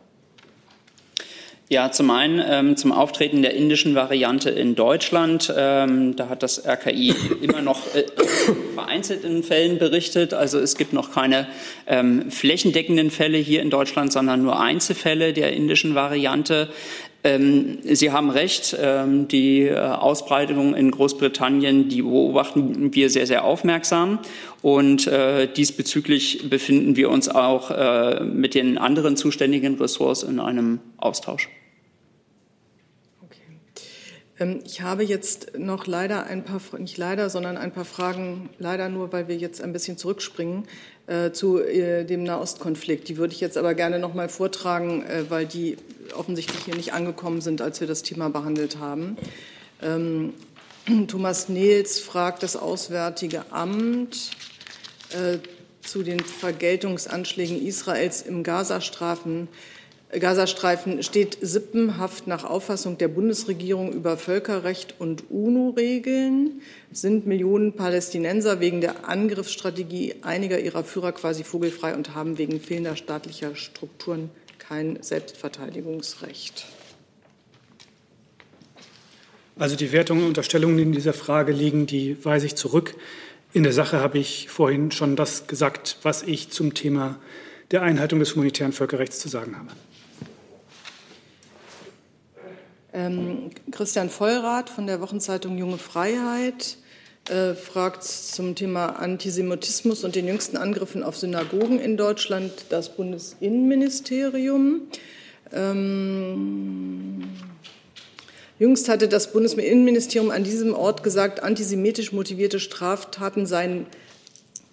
Ja, 1.70 1.92
zum 1.92 2.10
einen 2.10 2.42
ähm, 2.48 2.76
zum 2.78 2.92
Auftreten 2.92 3.42
der 3.42 3.52
indischen 3.52 3.94
Variante 3.94 4.48
in 4.48 4.74
Deutschland. 4.74 5.52
Ähm, 5.54 6.16
da 6.16 6.30
hat 6.30 6.42
das 6.42 6.66
RKI 6.66 7.14
immer 7.42 7.60
noch 7.60 7.94
äh, 7.94 8.06
vereinzelt 8.74 9.22
in 9.22 9.42
Fällen 9.42 9.78
berichtet. 9.78 10.32
Also 10.32 10.58
es 10.58 10.78
gibt 10.78 10.94
noch 10.94 11.12
keine 11.12 11.46
ähm, 11.86 12.30
flächendeckenden 12.30 13.10
Fälle 13.10 13.36
hier 13.36 13.60
in 13.60 13.68
Deutschland, 13.68 14.12
sondern 14.12 14.42
nur 14.42 14.58
Einzelfälle 14.58 15.34
der 15.34 15.52
indischen 15.52 15.94
Variante. 15.94 16.70
Ähm, 17.28 17.78
Sie 17.82 18.10
haben 18.10 18.30
recht, 18.30 18.76
ähm, 18.80 19.28
die 19.28 19.62
äh, 19.62 19.78
Ausbreitung 19.78 20.74
in 20.74 20.90
Großbritannien, 20.90 21.88
die 21.88 22.02
beobachten 22.02 22.94
wir 22.94 23.10
sehr, 23.10 23.26
sehr 23.26 23.44
aufmerksam. 23.44 24.18
Und 24.62 25.06
äh, 25.06 25.46
diesbezüglich 25.46 26.48
befinden 26.48 26.96
wir 26.96 27.10
uns 27.10 27.28
auch 27.28 27.70
äh, 27.70 28.24
mit 28.24 28.54
den 28.54 28.78
anderen 28.78 29.16
zuständigen 29.16 29.76
Ressorts 29.76 30.22
in 30.22 30.40
einem 30.40 30.80
Austausch. 30.96 31.48
Ähm, 34.38 34.60
ich 34.64 34.82
habe 34.82 35.04
jetzt 35.04 35.58
noch 35.58 35.86
leider 35.86 36.24
ein 36.24 36.44
paar, 36.44 36.60
nicht 36.78 36.96
leider, 36.96 37.30
sondern 37.30 37.56
ein 37.56 37.72
paar 37.72 37.84
Fragen, 37.84 38.50
leider 38.58 38.88
nur, 38.88 39.12
weil 39.12 39.28
wir 39.28 39.36
jetzt 39.36 39.60
ein 39.60 39.72
bisschen 39.72 39.96
zurückspringen, 39.96 40.64
äh, 41.06 41.32
zu 41.32 41.58
äh, 41.58 42.04
dem 42.04 42.22
Nahostkonflikt. 42.22 43.08
Die 43.08 43.16
würde 43.16 43.34
ich 43.34 43.40
jetzt 43.40 43.56
aber 43.56 43.74
gerne 43.74 43.98
noch 43.98 44.14
mal 44.14 44.28
vortragen, 44.28 45.02
äh, 45.04 45.24
weil 45.28 45.46
die 45.46 45.76
offensichtlich 46.14 46.64
hier 46.64 46.76
nicht 46.76 46.92
angekommen 46.92 47.40
sind, 47.40 47.60
als 47.60 47.80
wir 47.80 47.86
das 47.86 48.02
Thema 48.02 48.28
behandelt 48.30 48.78
haben. 48.78 49.16
Ähm, 49.82 50.34
Thomas 51.06 51.48
Nehls 51.48 51.98
fragt 52.00 52.42
das 52.42 52.56
Auswärtige 52.56 53.44
Amt 53.50 54.30
zu 55.82 56.02
den 56.02 56.20
Vergeltungsanschlägen 56.20 57.64
Israels 57.66 58.20
im 58.20 58.42
Gazastrafen 58.42 59.48
Gazastreifen 60.10 61.02
steht 61.02 61.36
sippenhaft 61.42 62.26
nach 62.26 62.44
Auffassung 62.44 62.96
der 62.96 63.08
Bundesregierung 63.08 63.92
über 63.92 64.16
Völkerrecht 64.16 64.94
und 64.98 65.24
UNO-Regeln. 65.30 66.62
Sind 66.90 67.26
Millionen 67.26 67.74
Palästinenser 67.74 68.58
wegen 68.60 68.80
der 68.80 69.06
Angriffsstrategie 69.06 70.16
einiger 70.22 70.58
ihrer 70.58 70.82
Führer 70.82 71.12
quasi 71.12 71.44
vogelfrei 71.44 71.94
und 71.94 72.14
haben 72.14 72.38
wegen 72.38 72.58
fehlender 72.58 72.96
staatlicher 72.96 73.54
Strukturen 73.54 74.30
kein 74.58 75.02
Selbstverteidigungsrecht? 75.02 76.64
Also 79.58 79.76
die 79.76 79.92
Wertungen 79.92 80.22
und 80.22 80.28
Unterstellungen, 80.28 80.78
die 80.78 80.84
in 80.84 80.92
dieser 80.92 81.12
Frage 81.12 81.52
liegen, 81.52 81.86
die 81.86 82.24
weise 82.24 82.46
ich 82.46 82.54
zurück. 82.54 82.94
In 83.52 83.62
der 83.62 83.74
Sache 83.74 84.00
habe 84.00 84.18
ich 84.18 84.48
vorhin 84.48 84.90
schon 84.90 85.16
das 85.16 85.48
gesagt, 85.48 85.98
was 86.02 86.22
ich 86.22 86.48
zum 86.48 86.72
Thema 86.72 87.18
der 87.72 87.82
Einhaltung 87.82 88.20
des 88.20 88.34
humanitären 88.34 88.72
Völkerrechts 88.72 89.18
zu 89.18 89.28
sagen 89.28 89.58
habe. 89.58 89.68
Ähm, 92.92 93.50
Christian 93.70 94.08
Vollrath 94.08 94.70
von 94.70 94.86
der 94.86 95.00
Wochenzeitung 95.00 95.58
Junge 95.58 95.78
Freiheit 95.78 96.78
äh, 97.28 97.52
fragt 97.54 98.02
zum 98.04 98.54
Thema 98.54 98.98
Antisemitismus 98.98 100.04
und 100.04 100.14
den 100.14 100.26
jüngsten 100.26 100.56
Angriffen 100.56 101.02
auf 101.02 101.18
Synagogen 101.18 101.78
in 101.78 101.98
Deutschland 101.98 102.52
das 102.70 102.96
Bundesinnenministerium. 102.96 104.82
Ähm, 105.52 107.24
jüngst 108.58 108.88
hatte 108.88 109.08
das 109.08 109.32
Bundesinnenministerium 109.32 110.30
an 110.30 110.44
diesem 110.44 110.74
Ort 110.74 111.02
gesagt, 111.02 111.42
antisemitisch 111.42 112.12
motivierte 112.12 112.60
Straftaten 112.60 113.44
seien 113.44 113.84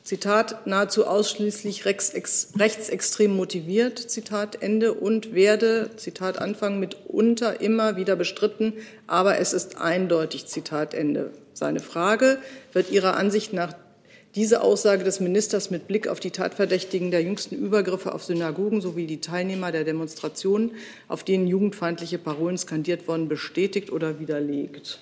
Zitat, 0.06 0.68
nahezu 0.68 1.08
ausschließlich 1.08 1.84
rechtsextrem 1.84 3.36
motiviert, 3.36 3.98
Zitat 3.98 4.62
Ende, 4.62 4.94
und 4.94 5.34
werde, 5.34 5.90
Zitat 5.98 6.38
Anfang, 6.38 6.80
mitunter 6.80 7.60
immer 7.60 7.98
wieder 7.98 8.16
bestritten, 8.16 8.74
aber 9.08 9.40
es 9.40 9.52
ist 9.52 9.82
eindeutig, 9.82 10.46
Zitat 10.46 10.94
Ende. 10.94 11.32
Seine 11.54 11.80
Frage, 11.80 12.38
wird 12.72 12.92
Ihrer 12.92 13.18
Ansicht 13.18 13.52
nach 13.52 13.74
diese 14.36 14.62
Aussage 14.62 15.04
des 15.04 15.22
Ministers 15.22 15.72
mit 15.72 15.88
Blick 15.88 16.08
auf 16.08 16.20
die 16.20 16.30
Tatverdächtigen 16.30 17.10
der 17.10 17.24
jüngsten 17.24 17.56
Übergriffe 17.56 18.14
auf 18.14 18.24
Synagogen 18.24 18.82
sowie 18.82 19.08
die 19.08 19.22
Teilnehmer 19.22 19.72
der 19.72 19.86
Demonstrationen, 19.86 20.74
auf 21.08 21.24
denen 21.24 21.48
jugendfeindliche 21.48 22.20
Parolen 22.20 22.60
skandiert 22.60 23.08
wurden, 23.08 23.28
bestätigt 23.28 23.92
oder 23.92 24.20
widerlegt? 24.20 25.00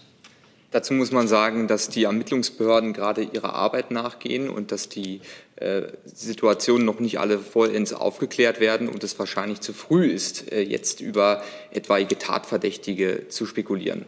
Dazu 0.74 0.96
muss 0.96 1.12
man 1.12 1.28
sagen, 1.28 1.68
dass 1.68 1.90
die 1.90 2.06
Ermittlungsbehörden 2.06 2.94
gerade 2.94 3.22
ihrer 3.22 3.54
Arbeit 3.54 3.92
nachgehen 3.92 4.50
und 4.50 4.72
dass 4.72 4.90
die 4.90 5.22
äh, 5.58 5.84
Situationen 6.12 6.84
noch 6.84 7.00
nicht 7.00 7.20
alle 7.20 7.38
vollends 7.38 7.94
aufgeklärt 7.94 8.60
werden 8.60 8.90
und 8.90 9.04
es 9.04 9.20
wahrscheinlich 9.20 9.62
zu 9.62 9.72
früh 9.72 10.08
ist, 10.08 10.52
äh, 10.52 10.62
jetzt 10.62 11.00
über 11.00 11.44
etwaige 11.70 12.18
Tatverdächtige 12.18 13.28
zu 13.30 13.46
spekulieren. 13.46 14.06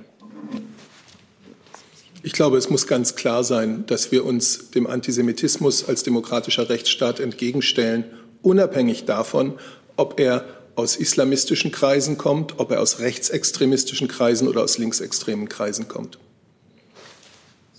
Ich 2.23 2.33
glaube, 2.33 2.57
es 2.57 2.71
muss 2.71 2.87
ganz 2.87 3.15
klar 3.15 3.43
sein, 3.43 3.85
dass 3.85 4.11
wir 4.11 4.25
uns 4.25 4.71
dem 4.71 4.87
Antisemitismus 4.87 5.87
als 5.87 6.01
demokratischer 6.01 6.67
Rechtsstaat 6.67 7.19
entgegenstellen, 7.19 8.05
unabhängig 8.41 9.05
davon, 9.05 9.59
ob 9.97 10.19
er 10.19 10.45
aus 10.73 10.95
islamistischen 10.95 11.71
Kreisen 11.71 12.17
kommt, 12.17 12.57
ob 12.57 12.71
er 12.71 12.81
aus 12.81 12.97
rechtsextremistischen 12.97 14.07
Kreisen 14.07 14.47
oder 14.47 14.63
aus 14.63 14.79
linksextremen 14.79 15.47
Kreisen 15.47 15.87
kommt. 15.87 16.17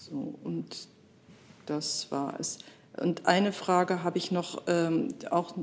So, 0.09 0.35
und 0.45 0.89
das 1.67 2.11
war 2.11 2.39
es. 2.39 2.59
Und 2.97 3.27
eine 3.27 3.53
Frage 3.53 4.05
habe 4.05 4.19
ich 4.19 4.31
noch, 4.31 4.63
ähm, 4.69 5.09
auch 5.31 5.55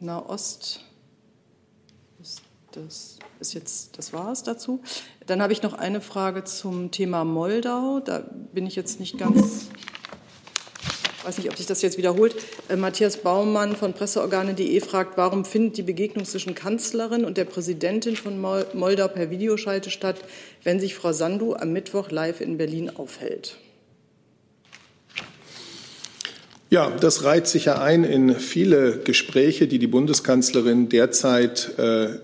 Nahost. 0.00 0.80
Das 2.72 3.18
ist 3.40 3.54
jetzt, 3.54 3.98
das 3.98 4.12
war 4.12 4.32
es 4.32 4.42
dazu. 4.42 4.82
Dann 5.26 5.40
habe 5.40 5.52
ich 5.52 5.62
noch 5.62 5.72
eine 5.72 6.00
Frage 6.00 6.44
zum 6.44 6.90
Thema 6.90 7.24
Moldau. 7.24 8.00
Da 8.00 8.22
bin 8.52 8.66
ich 8.66 8.76
jetzt 8.76 9.00
nicht 9.00 9.16
ganz, 9.16 9.68
weiß 11.24 11.38
nicht, 11.38 11.48
ob 11.48 11.56
sich 11.56 11.66
das 11.66 11.80
jetzt 11.82 11.96
wiederholt. 11.96 12.36
Äh, 12.68 12.76
Matthias 12.76 13.18
Baumann 13.18 13.76
von 13.76 13.92
Presseorgane.de 13.92 14.80
fragt, 14.80 15.16
warum 15.16 15.44
findet 15.44 15.76
die 15.76 15.82
Begegnung 15.82 16.24
zwischen 16.24 16.54
Kanzlerin 16.54 17.24
und 17.24 17.36
der 17.36 17.44
Präsidentin 17.44 18.16
von 18.16 18.38
Moldau 18.40 19.08
per 19.08 19.30
Videoschalte 19.30 19.90
statt, 19.90 20.16
wenn 20.62 20.80
sich 20.80 20.94
Frau 20.94 21.12
Sandu 21.12 21.54
am 21.54 21.72
Mittwoch 21.72 22.10
live 22.10 22.40
in 22.40 22.58
Berlin 22.58 22.90
aufhält? 22.94 23.58
Ja, 26.68 26.90
das 26.90 27.22
reiht 27.22 27.46
sich 27.46 27.66
ja 27.66 27.80
ein 27.80 28.02
in 28.02 28.34
viele 28.34 28.98
Gespräche, 28.98 29.68
die 29.68 29.78
die 29.78 29.86
Bundeskanzlerin 29.86 30.88
derzeit 30.88 31.78
äh, 31.78 32.18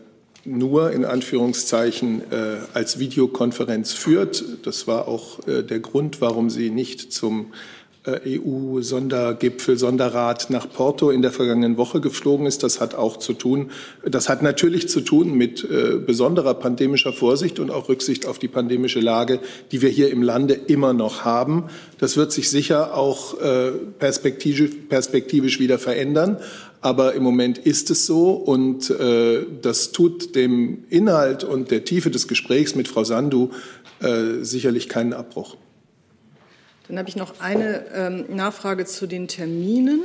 nur 0.44 0.90
in 0.90 1.04
Anführungszeichen 1.04 2.22
äh, 2.32 2.56
als 2.74 2.98
Videokonferenz 2.98 3.92
führt. 3.92 4.44
Das 4.64 4.88
war 4.88 5.06
auch 5.06 5.46
äh, 5.46 5.62
der 5.62 5.78
Grund, 5.78 6.20
warum 6.20 6.50
sie 6.50 6.70
nicht 6.70 7.12
zum 7.12 7.52
EU-Sondergipfel, 8.04 9.78
Sonderrat 9.78 10.50
nach 10.50 10.68
Porto 10.68 11.10
in 11.10 11.22
der 11.22 11.30
vergangenen 11.30 11.76
Woche 11.76 12.00
geflogen 12.00 12.46
ist. 12.46 12.64
Das 12.64 12.80
hat 12.80 12.96
auch 12.96 13.16
zu 13.16 13.32
tun, 13.32 13.70
das 14.04 14.28
hat 14.28 14.42
natürlich 14.42 14.88
zu 14.88 15.02
tun 15.02 15.34
mit 15.34 15.62
äh, 15.62 15.98
besonderer 16.04 16.54
pandemischer 16.54 17.12
Vorsicht 17.12 17.60
und 17.60 17.70
auch 17.70 17.88
Rücksicht 17.88 18.26
auf 18.26 18.40
die 18.40 18.48
pandemische 18.48 18.98
Lage, 18.98 19.38
die 19.70 19.82
wir 19.82 19.88
hier 19.88 20.10
im 20.10 20.22
Lande 20.22 20.54
immer 20.54 20.92
noch 20.92 21.24
haben. 21.24 21.64
Das 21.98 22.16
wird 22.16 22.32
sich 22.32 22.50
sicher 22.50 22.96
auch 22.96 23.40
äh, 23.40 23.70
perspektivisch, 23.98 25.60
wieder 25.60 25.78
verändern. 25.78 26.38
Aber 26.80 27.14
im 27.14 27.22
Moment 27.22 27.58
ist 27.58 27.90
es 27.90 28.06
so 28.06 28.32
und 28.32 28.90
äh, 28.90 29.46
das 29.62 29.92
tut 29.92 30.34
dem 30.34 30.82
Inhalt 30.90 31.44
und 31.44 31.70
der 31.70 31.84
Tiefe 31.84 32.10
des 32.10 32.26
Gesprächs 32.26 32.74
mit 32.74 32.88
Frau 32.88 33.04
Sandu 33.04 33.50
äh, 34.00 34.42
sicherlich 34.42 34.88
keinen 34.88 35.12
Abbruch. 35.12 35.56
Dann 36.88 36.98
habe 36.98 37.08
ich 37.08 37.16
noch 37.16 37.40
eine 37.40 37.86
ähm, 37.94 38.36
Nachfrage 38.36 38.84
zu 38.84 39.06
den 39.06 39.28
Terminen. 39.28 40.02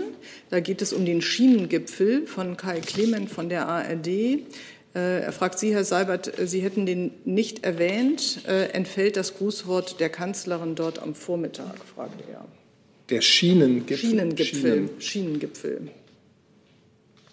Da 0.49 0.59
geht 0.59 0.81
es 0.81 0.93
um 0.93 1.05
den 1.05 1.21
Schienengipfel 1.21 2.27
von 2.27 2.55
Kai 2.55 2.79
Clement 2.81 3.29
von 3.29 3.49
der 3.49 3.67
ARD. 3.67 4.07
Äh, 4.07 4.41
er 4.93 5.31
fragt 5.31 5.59
Sie, 5.59 5.73
Herr 5.73 5.83
Seibert, 5.83 6.39
äh, 6.39 6.47
Sie 6.47 6.61
hätten 6.61 6.85
den 6.85 7.11
nicht 7.25 7.63
erwähnt. 7.63 8.41
Äh, 8.47 8.69
entfällt 8.69 9.17
das 9.17 9.37
Grußwort 9.37 9.99
der 9.99 10.09
Kanzlerin 10.09 10.75
dort 10.75 10.99
am 10.99 11.15
Vormittag, 11.15 11.75
fragt 11.95 12.21
er. 12.29 12.45
Der 13.09 13.21
Schienengipfel. 13.21 13.97
Schienengipfel. 13.97 14.71
Schienen. 14.71 15.01
Schienengipfel. 15.01 15.89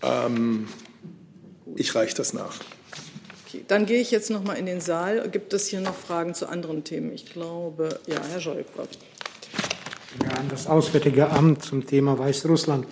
Ähm, 0.02 0.68
ich 1.76 1.94
reiche 1.94 2.14
das 2.14 2.32
nach. 2.32 2.60
Okay, 3.46 3.64
dann 3.66 3.86
gehe 3.86 4.00
ich 4.00 4.10
jetzt 4.10 4.30
noch 4.30 4.44
mal 4.44 4.54
in 4.54 4.66
den 4.66 4.80
Saal. 4.80 5.28
Gibt 5.30 5.52
es 5.52 5.68
hier 5.68 5.80
noch 5.80 5.94
Fragen 5.94 6.34
zu 6.34 6.48
anderen 6.48 6.84
Themen? 6.84 7.12
Ich 7.12 7.26
glaube, 7.26 8.00
ja, 8.06 8.20
Herr 8.30 8.40
Scholz 8.40 8.66
an 10.22 10.48
das 10.48 10.66
Auswärtige 10.66 11.30
Amt 11.30 11.62
zum 11.62 11.86
Thema 11.86 12.18
Weißrussland. 12.18 12.86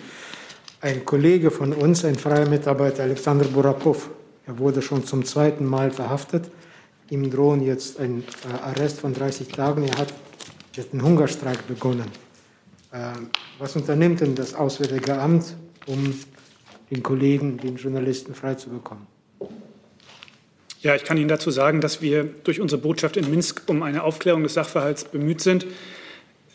Ein 0.80 1.04
Kollege 1.04 1.50
von 1.50 1.72
uns, 1.72 2.04
ein 2.04 2.16
freier 2.16 2.48
Mitarbeiter, 2.48 3.04
Alexander 3.04 3.44
Burakow, 3.44 4.10
er 4.46 4.58
wurde 4.58 4.82
schon 4.82 5.04
zum 5.04 5.24
zweiten 5.24 5.64
Mal 5.64 5.90
verhaftet. 5.90 6.50
Ihm 7.10 7.30
drohen 7.30 7.62
jetzt 7.62 8.00
ein 8.00 8.24
äh, 8.48 8.62
Arrest 8.62 9.00
von 9.00 9.14
30 9.14 9.48
Tagen. 9.48 9.84
Er 9.84 9.98
hat 9.98 10.12
jetzt 10.74 10.92
einen 10.92 11.02
Hungerstreik 11.02 11.66
begonnen. 11.68 12.06
Ähm, 12.92 13.30
was 13.58 13.76
unternimmt 13.76 14.20
denn 14.20 14.34
das 14.34 14.54
Auswärtige 14.54 15.18
Amt, 15.18 15.54
um 15.86 16.14
den 16.90 17.02
Kollegen, 17.02 17.58
den 17.58 17.76
Journalisten 17.76 18.34
freizubekommen? 18.34 19.06
Ja, 20.80 20.96
ich 20.96 21.04
kann 21.04 21.16
Ihnen 21.16 21.28
dazu 21.28 21.52
sagen, 21.52 21.80
dass 21.80 22.02
wir 22.02 22.24
durch 22.24 22.60
unsere 22.60 22.80
Botschaft 22.80 23.16
in 23.16 23.30
Minsk 23.30 23.62
um 23.68 23.82
eine 23.84 24.02
Aufklärung 24.02 24.42
des 24.42 24.54
Sachverhalts 24.54 25.04
bemüht 25.04 25.40
sind. 25.40 25.66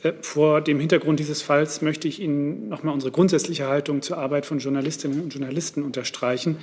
Äh, 0.03 0.13
vor 0.21 0.61
dem 0.61 0.79
Hintergrund 0.79 1.19
dieses 1.19 1.41
Falls 1.41 1.81
möchte 1.81 2.07
ich 2.07 2.19
Ihnen 2.19 2.69
noch 2.69 2.83
mal 2.83 2.91
unsere 2.91 3.11
grundsätzliche 3.11 3.67
Haltung 3.67 4.01
zur 4.01 4.17
Arbeit 4.17 4.45
von 4.45 4.59
Journalistinnen 4.59 5.21
und 5.21 5.33
Journalisten 5.33 5.83
unterstreichen. 5.83 6.57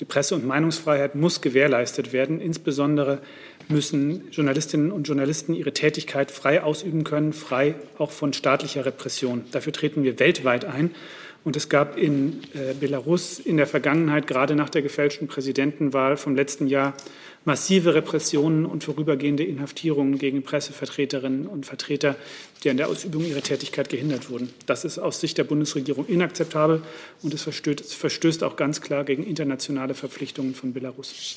Die 0.00 0.04
Presse- 0.04 0.34
und 0.34 0.46
Meinungsfreiheit 0.46 1.14
muss 1.14 1.40
gewährleistet 1.40 2.12
werden. 2.12 2.40
Insbesondere 2.40 3.20
müssen 3.68 4.30
Journalistinnen 4.30 4.92
und 4.92 5.08
Journalisten 5.08 5.54
ihre 5.54 5.72
Tätigkeit 5.72 6.30
frei 6.30 6.62
ausüben 6.62 7.02
können, 7.02 7.32
frei 7.32 7.74
auch 7.98 8.10
von 8.10 8.32
staatlicher 8.32 8.84
Repression. 8.84 9.44
Dafür 9.52 9.72
treten 9.72 10.04
wir 10.04 10.18
weltweit 10.18 10.64
ein. 10.66 10.90
Und 11.46 11.54
es 11.54 11.68
gab 11.68 11.96
in 11.96 12.42
äh, 12.54 12.74
Belarus 12.74 13.38
in 13.38 13.56
der 13.56 13.68
Vergangenheit, 13.68 14.26
gerade 14.26 14.56
nach 14.56 14.68
der 14.68 14.82
gefälschten 14.82 15.28
Präsidentenwahl 15.28 16.16
vom 16.16 16.34
letzten 16.34 16.66
Jahr, 16.66 16.96
massive 17.44 17.94
Repressionen 17.94 18.66
und 18.66 18.82
vorübergehende 18.82 19.44
Inhaftierungen 19.44 20.18
gegen 20.18 20.42
Pressevertreterinnen 20.42 21.46
und 21.46 21.64
Vertreter, 21.64 22.16
die 22.64 22.70
an 22.70 22.78
der 22.78 22.88
Ausübung 22.88 23.24
ihrer 23.24 23.42
Tätigkeit 23.42 23.88
gehindert 23.90 24.28
wurden. 24.28 24.52
Das 24.66 24.84
ist 24.84 24.98
aus 24.98 25.20
Sicht 25.20 25.38
der 25.38 25.44
Bundesregierung 25.44 26.06
inakzeptabel 26.06 26.82
und 27.22 27.32
es 27.32 27.44
verstößt, 27.44 27.94
verstößt 27.94 28.42
auch 28.42 28.56
ganz 28.56 28.80
klar 28.80 29.04
gegen 29.04 29.22
internationale 29.22 29.94
Verpflichtungen 29.94 30.52
von 30.52 30.72
Belarus. 30.72 31.36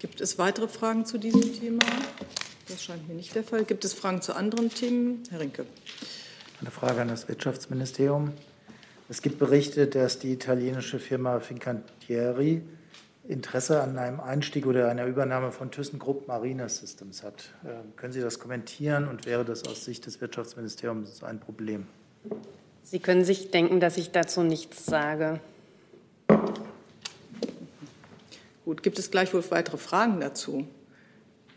Gibt 0.00 0.20
es 0.20 0.38
weitere 0.38 0.66
Fragen 0.66 1.06
zu 1.06 1.18
diesem 1.18 1.56
Thema? 1.56 1.84
Das 2.66 2.82
scheint 2.82 3.06
mir 3.06 3.14
nicht 3.14 3.32
der 3.36 3.44
Fall. 3.44 3.64
Gibt 3.64 3.84
es 3.84 3.94
Fragen 3.94 4.22
zu 4.22 4.34
anderen 4.34 4.70
Themen? 4.70 5.22
Herr 5.30 5.38
Rinke. 5.38 5.66
Eine 6.64 6.70
Frage 6.70 7.02
an 7.02 7.08
das 7.08 7.28
Wirtschaftsministerium. 7.28 8.32
Es 9.10 9.20
gibt 9.20 9.38
Berichte, 9.38 9.86
dass 9.86 10.18
die 10.18 10.32
italienische 10.32 10.98
Firma 10.98 11.38
Fincantieri 11.40 12.62
Interesse 13.28 13.82
an 13.82 13.98
einem 13.98 14.18
Einstieg 14.18 14.64
oder 14.64 14.88
einer 14.88 15.04
Übernahme 15.04 15.52
von 15.52 15.70
ThyssenKrupp 15.70 16.26
Marine 16.26 16.66
Systems 16.70 17.22
hat. 17.22 17.50
Ähm, 17.66 17.94
können 17.96 18.14
Sie 18.14 18.22
das 18.22 18.38
kommentieren 18.38 19.08
und 19.08 19.26
wäre 19.26 19.44
das 19.44 19.68
aus 19.68 19.84
Sicht 19.84 20.06
des 20.06 20.22
Wirtschaftsministeriums 20.22 21.22
ein 21.22 21.38
Problem? 21.38 21.86
Sie 22.82 22.98
können 22.98 23.26
sich 23.26 23.50
denken, 23.50 23.78
dass 23.78 23.98
ich 23.98 24.12
dazu 24.12 24.42
nichts 24.42 24.86
sage. 24.86 25.40
Gut, 28.64 28.82
gibt 28.82 28.98
es 28.98 29.10
gleichwohl 29.10 29.44
weitere 29.50 29.76
Fragen 29.76 30.18
dazu? 30.18 30.66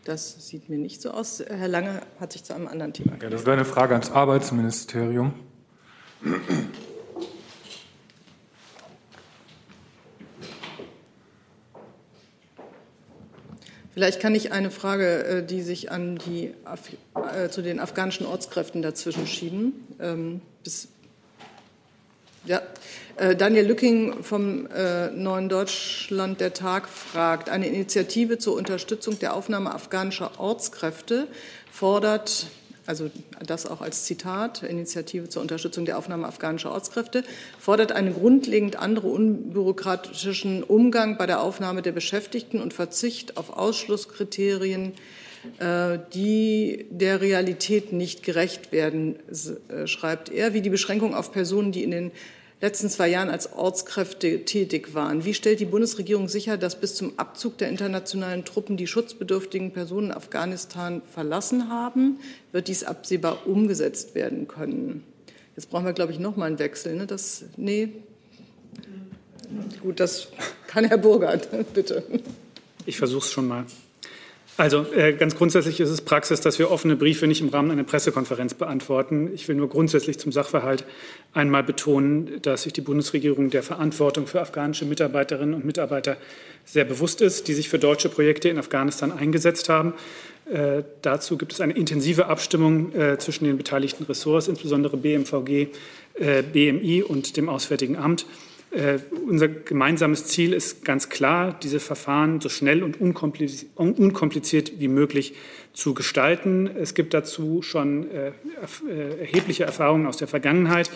Das 0.04 0.46
sieht 0.46 0.68
mir 0.68 0.78
nicht 0.78 1.02
so 1.02 1.10
aus. 1.10 1.42
Herr 1.46 1.68
Lange 1.68 2.02
hat 2.18 2.32
sich 2.32 2.44
zu 2.44 2.54
einem 2.54 2.66
anderen 2.68 2.92
Thema. 2.92 3.16
Ja, 3.20 3.28
das 3.28 3.42
wäre 3.42 3.52
eine 3.52 3.64
Frage 3.64 3.94
ans 3.94 4.10
Arbeitsministerium. 4.10 5.34
Vielleicht 13.98 14.20
kann 14.20 14.34
ich 14.36 14.52
eine 14.52 14.70
Frage, 14.70 15.24
äh, 15.24 15.44
die 15.44 15.60
sich 15.60 15.90
an 15.90 16.18
die, 16.18 16.54
äh, 17.34 17.48
zu 17.48 17.62
den 17.62 17.80
afghanischen 17.80 18.26
Ortskräften 18.26 18.80
dazwischen 18.80 19.26
schieben. 19.26 19.72
Ähm, 19.98 20.40
ja. 22.44 22.62
Äh, 23.18 23.34
Daniel 23.36 23.66
Lücking 23.66 24.22
vom 24.22 24.68
Neuen 25.14 25.48
Deutschland 25.48 26.40
der 26.40 26.54
Tag 26.54 26.88
fragt, 26.88 27.50
eine 27.50 27.66
Initiative 27.66 28.38
zur 28.38 28.56
Unterstützung 28.56 29.18
der 29.18 29.34
Aufnahme 29.34 29.74
afghanischer 29.74 30.38
Ortskräfte 30.38 31.26
fordert 31.70 32.46
also 32.88 33.10
das 33.46 33.66
auch 33.66 33.82
als 33.82 34.04
Zitat, 34.04 34.62
Initiative 34.62 35.28
zur 35.28 35.42
Unterstützung 35.42 35.84
der 35.84 35.98
Aufnahme 35.98 36.26
afghanischer 36.26 36.72
Ortskräfte, 36.72 37.22
fordert 37.58 37.92
einen 37.92 38.14
grundlegend 38.14 38.76
anderen 38.76 39.10
unbürokratischen 39.10 40.62
Umgang 40.62 41.18
bei 41.18 41.26
der 41.26 41.42
Aufnahme 41.42 41.82
der 41.82 41.92
Beschäftigten 41.92 42.62
und 42.62 42.72
Verzicht 42.72 43.36
auf 43.36 43.50
Ausschlusskriterien, 43.50 44.94
äh, 45.58 45.98
die 46.14 46.86
der 46.88 47.20
Realität 47.20 47.92
nicht 47.92 48.22
gerecht 48.22 48.72
werden, 48.72 49.16
äh, 49.68 49.86
schreibt 49.86 50.30
er, 50.30 50.54
wie 50.54 50.62
die 50.62 50.70
Beschränkung 50.70 51.14
auf 51.14 51.30
Personen, 51.30 51.72
die 51.72 51.84
in 51.84 51.90
den 51.90 52.10
letzten 52.60 52.90
zwei 52.90 53.08
Jahren 53.08 53.30
als 53.30 53.52
Ortskräfte 53.52 54.44
tätig 54.44 54.94
waren. 54.94 55.24
Wie 55.24 55.34
stellt 55.34 55.60
die 55.60 55.64
Bundesregierung 55.64 56.28
sicher, 56.28 56.56
dass 56.56 56.80
bis 56.80 56.94
zum 56.94 57.18
Abzug 57.18 57.58
der 57.58 57.68
internationalen 57.68 58.44
Truppen 58.44 58.76
die 58.76 58.86
schutzbedürftigen 58.86 59.72
Personen 59.72 60.10
Afghanistan 60.10 61.02
verlassen 61.14 61.70
haben? 61.70 62.18
Wird 62.52 62.68
dies 62.68 62.84
absehbar 62.84 63.46
umgesetzt 63.46 64.14
werden 64.14 64.48
können? 64.48 65.04
Jetzt 65.54 65.70
brauchen 65.70 65.86
wir, 65.86 65.92
glaube 65.92 66.12
ich, 66.12 66.18
noch 66.18 66.36
mal 66.36 66.46
einen 66.46 66.58
Wechsel. 66.58 66.94
Ne? 66.94 67.06
Das, 67.06 67.44
nee. 67.56 67.88
Gut, 69.80 70.00
das 70.00 70.28
kann 70.66 70.84
Herr 70.84 70.98
Burgert, 70.98 71.48
bitte. 71.74 72.02
Ich 72.86 72.98
versuche 72.98 73.24
es 73.24 73.32
schon 73.32 73.48
mal. 73.48 73.66
Also 74.58 74.84
äh, 74.92 75.12
ganz 75.12 75.36
grundsätzlich 75.36 75.78
ist 75.78 75.88
es 75.88 76.00
Praxis, 76.00 76.40
dass 76.40 76.58
wir 76.58 76.72
offene 76.72 76.96
Briefe 76.96 77.28
nicht 77.28 77.40
im 77.40 77.48
Rahmen 77.48 77.70
einer 77.70 77.84
Pressekonferenz 77.84 78.54
beantworten. 78.54 79.30
Ich 79.32 79.46
will 79.46 79.54
nur 79.54 79.68
grundsätzlich 79.68 80.18
zum 80.18 80.32
Sachverhalt 80.32 80.84
einmal 81.32 81.62
betonen, 81.62 82.42
dass 82.42 82.64
sich 82.64 82.72
die 82.72 82.80
Bundesregierung 82.80 83.50
der 83.50 83.62
Verantwortung 83.62 84.26
für 84.26 84.40
afghanische 84.40 84.84
Mitarbeiterinnen 84.84 85.54
und 85.54 85.64
Mitarbeiter 85.64 86.16
sehr 86.64 86.84
bewusst 86.84 87.20
ist, 87.20 87.46
die 87.46 87.54
sich 87.54 87.68
für 87.68 87.78
deutsche 87.78 88.08
Projekte 88.08 88.48
in 88.48 88.58
Afghanistan 88.58 89.12
eingesetzt 89.12 89.68
haben. 89.68 89.94
Äh, 90.52 90.82
dazu 91.02 91.38
gibt 91.38 91.52
es 91.52 91.60
eine 91.60 91.74
intensive 91.74 92.26
Abstimmung 92.26 92.92
äh, 92.96 93.16
zwischen 93.16 93.44
den 93.44 93.58
beteiligten 93.58 94.06
Ressorts, 94.06 94.48
insbesondere 94.48 94.96
BMVG, 94.96 95.68
äh, 96.14 96.42
BMI 96.42 97.04
und 97.04 97.36
dem 97.36 97.48
Auswärtigen 97.48 97.96
Amt. 97.96 98.26
Äh, 98.70 98.98
unser 99.26 99.48
gemeinsames 99.48 100.26
Ziel 100.26 100.52
ist 100.52 100.84
ganz 100.84 101.08
klar, 101.08 101.58
diese 101.62 101.80
Verfahren 101.80 102.40
so 102.40 102.50
schnell 102.50 102.82
und 102.82 103.00
unkompliziert, 103.00 104.72
wie 104.78 104.88
möglich 104.88 105.34
zu 105.72 105.94
gestalten. 105.94 106.66
Es 106.66 106.92
gibt 106.94 107.14
dazu 107.14 107.62
schon 107.62 108.10
äh, 108.10 108.28
äh, 108.28 109.20
erhebliche 109.20 109.64
Erfahrungen 109.64 110.06
aus 110.06 110.18
der 110.18 110.28
Vergangenheit 110.28 110.90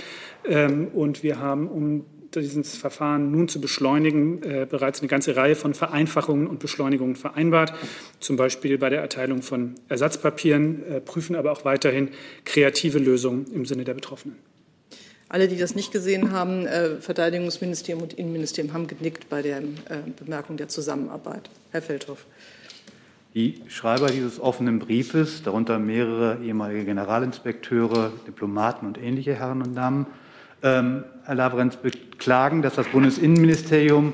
ähm, 0.45 0.89
und 0.89 1.23
wir 1.23 1.39
haben, 1.39 1.69
um 1.69 2.05
dieses 2.35 2.77
Verfahren 2.77 3.31
nun 3.31 3.49
zu 3.49 3.61
beschleunigen, 3.61 4.41
bereits 4.71 5.01
eine 5.01 5.09
ganze 5.09 5.37
Reihe 5.37 5.55
von 5.55 5.75
Vereinfachungen 5.75 6.47
und 6.47 6.61
Beschleunigungen 6.61 7.15
vereinbart, 7.15 7.75
zum 8.21 8.37
Beispiel 8.37 8.79
bei 8.79 8.89
der 8.89 9.03
Erteilung 9.03 9.43
von 9.43 9.75
Ersatzpapieren, 9.91 10.83
prüfen 11.05 11.37
aber 11.37 11.53
auch 11.53 11.67
weiterhin 11.67 12.09
kreative 12.47 12.99
Lösungen 12.99 13.53
im 13.53 13.67
Sinne 13.67 13.85
der 13.85 13.93
Betroffenen. 13.93 14.52
Alle, 15.33 15.49
die 15.49 15.57
das 15.57 15.75
nicht 15.75 15.93
gesehen 15.93 16.31
haben, 16.33 16.67
äh, 16.67 16.97
Verteidigungsministerium 17.01 18.03
und 18.03 18.13
Innenministerium 18.13 18.75
haben 18.75 18.87
genickt 18.87 19.31
bei 19.31 19.41
der 19.41 19.61
äh, 19.61 19.63
Bemerkung 20.23 20.59
der 20.59 20.69
Zusammenarbeit. 20.69 21.49
Herr 21.71 21.81
Feldhoff. 21.81 22.27
Die 23.33 23.63
Schreiber 23.67 24.09
dieses 24.09 24.39
offenen 24.39 24.79
Briefes, 24.79 25.43
darunter 25.43 25.79
mehrere 25.79 26.45
ehemalige 26.45 26.85
Generalinspekteure, 26.85 28.13
Diplomaten 28.27 28.87
und 28.87 28.99
ähnliche 28.99 29.35
Herren 29.35 29.63
und 29.63 29.75
Damen, 29.75 30.07
ähm, 30.63 31.05
Herr 31.25 31.37
Lavrenz, 31.37 31.77
beklagen, 31.77 32.61
dass 32.61 32.75
das 32.75 32.89
Bundesinnenministerium 32.89 34.13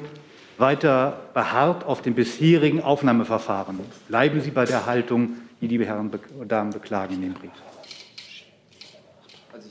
weiter 0.56 1.18
beharrt 1.34 1.84
auf 1.84 2.00
dem 2.00 2.14
bisherigen 2.14 2.80
Aufnahmeverfahren. 2.80 3.80
Bleiben 4.06 4.40
Sie 4.40 4.52
bei 4.52 4.66
der 4.66 4.86
Haltung, 4.86 5.30
die 5.60 5.66
die 5.66 5.84
Herren 5.84 6.12
und 6.38 6.52
Damen 6.52 6.70
beklagen 6.70 7.14
in 7.14 7.22
dem 7.22 7.34
Brief. 7.34 7.50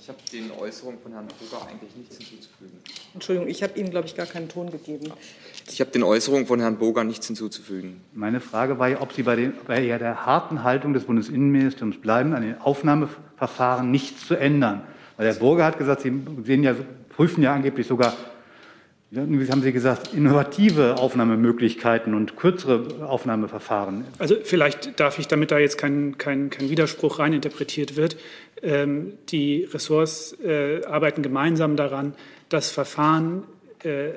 Ich 0.07 0.13
habe 0.13 0.21
den 0.31 0.51
Äußerungen 0.57 1.01
von 1.01 1.11
Herrn 1.11 1.27
Boger 1.27 1.67
eigentlich 1.67 1.93
nichts 1.97 2.15
hinzuzufügen. 2.15 2.79
Entschuldigung, 3.13 3.49
ich 3.49 3.61
habe 3.61 3.77
Ihnen, 3.77 3.89
glaube 3.89 4.07
ich, 4.07 4.15
gar 4.15 4.25
keinen 4.25 4.47
Ton 4.47 4.71
gegeben. 4.71 5.11
Ich 5.69 5.81
habe 5.81 5.91
den 5.91 6.01
Äußerungen 6.01 6.47
von 6.47 6.61
Herrn 6.61 6.77
Boger 6.77 7.03
nichts 7.03 7.27
hinzuzufügen. 7.27 7.99
Meine 8.13 8.39
Frage 8.39 8.79
war 8.79 8.87
ja, 8.87 9.01
ob 9.01 9.11
Sie 9.11 9.23
bei, 9.23 9.35
den, 9.35 9.53
bei 9.67 9.81
der 9.81 10.25
harten 10.25 10.63
Haltung 10.63 10.93
des 10.93 11.03
Bundesinnenministeriums 11.03 11.97
bleiben, 11.99 12.33
an 12.33 12.41
den 12.41 12.61
Aufnahmeverfahren 12.61 13.91
nichts 13.91 14.25
zu 14.25 14.35
ändern. 14.35 14.83
Weil 15.17 15.27
der 15.27 15.33
Burger 15.33 15.65
hat 15.65 15.77
gesagt, 15.77 16.03
Sie 16.03 16.21
sehen 16.45 16.63
ja, 16.63 16.73
prüfen 17.09 17.43
ja 17.43 17.53
angeblich 17.53 17.85
sogar 17.85 18.15
wie 19.09 19.49
haben 19.49 19.61
Sie 19.61 19.71
gesagt, 19.71 20.13
innovative 20.13 20.97
Aufnahmemöglichkeiten 20.97 22.13
und 22.13 22.35
kürzere 22.35 23.07
Aufnahmeverfahren? 23.07 24.03
Also 24.19 24.35
vielleicht 24.43 24.99
darf 24.99 25.17
ich, 25.17 25.27
damit 25.27 25.51
da 25.51 25.59
jetzt 25.59 25.77
kein, 25.77 26.17
kein, 26.17 26.49
kein 26.49 26.69
Widerspruch 26.69 27.19
reininterpretiert 27.19 27.95
wird, 27.95 28.17
ähm, 28.61 29.13
die 29.29 29.63
Ressorts 29.63 30.35
äh, 30.43 30.83
arbeiten 30.85 31.21
gemeinsam 31.21 31.77
daran, 31.77 32.15
das 32.49 32.69
Verfahren 32.69 33.43
äh, 33.83 34.09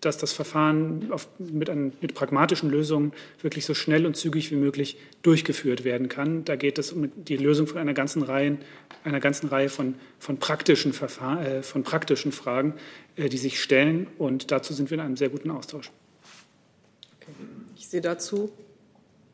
dass 0.00 0.16
das 0.16 0.32
Verfahren 0.32 1.10
auf, 1.10 1.26
mit, 1.38 1.68
ein, 1.68 1.92
mit, 2.00 2.14
pragmatischen 2.14 2.70
Lösungen 2.70 3.12
wirklich 3.42 3.64
so 3.64 3.74
schnell 3.74 4.06
und 4.06 4.16
zügig 4.16 4.50
wie 4.50 4.56
möglich 4.56 4.96
durchgeführt 5.22 5.82
werden 5.84 6.08
kann. 6.08 6.44
Da 6.44 6.54
geht 6.56 6.78
es 6.78 6.92
um 6.92 7.10
die 7.16 7.36
Lösung 7.36 7.66
von 7.66 7.78
einer 7.78 7.94
ganzen 7.94 8.22
Reihe, 8.22 8.58
einer 9.02 9.18
ganzen 9.18 9.48
Reihe 9.48 9.68
von, 9.68 9.94
von, 10.20 10.38
praktischen, 10.38 10.92
Verfahren, 10.92 11.44
äh, 11.44 11.62
von 11.62 11.82
praktischen 11.82 12.30
Fragen, 12.30 12.74
die 13.18 13.38
sich 13.38 13.60
stellen. 13.60 14.06
Und 14.18 14.50
dazu 14.52 14.72
sind 14.72 14.90
wir 14.90 14.96
in 14.96 15.04
einem 15.04 15.16
sehr 15.16 15.28
guten 15.28 15.50
Austausch. 15.50 15.90
Okay. 17.20 17.32
Ich 17.76 17.88
sehe 17.88 18.00
dazu 18.00 18.52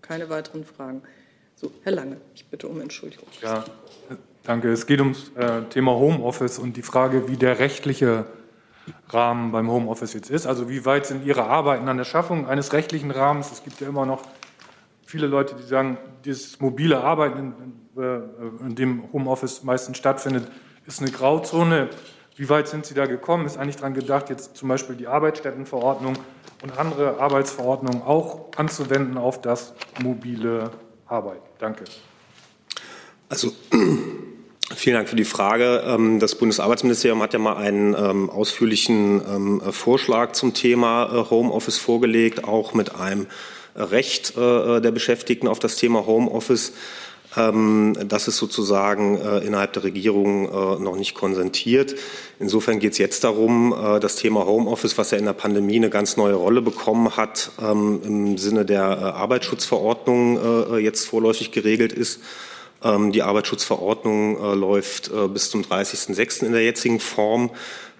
keine 0.00 0.28
weiteren 0.28 0.64
Fragen. 0.64 1.02
So, 1.56 1.72
Herr 1.82 1.92
Lange, 1.92 2.16
ich 2.34 2.44
bitte 2.46 2.68
um 2.68 2.80
Entschuldigung. 2.80 3.28
Ja, 3.42 3.64
danke. 4.42 4.70
Es 4.70 4.86
geht 4.86 5.00
ums 5.00 5.30
äh, 5.36 5.62
Thema 5.70 5.92
Homeoffice 5.92 6.58
und 6.58 6.76
die 6.76 6.82
Frage, 6.82 7.28
wie 7.28 7.36
der 7.36 7.58
rechtliche 7.58 8.26
Rahmen 9.08 9.52
beim 9.52 9.70
Homeoffice 9.70 10.12
jetzt 10.14 10.30
ist. 10.30 10.46
Also 10.46 10.68
wie 10.68 10.84
weit 10.84 11.06
sind 11.06 11.24
Ihre 11.24 11.44
Arbeiten 11.44 11.88
an 11.88 11.96
der 11.96 12.04
Schaffung 12.04 12.46
eines 12.46 12.72
rechtlichen 12.72 13.10
Rahmens? 13.10 13.50
Es 13.52 13.62
gibt 13.62 13.80
ja 13.80 13.88
immer 13.88 14.06
noch 14.06 14.22
viele 15.06 15.26
Leute, 15.26 15.54
die 15.54 15.62
sagen, 15.62 15.96
dieses 16.24 16.60
mobile 16.60 17.00
Arbeiten, 17.00 17.54
in, 17.96 18.02
äh, 18.02 18.20
in 18.66 18.74
dem 18.74 19.12
Homeoffice 19.12 19.62
meistens 19.62 19.96
stattfindet, 19.96 20.50
ist 20.86 21.00
eine 21.00 21.10
Grauzone. 21.10 21.88
Wie 22.36 22.48
weit 22.48 22.68
sind 22.68 22.84
Sie 22.84 22.94
da 22.94 23.06
gekommen? 23.06 23.46
Ist 23.46 23.56
eigentlich 23.56 23.76
daran 23.76 23.94
gedacht, 23.94 24.28
jetzt 24.28 24.56
zum 24.56 24.68
Beispiel 24.68 24.96
die 24.96 25.06
Arbeitsstättenverordnung 25.06 26.14
und 26.62 26.78
andere 26.78 27.20
Arbeitsverordnungen 27.20 28.02
auch 28.02 28.50
anzuwenden 28.56 29.18
auf 29.18 29.40
das 29.40 29.74
mobile 30.02 30.70
Arbeiten? 31.06 31.46
Danke. 31.58 31.84
Also 33.28 33.52
Vielen 34.74 34.96
Dank 34.96 35.08
für 35.08 35.16
die 35.16 35.24
Frage. 35.24 35.84
Ähm, 35.86 36.20
das 36.20 36.36
Bundesarbeitsministerium 36.36 37.22
hat 37.22 37.32
ja 37.34 37.38
mal 37.38 37.56
einen 37.56 37.94
ähm, 37.94 38.30
ausführlichen 38.30 39.22
ähm, 39.28 39.62
Vorschlag 39.72 40.32
zum 40.32 40.54
Thema 40.54 41.04
äh, 41.04 41.30
Homeoffice 41.30 41.76
vorgelegt, 41.76 42.44
auch 42.44 42.72
mit 42.72 42.94
einem 42.94 43.26
Recht 43.76 44.36
äh, 44.36 44.80
der 44.80 44.90
Beschäftigten 44.90 45.48
auf 45.48 45.58
das 45.58 45.76
Thema 45.76 46.06
Homeoffice. 46.06 46.72
Das 47.36 48.28
ist 48.28 48.36
sozusagen 48.36 49.18
äh, 49.18 49.38
innerhalb 49.38 49.72
der 49.72 49.84
Regierung 49.84 50.82
noch 50.82 50.96
nicht 50.96 51.14
konsentiert. 51.14 51.94
Insofern 52.38 52.78
geht 52.78 52.92
es 52.92 52.98
jetzt 52.98 53.24
darum, 53.24 53.74
das 54.00 54.16
Thema 54.16 54.46
Homeoffice, 54.46 54.98
was 54.98 55.10
ja 55.10 55.18
in 55.18 55.24
der 55.24 55.32
Pandemie 55.32 55.76
eine 55.76 55.90
ganz 55.90 56.16
neue 56.16 56.34
Rolle 56.34 56.62
bekommen 56.62 57.16
hat, 57.16 57.50
im 57.60 58.38
Sinne 58.38 58.64
der 58.64 58.84
Arbeitsschutzverordnung 58.84 60.78
jetzt 60.78 61.06
vorläufig 61.06 61.52
geregelt 61.52 61.92
ist, 61.92 62.20
Ähm, 62.84 63.12
die 63.12 63.22
Arbeitsschutzverordnung 63.22 64.36
äh, 64.36 64.54
läuft 64.54 65.08
äh, 65.08 65.26
bis 65.28 65.50
zum 65.50 65.62
30.06. 65.62 66.44
in 66.44 66.52
der 66.52 66.62
jetzigen 66.62 67.00
Form. 67.00 67.50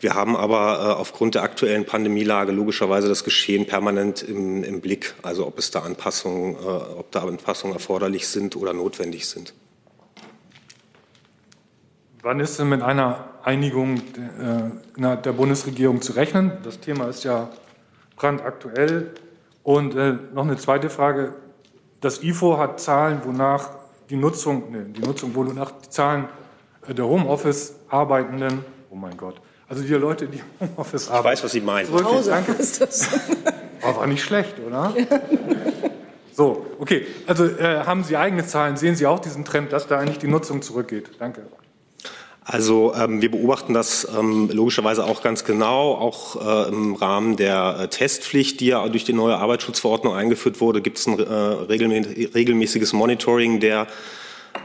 Wir 0.04 0.14
haben 0.14 0.36
aber 0.36 0.80
äh, 0.80 0.92
aufgrund 1.00 1.34
der 1.34 1.44
aktuellen 1.44 1.86
Pandemielage 1.86 2.52
logischerweise 2.52 3.08
das 3.08 3.24
Geschehen 3.24 3.64
permanent 3.64 4.22
im, 4.22 4.62
im 4.62 4.82
Blick, 4.82 5.14
also 5.22 5.46
ob 5.46 5.58
es 5.58 5.70
da 5.70 5.80
Anpassungen, 5.80 6.56
ob 6.56 7.10
da 7.10 7.22
Anpassungen 7.22 7.74
erforderlich 7.74 8.28
sind 8.28 8.54
oder 8.54 8.74
notwendig 8.74 9.26
sind. 9.26 9.54
Wann 12.20 12.38
ist 12.38 12.58
denn 12.58 12.68
mit 12.68 12.82
einer 12.82 13.30
Einigung 13.44 14.02
der, 14.98 15.16
der 15.16 15.32
Bundesregierung 15.32 16.02
zu 16.02 16.12
rechnen? 16.12 16.52
Das 16.64 16.80
Thema 16.80 17.08
ist 17.08 17.24
ja 17.24 17.48
brandaktuell. 18.16 19.14
Und 19.62 19.94
äh, 19.94 20.18
noch 20.34 20.44
eine 20.44 20.58
zweite 20.58 20.90
Frage. 20.90 21.32
Das 22.02 22.22
IFO 22.22 22.58
hat 22.58 22.78
Zahlen, 22.78 23.22
wonach 23.24 23.70
die 24.10 24.16
Nutzung, 24.16 24.70
nee, 24.70 24.84
die 24.86 25.00
Nutzung, 25.00 25.34
wonach 25.34 25.70
die 25.70 25.88
Zahlen 25.88 26.28
der 26.86 27.06
Homeoffice-Arbeitenden, 27.06 28.66
oh 28.90 28.96
mein 28.96 29.16
Gott, 29.16 29.40
also 29.74 29.86
die 29.86 29.94
Leute, 29.94 30.28
die 30.28 30.40
Homeoffice 30.60 31.08
arbeiten. 31.08 31.26
Ich 31.26 31.32
weiß, 31.32 31.44
was 31.44 31.52
Sie 31.52 31.60
meinen. 31.60 31.92
Wirklich, 31.92 32.26
danke. 32.26 32.52
Ist 32.58 32.80
das. 32.80 33.08
Aber 33.82 33.96
war 33.96 34.06
nicht 34.06 34.22
schlecht, 34.22 34.54
oder? 34.64 34.94
Ja. 34.96 35.20
So, 36.32 36.66
okay. 36.78 37.06
Also 37.26 37.44
äh, 37.44 37.84
haben 37.84 38.04
Sie 38.04 38.16
eigene 38.16 38.46
Zahlen? 38.46 38.76
Sehen 38.76 38.96
Sie 38.96 39.06
auch 39.06 39.18
diesen 39.18 39.44
Trend, 39.44 39.72
dass 39.72 39.86
da 39.86 39.98
eigentlich 39.98 40.18
die 40.18 40.28
Nutzung 40.28 40.62
zurückgeht? 40.62 41.10
Danke. 41.18 41.42
Also 42.44 42.94
ähm, 42.94 43.22
wir 43.22 43.30
beobachten 43.30 43.72
das 43.72 44.06
ähm, 44.16 44.50
logischerweise 44.52 45.04
auch 45.04 45.22
ganz 45.22 45.44
genau. 45.44 45.94
Auch 45.94 46.66
äh, 46.66 46.68
im 46.68 46.94
Rahmen 46.94 47.36
der 47.36 47.78
äh, 47.80 47.88
Testpflicht, 47.88 48.60
die 48.60 48.66
ja 48.66 48.86
durch 48.88 49.04
die 49.04 49.12
neue 49.12 49.36
Arbeitsschutzverordnung 49.36 50.14
eingeführt 50.14 50.60
wurde, 50.60 50.82
gibt 50.82 50.98
es 50.98 51.06
ein 51.06 51.18
äh, 51.18 51.24
regelmäßiges 51.24 52.92
Monitoring 52.92 53.60
der 53.60 53.86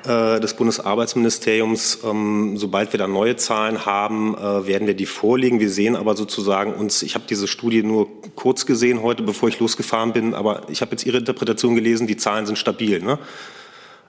äh, 0.05 0.39
des 0.39 0.53
Bundesarbeitsministeriums. 0.53 1.99
Ähm, 2.03 2.57
sobald 2.57 2.93
wir 2.93 2.97
da 2.97 3.07
neue 3.07 3.35
Zahlen 3.35 3.85
haben, 3.85 4.35
äh, 4.37 4.67
werden 4.67 4.87
wir 4.87 4.93
die 4.93 5.05
vorlegen. 5.05 5.59
Wir 5.59 5.69
sehen 5.69 5.95
aber 5.95 6.15
sozusagen 6.15 6.73
uns, 6.73 7.01
ich 7.01 7.15
habe 7.15 7.25
diese 7.29 7.47
Studie 7.47 7.83
nur 7.83 8.07
kurz 8.35 8.65
gesehen 8.65 9.01
heute, 9.01 9.23
bevor 9.23 9.49
ich 9.49 9.59
losgefahren 9.59 10.13
bin, 10.13 10.33
aber 10.33 10.61
ich 10.69 10.81
habe 10.81 10.91
jetzt 10.91 11.05
Ihre 11.05 11.17
Interpretation 11.17 11.75
gelesen, 11.75 12.07
die 12.07 12.17
Zahlen 12.17 12.45
sind 12.45 12.57
stabil. 12.57 13.01
Ne? 13.01 13.19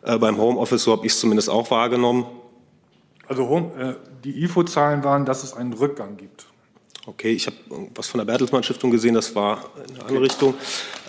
Äh, 0.03 0.19
beim 0.19 0.39
Homeoffice, 0.39 0.85
so 0.85 0.93
habe 0.93 1.07
ich 1.07 1.13
es 1.13 1.21
zumindest 1.21 1.51
auch 1.51 1.71
wahrgenommen. 1.71 2.27
Also 3.27 3.73
äh, 3.79 3.95
die 4.25 4.45
IFO-Zahlen 4.45 5.05
waren, 5.05 5.25
dass 5.25 5.45
es 5.45 5.55
einen 5.55 5.73
Rückgang 5.73 6.17
gibt. 6.17 6.47
Okay, 7.11 7.33
ich 7.33 7.47
habe 7.47 7.57
was 7.97 8.07
von 8.07 8.19
der 8.19 8.25
Bertelsmann 8.25 8.63
Stiftung 8.63 8.93
gesehen, 8.93 9.15
das 9.15 9.35
war 9.35 9.65
in 9.85 9.97
eine 9.97 10.05
andere 10.05 10.23
Richtung. 10.23 10.55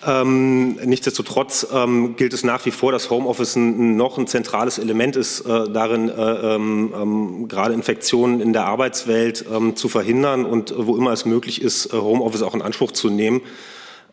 Ähm, 0.04 0.78
nichtsdestotrotz 0.84 1.68
ähm, 1.72 2.16
gilt 2.16 2.34
es 2.34 2.43
nach 2.43 2.66
wie 2.66 2.72
vor, 2.72 2.91
dass 2.91 3.12
Homeoffice 3.12 3.56
ein, 3.56 3.97
noch 3.97 4.18
ein 4.18 4.26
zentrales 4.26 4.80
Element 4.80 5.16
ist, 5.16 5.41
äh, 5.41 5.70
darin 5.70 6.10
äh, 6.10 6.56
ähm, 6.56 6.93
ähm 6.99 7.47
gerade 7.47 7.76
Infektionen 7.76 8.41
in 8.41 8.52
der 8.52 8.66
Arbeitswelt 8.66 9.45
ähm, 9.54 9.76
zu 9.76 9.89
verhindern 9.89 10.43
und 10.45 10.74
wo 10.76 10.97
immer 10.97 11.12
es 11.12 11.26
möglich 11.26 11.62
ist, 11.62 11.93
äh, 11.93 11.97
Homeoffice 11.97 12.41
auch 12.41 12.56
in 12.56 12.64
Anspruch 12.64 12.93
zu 12.93 13.12
nehmen. 13.12 13.41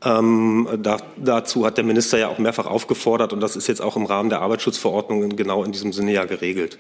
Ähm, 0.05 0.68
da, 0.82 0.99
dazu 1.16 1.64
hat 1.64 1.78
der 1.78 1.84
Minister 1.84 2.18
ja 2.18 2.28
auch 2.28 2.39
mehrfach 2.39 2.66
aufgefordert 2.66 3.32
und 3.32 3.41
das 3.41 3.57
ist 3.57 3.66
jetzt 3.66 3.80
auch 3.80 3.97
im 3.97 4.05
Rahmen 4.05 4.28
der 4.28 4.43
Arbeitsschutzverordnung 4.43 5.36
genau 5.36 5.64
in 5.64 5.72
diesem 5.72 5.95
Sinne 5.95 6.12
ja 6.12 6.26
geregelt. 6.26 6.78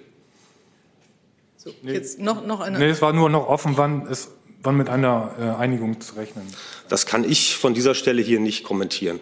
So, 1.56 1.70
nee, 1.82 1.92
jetzt 1.92 2.20
noch, 2.20 2.46
noch 2.46 2.60
eine. 2.60 2.78
Nee, 2.78 2.90
es 2.90 3.02
war 3.02 3.12
nur 3.12 3.28
noch 3.30 3.48
offen, 3.48 3.76
wann, 3.76 4.06
es, 4.08 4.30
wann 4.62 4.76
mit 4.76 4.88
einer 4.88 5.34
äh, 5.38 5.42
Einigung 5.60 6.00
zu 6.00 6.16
rechnen. 6.16 6.44
Das 6.88 7.06
kann 7.06 7.24
ich 7.24 7.56
von 7.56 7.74
dieser 7.74 7.94
Stelle 7.94 8.22
hier 8.22 8.40
nicht 8.40 8.64
kommentieren. 8.64 9.20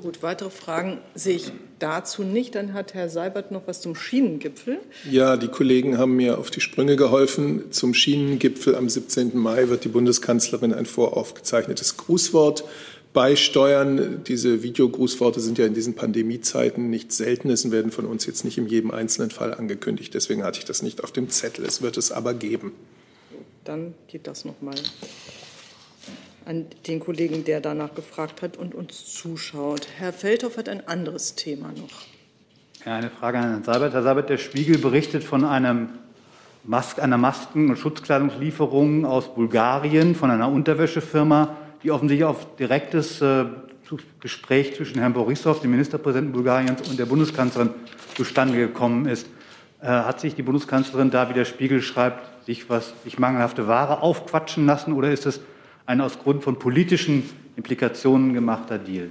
Gut, 0.00 0.22
weitere 0.22 0.48
Fragen 0.48 0.98
sehe 1.14 1.36
ich 1.36 1.52
dazu 1.78 2.22
nicht. 2.22 2.54
Dann 2.54 2.72
hat 2.72 2.94
Herr 2.94 3.10
Seibert 3.10 3.50
noch 3.50 3.66
was 3.66 3.82
zum 3.82 3.94
Schienengipfel. 3.94 4.78
Ja, 5.10 5.36
die 5.36 5.48
Kollegen 5.48 5.98
haben 5.98 6.16
mir 6.16 6.38
auf 6.38 6.50
die 6.50 6.62
Sprünge 6.62 6.96
geholfen. 6.96 7.70
Zum 7.70 7.92
Schienengipfel 7.92 8.76
am 8.76 8.88
17. 8.88 9.36
Mai 9.36 9.68
wird 9.68 9.84
die 9.84 9.88
Bundeskanzlerin 9.88 10.72
ein 10.72 10.86
voraufgezeichnetes 10.86 11.98
Grußwort 11.98 12.64
beisteuern. 13.12 14.22
Diese 14.26 14.62
Videogrußworte 14.62 15.40
sind 15.40 15.58
ja 15.58 15.66
in 15.66 15.74
diesen 15.74 15.94
Pandemiezeiten 15.94 16.88
nicht 16.88 17.12
seltenes 17.12 17.66
und 17.66 17.72
werden 17.72 17.92
von 17.92 18.06
uns 18.06 18.24
jetzt 18.24 18.44
nicht 18.44 18.56
in 18.56 18.68
jedem 18.68 18.92
einzelnen 18.92 19.30
Fall 19.30 19.52
angekündigt. 19.52 20.14
Deswegen 20.14 20.44
hatte 20.44 20.60
ich 20.60 20.64
das 20.64 20.82
nicht 20.82 21.04
auf 21.04 21.12
dem 21.12 21.28
Zettel. 21.28 21.66
Es 21.66 21.82
wird 21.82 21.98
es 21.98 22.10
aber 22.10 22.32
geben. 22.32 22.72
Dann 23.64 23.94
geht 24.08 24.26
das 24.26 24.44
nochmal 24.44 24.74
an 26.46 26.66
den 26.86 27.00
Kollegen, 27.00 27.44
der 27.44 27.60
danach 27.60 27.94
gefragt 27.94 28.42
hat 28.42 28.56
und 28.56 28.74
uns 28.74 29.12
zuschaut. 29.14 29.86
Herr 29.98 30.12
Feldhoff 30.12 30.56
hat 30.56 30.68
ein 30.68 30.86
anderes 30.88 31.34
Thema 31.34 31.68
noch. 31.68 32.06
Ja, 32.84 32.96
eine 32.96 33.10
Frage 33.10 33.38
an 33.38 33.50
Herrn 33.50 33.64
Seibert. 33.64 33.92
Herr 33.92 34.02
Seibert, 34.02 34.30
der 34.30 34.38
Spiegel 34.38 34.78
berichtet 34.78 35.22
von 35.22 35.44
einem 35.44 35.90
Mas 36.64 36.98
einer 36.98 37.18
Masken- 37.18 37.70
und 37.70 37.76
Schutzkleidungslieferung 37.76 39.04
aus 39.04 39.34
Bulgarien 39.34 40.14
von 40.14 40.30
einer 40.30 40.50
Unterwäschefirma 40.50 41.56
die 41.82 41.90
offensichtlich 41.90 42.24
auf 42.24 42.56
direktes 42.56 43.20
äh, 43.20 43.46
Gespräch 44.20 44.76
zwischen 44.76 44.98
Herrn 45.00 45.12
Borissow, 45.12 45.58
dem 45.60 45.72
Ministerpräsidenten 45.72 46.32
Bulgariens, 46.32 46.88
und 46.88 46.98
der 46.98 47.06
Bundeskanzlerin 47.06 47.70
zustande 48.14 48.56
gekommen 48.56 49.06
ist. 49.06 49.26
Äh, 49.80 49.86
hat 49.86 50.20
sich 50.20 50.34
die 50.34 50.42
Bundeskanzlerin 50.42 51.10
da, 51.10 51.28
wie 51.28 51.34
der 51.34 51.44
Spiegel 51.44 51.82
schreibt, 51.82 52.29
sich 52.50 52.68
was 52.68 52.94
sich 53.04 53.18
mangelhafte 53.18 53.68
Ware 53.68 54.02
aufquatschen 54.02 54.66
lassen 54.66 54.92
oder 54.92 55.12
ist 55.12 55.24
es 55.24 55.40
ein 55.86 56.00
aus 56.00 56.18
Grund 56.18 56.42
von 56.42 56.58
politischen 56.58 57.22
Implikationen 57.56 58.34
gemachter 58.34 58.76
Deal? 58.76 59.10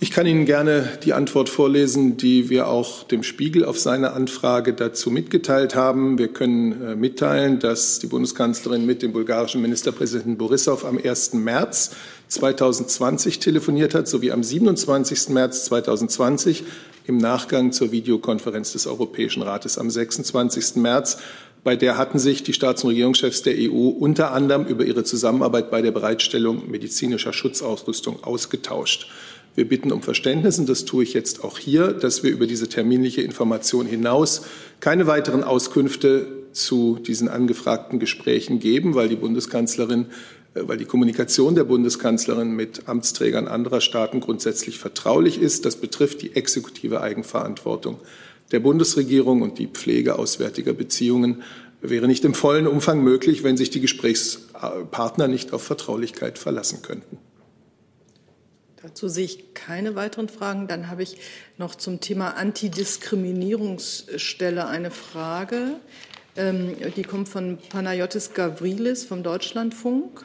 Ich 0.00 0.10
kann 0.10 0.26
Ihnen 0.26 0.44
gerne 0.46 0.98
die 1.04 1.12
Antwort 1.12 1.48
vorlesen, 1.48 2.16
die 2.16 2.48
wir 2.50 2.68
auch 2.68 3.04
dem 3.04 3.22
Spiegel 3.22 3.64
auf 3.64 3.78
seine 3.78 4.12
Anfrage 4.12 4.74
dazu 4.74 5.10
mitgeteilt 5.10 5.74
haben. 5.74 6.18
Wir 6.18 6.28
können 6.28 6.82
äh, 6.82 6.94
mitteilen, 6.94 7.58
dass 7.58 7.98
die 7.98 8.06
Bundeskanzlerin 8.06 8.86
mit 8.86 9.02
dem 9.02 9.12
bulgarischen 9.12 9.60
Ministerpräsidenten 9.60 10.36
Borissow 10.36 10.84
am 10.84 10.98
1. 10.98 11.34
März 11.34 11.96
2020 12.28 13.38
telefoniert 13.38 13.94
hat, 13.94 14.08
sowie 14.08 14.32
am 14.32 14.42
27. 14.42 15.30
März 15.30 15.64
2020 15.66 16.64
im 17.06 17.18
Nachgang 17.18 17.72
zur 17.72 17.92
Videokonferenz 17.92 18.72
des 18.72 18.86
Europäischen 18.86 19.42
Rates 19.42 19.78
am 19.78 19.90
26. 19.90 20.76
März. 20.76 21.18
Bei 21.64 21.76
der 21.76 21.96
hatten 21.96 22.18
sich 22.18 22.42
die 22.42 22.52
Staats- 22.52 22.82
und 22.82 22.90
Regierungschefs 22.90 23.42
der 23.42 23.54
EU 23.56 23.88
unter 23.88 24.32
anderem 24.32 24.66
über 24.66 24.84
ihre 24.84 25.04
Zusammenarbeit 25.04 25.70
bei 25.70 25.80
der 25.80 25.92
Bereitstellung 25.92 26.68
medizinischer 26.68 27.32
Schutzausrüstung 27.32 28.24
ausgetauscht. 28.24 29.08
Wir 29.54 29.68
bitten 29.68 29.92
um 29.92 30.02
Verständnis, 30.02 30.58
und 30.58 30.68
das 30.68 30.86
tue 30.86 31.04
ich 31.04 31.12
jetzt 31.12 31.44
auch 31.44 31.58
hier, 31.58 31.88
dass 31.88 32.22
wir 32.22 32.30
über 32.30 32.46
diese 32.46 32.68
terminliche 32.68 33.20
Information 33.20 33.86
hinaus 33.86 34.42
keine 34.80 35.06
weiteren 35.06 35.44
Auskünfte 35.44 36.26
zu 36.52 36.98
diesen 36.98 37.28
angefragten 37.28 37.98
Gesprächen 37.98 38.60
geben, 38.60 38.94
weil 38.94 39.08
die 39.08 39.16
Bundeskanzlerin, 39.16 40.06
äh, 40.54 40.62
weil 40.66 40.78
die 40.78 40.84
Kommunikation 40.84 41.54
der 41.54 41.64
Bundeskanzlerin 41.64 42.52
mit 42.52 42.88
Amtsträgern 42.88 43.48
anderer 43.48 43.80
Staaten 43.80 44.20
grundsätzlich 44.20 44.78
vertraulich 44.78 45.40
ist. 45.40 45.66
Das 45.66 45.76
betrifft 45.76 46.22
die 46.22 46.34
exekutive 46.34 47.00
Eigenverantwortung 47.00 47.98
der 48.52 48.60
Bundesregierung 48.60 49.42
und 49.42 49.58
die 49.58 49.66
Pflege 49.66 50.18
auswärtiger 50.18 50.72
Beziehungen 50.72 51.42
wäre 51.80 52.06
nicht 52.06 52.24
im 52.24 52.34
vollen 52.34 52.66
Umfang 52.66 53.02
möglich, 53.02 53.42
wenn 53.42 53.56
sich 53.56 53.70
die 53.70 53.80
Gesprächspartner 53.80 55.26
nicht 55.26 55.52
auf 55.52 55.62
Vertraulichkeit 55.62 56.38
verlassen 56.38 56.80
könnten. 56.82 57.18
Dazu 58.82 59.08
sehe 59.08 59.24
ich 59.26 59.54
keine 59.54 59.94
weiteren 59.94 60.28
Fragen. 60.28 60.66
Dann 60.66 60.88
habe 60.88 61.04
ich 61.04 61.18
noch 61.56 61.76
zum 61.76 62.00
Thema 62.00 62.36
Antidiskriminierungsstelle 62.36 64.66
eine 64.66 64.90
Frage. 64.90 65.76
Ähm, 66.36 66.74
die 66.96 67.04
kommt 67.04 67.28
von 67.28 67.58
Panayotis 67.68 68.34
Gavrilis 68.34 69.04
vom 69.04 69.22
Deutschlandfunk 69.22 70.24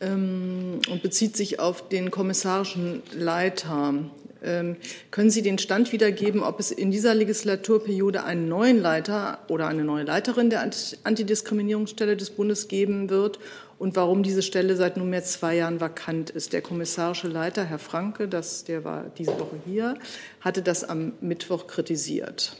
ähm, 0.00 0.80
und 0.90 1.00
bezieht 1.02 1.36
sich 1.36 1.60
auf 1.60 1.88
den 1.88 2.10
kommissarischen 2.10 3.04
Leiter. 3.12 3.94
Ähm, 4.42 4.76
können 5.10 5.30
Sie 5.30 5.42
den 5.42 5.58
Stand 5.58 5.92
wiedergeben, 5.92 6.42
ob 6.42 6.60
es 6.60 6.70
in 6.70 6.90
dieser 6.90 7.14
Legislaturperiode 7.14 8.24
einen 8.24 8.48
neuen 8.48 8.80
Leiter 8.80 9.40
oder 9.48 9.66
eine 9.66 9.84
neue 9.84 10.04
Leiterin 10.04 10.50
der 10.50 10.62
Antidiskriminierungsstelle 11.04 12.16
des 12.16 12.30
Bundes 12.30 12.68
geben 12.68 13.10
wird 13.10 13.38
und 13.78 13.96
warum 13.96 14.22
diese 14.22 14.42
Stelle 14.42 14.76
seit 14.76 14.96
nunmehr 14.96 15.24
zwei 15.24 15.56
Jahren 15.56 15.80
vakant 15.80 16.30
ist. 16.30 16.52
Der 16.52 16.62
kommissarische 16.62 17.28
Leiter, 17.28 17.64
Herr 17.64 17.78
Franke, 17.78 18.28
das, 18.28 18.64
der 18.64 18.84
war 18.84 19.06
diese 19.16 19.38
Woche 19.38 19.56
hier, 19.64 19.96
hatte 20.40 20.62
das 20.62 20.84
am 20.84 21.12
Mittwoch 21.20 21.66
kritisiert. 21.66 22.56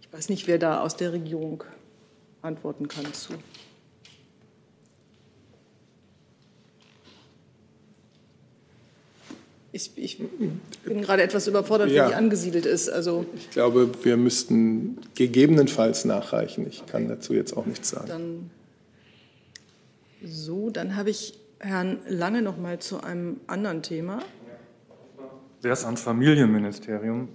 Ich 0.00 0.12
weiß 0.12 0.28
nicht, 0.28 0.46
wer 0.46 0.58
da 0.58 0.80
aus 0.80 0.96
der 0.96 1.12
Regierung 1.12 1.64
antworten 2.42 2.88
kann 2.88 3.12
zu. 3.12 3.34
Ich, 9.72 9.90
ich, 9.96 10.18
bin 10.84 11.02
gerade 11.02 11.22
etwas 11.22 11.46
überfordert, 11.48 11.90
ja. 11.90 12.06
wie 12.06 12.10
die 12.10 12.14
angesiedelt 12.14 12.64
ist. 12.66 12.88
Also 12.88 13.26
ich 13.34 13.50
glaube, 13.50 13.90
wir 14.02 14.16
müssten 14.16 14.98
gegebenenfalls 15.14 16.04
nachreichen. 16.04 16.66
Ich 16.66 16.86
kann 16.86 17.08
dazu 17.08 17.34
jetzt 17.34 17.54
auch 17.56 17.66
nichts 17.66 17.90
sagen. 17.90 18.08
Dann 18.08 18.50
so, 20.24 20.70
dann 20.70 20.96
habe 20.96 21.10
ich 21.10 21.34
Herrn 21.58 21.98
Lange 22.08 22.42
noch 22.42 22.56
mal 22.58 22.78
zu 22.78 23.02
einem 23.02 23.40
anderen 23.46 23.82
Thema. 23.82 24.20
wäre 25.62 25.74
es 25.74 25.84
ans 25.84 26.00
Familienministerium. 26.00 27.28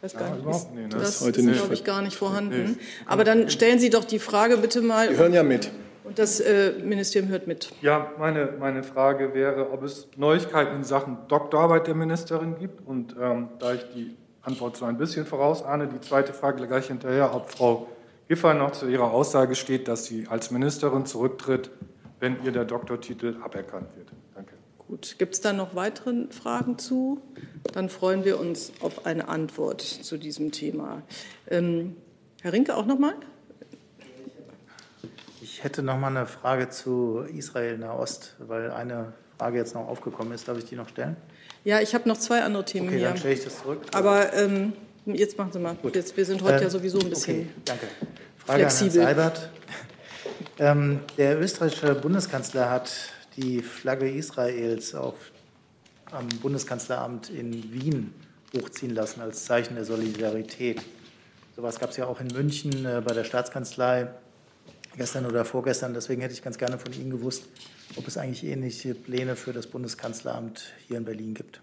Weiß 0.00 0.14
gar 0.14 0.22
Ja, 0.22 0.34
nicht. 0.34 0.42
überhaupt? 0.42 0.74
Nee, 0.74 0.82
ne? 0.82 0.88
das 0.88 1.10
Ist 1.10 1.20
heute 1.20 1.40
ist, 1.40 1.46
nicht. 1.46 1.58
glaube 1.58 1.74
ich, 1.74 1.84
gar 1.84 2.02
nicht 2.02 2.16
vorhanden. 2.16 2.72
Nee. 2.72 2.84
Aber 3.06 3.24
dann 3.24 3.50
stellen 3.50 3.78
Sie 3.78 3.90
doch 3.90 4.04
die 4.04 4.18
Frage 4.18 4.56
bitte 4.56 4.80
mal. 4.80 5.10
Wir 5.10 5.16
hören 5.18 5.32
ja 5.32 5.42
mit. 5.42 5.70
Und 6.04 6.18
das 6.18 6.40
äh, 6.40 6.72
Ministerium 6.82 7.30
hört 7.30 7.46
mit. 7.46 7.70
Ja, 7.80 8.12
meine, 8.18 8.54
meine 8.58 8.82
Frage 8.82 9.34
wäre, 9.34 9.70
ob 9.70 9.82
es 9.82 10.08
Neuigkeiten 10.16 10.74
in 10.76 10.84
Sachen 10.84 11.18
Doktorarbeit 11.28 11.86
der 11.86 11.94
Ministerin 11.94 12.56
gibt. 12.58 12.86
Und 12.86 13.14
ähm, 13.20 13.50
da 13.58 13.74
ich 13.74 13.84
die 13.94 14.16
Antwort 14.42 14.76
so 14.76 14.84
ein 14.84 14.98
bisschen 14.98 15.26
vorausahne, 15.26 15.86
die 15.86 16.00
zweite 16.00 16.32
Frage 16.32 16.66
gleich 16.66 16.88
hinterher, 16.88 17.34
ob 17.34 17.50
Frau 17.50 17.88
Giffey 18.28 18.54
noch 18.54 18.72
zu 18.72 18.88
ihrer 18.88 19.12
Aussage 19.12 19.54
steht, 19.54 19.88
dass 19.88 20.06
sie 20.06 20.26
als 20.28 20.50
Ministerin 20.50 21.06
zurücktritt, 21.06 21.70
wenn 22.18 22.42
ihr 22.44 22.52
der 22.52 22.64
Doktortitel 22.64 23.36
aberkannt 23.42 23.88
wird. 23.96 24.08
Danke. 24.34 24.54
Gut, 24.78 25.16
gibt 25.18 25.34
es 25.34 25.40
da 25.40 25.52
noch 25.52 25.74
weitere 25.74 26.26
Fragen 26.30 26.78
zu? 26.78 27.20
Dann 27.72 27.88
freuen 27.88 28.24
wir 28.24 28.40
uns 28.40 28.72
auf 28.80 29.06
eine 29.06 29.28
Antwort 29.28 29.80
zu 29.82 30.18
diesem 30.18 30.50
Thema. 30.50 31.02
Ähm, 31.48 31.96
Herr 32.42 32.52
Rinke 32.52 32.76
auch 32.76 32.86
noch 32.86 32.98
mal? 32.98 33.14
Ich 35.62 35.64
hätte 35.64 35.84
noch 35.84 35.96
mal 35.96 36.08
eine 36.08 36.26
Frage 36.26 36.70
zu 36.70 37.24
Israel 37.32 37.78
Nahost, 37.78 38.34
weil 38.40 38.72
eine 38.72 39.12
Frage 39.38 39.58
jetzt 39.58 39.76
noch 39.76 39.86
aufgekommen 39.86 40.32
ist. 40.32 40.48
Darf 40.48 40.58
ich 40.58 40.64
die 40.64 40.74
noch 40.74 40.88
stellen? 40.88 41.16
Ja, 41.62 41.78
ich 41.80 41.94
habe 41.94 42.08
noch 42.08 42.18
zwei 42.18 42.42
andere 42.42 42.64
Themen 42.64 42.88
Okay, 42.88 42.98
hier. 42.98 43.06
dann 43.10 43.16
stelle 43.16 43.34
ich 43.34 43.44
das 43.44 43.60
zurück. 43.62 43.78
Aber 43.92 44.32
ähm, 44.32 44.72
jetzt 45.06 45.38
machen 45.38 45.52
Sie 45.52 45.60
mal. 45.60 45.76
Jetzt, 45.94 46.16
wir 46.16 46.24
sind 46.24 46.42
heute 46.42 46.56
Ähm, 46.56 46.62
ja 46.64 46.68
sowieso 46.68 46.98
ein 46.98 47.10
bisschen 47.10 47.42
okay, 47.42 47.48
danke. 47.64 47.86
Frage 48.38 48.58
flexibel. 48.62 49.02
an 49.02 49.06
Herrn 49.06 49.16
Seibert. 49.16 49.50
Ähm, 50.58 51.00
der 51.16 51.40
österreichische 51.40 51.94
Bundeskanzler 51.94 52.68
hat 52.68 52.90
die 53.36 53.62
Flagge 53.62 54.10
Israels 54.10 54.96
auf, 54.96 55.14
am 56.10 56.26
Bundeskanzleramt 56.42 57.30
in 57.30 57.72
Wien 57.72 58.12
hochziehen 58.60 58.96
lassen 58.96 59.20
als 59.20 59.44
Zeichen 59.44 59.76
der 59.76 59.84
Solidarität. 59.84 60.82
Sowas 61.54 61.78
gab 61.78 61.90
es 61.90 61.98
ja 61.98 62.06
auch 62.06 62.20
in 62.20 62.26
München 62.26 62.84
äh, 62.84 63.00
bei 63.00 63.14
der 63.14 63.22
Staatskanzlei 63.22 64.08
gestern 64.96 65.26
oder 65.26 65.44
vorgestern. 65.44 65.94
Deswegen 65.94 66.22
hätte 66.22 66.34
ich 66.34 66.42
ganz 66.42 66.58
gerne 66.58 66.78
von 66.78 66.92
Ihnen 66.92 67.10
gewusst, 67.10 67.44
ob 67.96 68.06
es 68.08 68.16
eigentlich 68.16 68.44
ähnliche 68.44 68.94
Pläne 68.94 69.36
für 69.36 69.52
das 69.52 69.66
Bundeskanzleramt 69.66 70.72
hier 70.86 70.98
in 70.98 71.04
Berlin 71.04 71.34
gibt. 71.34 71.60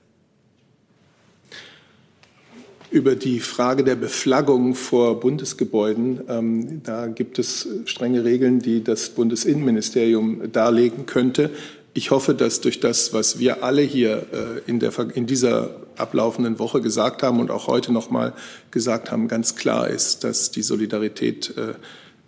Über 2.91 3.15
die 3.15 3.39
Frage 3.39 3.83
der 3.83 3.95
Beflaggung 3.95 4.73
vor 4.73 5.19
Bundesgebäuden, 5.19 6.21
ähm, 6.27 6.81
da 6.83 7.05
gibt 7.05 7.37
es 7.37 7.67
strenge 7.85 8.23
Regeln, 8.23 8.59
die 8.59 8.83
das 8.83 9.09
Bundesinnenministerium 9.09 10.51
darlegen 10.51 11.05
könnte. 11.05 11.51
Ich 11.93 12.09
hoffe, 12.09 12.33
dass 12.33 12.61
durch 12.61 12.79
das, 12.79 13.13
was 13.13 13.37
wir 13.37 13.63
alle 13.63 13.83
hier 13.83 14.25
äh, 14.31 14.69
in, 14.69 14.79
der, 14.79 14.91
in 15.13 15.27
dieser 15.27 15.75
ablaufenden 15.97 16.57
Woche 16.57 16.81
gesagt 16.81 17.21
haben 17.21 17.39
und 17.39 17.51
auch 17.51 17.67
heute 17.67 17.91
noch 17.93 18.09
mal 18.09 18.33
gesagt 18.71 19.11
haben, 19.11 19.27
ganz 19.27 19.55
klar 19.55 19.87
ist, 19.87 20.23
dass 20.23 20.49
die 20.49 20.63
Solidarität 20.63 21.55
äh, 21.57 21.73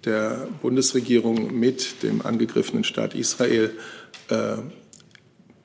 der 0.06 0.48
Bundesregierung 0.62 1.58
mit 1.58 2.04
dem 2.04 2.26
angegriffenen 2.26 2.84
Staat 2.84 3.14
Israel 3.14 3.72
äh, 4.30 4.58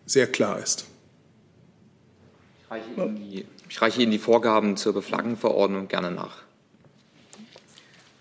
sehr 0.05 0.27
klar 0.27 0.59
ist. 0.59 0.87
Ich 2.63 2.71
reiche 2.71 2.89
Ihnen 2.97 3.17
die, 3.17 3.47
ich 3.69 3.83
reiche 3.83 4.03
Ihnen 4.03 4.13
die 4.13 4.19
Vorgaben 4.19 4.77
zur 4.77 4.93
Beflaggenverordnung 4.93 5.89
gerne 5.89 6.11
nach. 6.11 6.43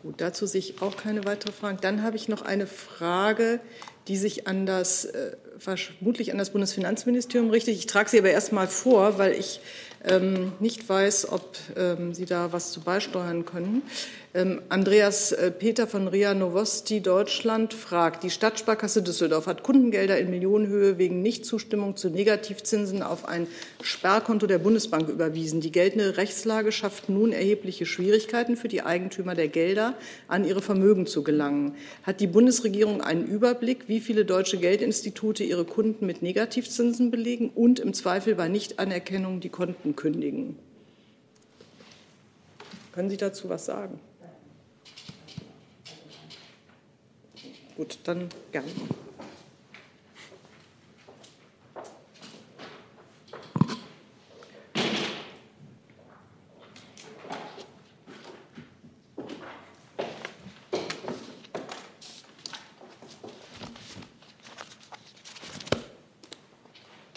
Gut, 0.02 0.22
dazu 0.22 0.46
sehe 0.46 0.60
ich 0.60 0.82
auch 0.82 0.98
keine 0.98 1.26
weitere 1.26 1.52
Fragen. 1.52 1.80
Dann 1.82 2.04
habe 2.04 2.16
ich 2.16 2.28
noch 2.28 2.44
eine 2.44 2.68
Frage, 2.68 3.60
die 4.08 4.18
sich 4.18 4.48
an 4.48 4.68
das, 4.68 5.06
äh, 5.06 5.36
vermutlich 5.58 6.32
an 6.32 6.38
das 6.38 6.52
Bundesfinanzministerium 6.52 7.50
richtet. 7.50 7.76
Ich 7.76 7.88
trage 7.88 8.10
sie 8.10 8.20
aber 8.20 8.30
erst 8.30 8.52
mal 8.52 8.68
vor, 8.68 9.18
weil 9.18 9.34
ich 9.34 9.62
ähm, 10.04 10.54
nicht 10.60 10.88
weiß, 10.88 11.32
ob 11.32 11.58
ähm, 11.76 12.14
Sie 12.14 12.26
da 12.26 12.54
was 12.54 12.72
zu 12.72 12.82
beisteuern 12.82 13.46
können. 13.46 13.82
Ähm, 14.36 14.62
Andreas 14.68 15.32
äh, 15.32 15.50
Peter 15.50 15.88
von 15.88 16.10
RIA 16.10 16.34
Novosti 16.34 17.00
Deutschland 17.00 17.74
fragt, 17.74 18.22
die 18.22 18.30
Stadtsparkasse 18.30 19.02
Düsseldorf 19.02 19.48
hat 19.48 19.64
Kundengelder 19.64 20.20
in 20.20 20.30
Millionenhöhe 20.30 20.98
wegen 20.98 21.22
Nichtzustimmung 21.22 21.96
zu 21.96 22.10
Negativzinsen 22.10 23.02
auf 23.02 23.30
ein 23.30 23.48
Sperrkonto 23.82 24.46
der 24.46 24.58
Bundesbank 24.58 25.08
überwiesen. 25.08 25.62
Die 25.62 25.72
geltende 25.72 26.18
Rechtslage 26.18 26.74
schafft 26.74 27.08
nun 27.08 27.32
erhebliche 27.32 27.86
Schwierigkeiten 27.86 28.58
für 28.58 28.68
die 28.68 28.82
Eigentümer 28.82 29.36
der 29.36 29.48
Gelder, 29.48 29.94
an 30.28 30.44
ihre 30.44 30.62
Vermögen 30.62 31.08
zu 31.08 31.24
gelangen. 31.24 31.74
Hat 32.04 32.20
die 32.20 32.28
Bundesregierung 32.28 33.00
einen 33.00 33.26
Überblick, 33.26 33.88
wie 33.88 34.02
viele 34.02 34.26
deutsche 34.26 34.58
Geldinstitute 34.58 35.46
ihre 35.46 35.64
Kunden 35.64 36.06
mit 36.06 36.22
Negativzinsen 36.22 37.10
belegen 37.10 37.52
und 37.56 37.80
im 37.80 37.94
Zweifel 37.94 38.36
bei 38.36 38.50
Nichtanerkennung 38.50 39.40
die 39.40 39.48
Konten 39.48 39.96
kündigen? 39.96 40.58
Können 42.92 43.10
Sie 43.10 43.16
dazu 43.16 43.48
was 43.48 43.66
sagen? 43.66 43.98
Gut, 47.76 48.00
dann 48.06 48.30
gerne. 48.52 48.70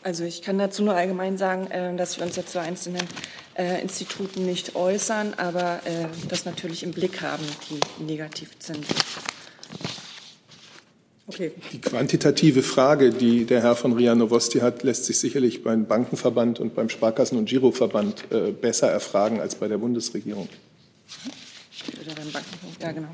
Also 0.09 0.25
ich 0.25 0.41
kann 0.41 0.57
dazu 0.57 0.83
nur 0.83 0.95
allgemein 0.95 1.37
sagen, 1.37 1.71
äh, 1.71 1.95
dass 1.95 2.17
wir 2.17 2.25
uns 2.25 2.35
jetzt 2.35 2.53
zu 2.53 2.59
einzelnen 2.59 3.07
äh, 3.59 3.83
Instituten 3.83 4.47
nicht 4.47 4.75
äußern, 4.75 5.35
aber 5.37 5.81
äh, 5.85 6.07
das 6.29 6.47
natürlich 6.47 6.83
im 6.83 6.93
Blick 6.93 7.21
haben, 7.21 7.45
die 7.69 8.05
Negativzinsen. 8.05 8.87
Okay. 11.39 11.53
Die 11.73 11.81
quantitative 11.81 12.65
Frage, 12.65 13.11
die 13.11 13.45
der 13.45 13.63
Herr 13.63 13.77
von 13.77 13.93
Ria 13.93 14.17
Novosti 14.17 14.59
hat, 14.59 14.83
lässt 14.83 15.05
sich 15.05 15.21
sicherlich 15.21 15.63
beim 15.63 15.87
Bankenverband 15.87 16.59
und 16.59 16.75
beim 16.75 16.89
Sparkassen- 16.89 17.39
und 17.39 17.49
Giroverband 17.49 18.25
äh, 18.33 18.51
besser 18.51 18.91
erfragen 18.91 19.39
als 19.39 19.55
bei 19.55 19.69
der 19.69 19.79
Bundesregierung. 19.79 20.49
Oder 22.03 22.15
beim 22.17 22.33
Bankenpunkt, 22.33 22.83
ja 22.83 22.91
genau. 22.91 23.09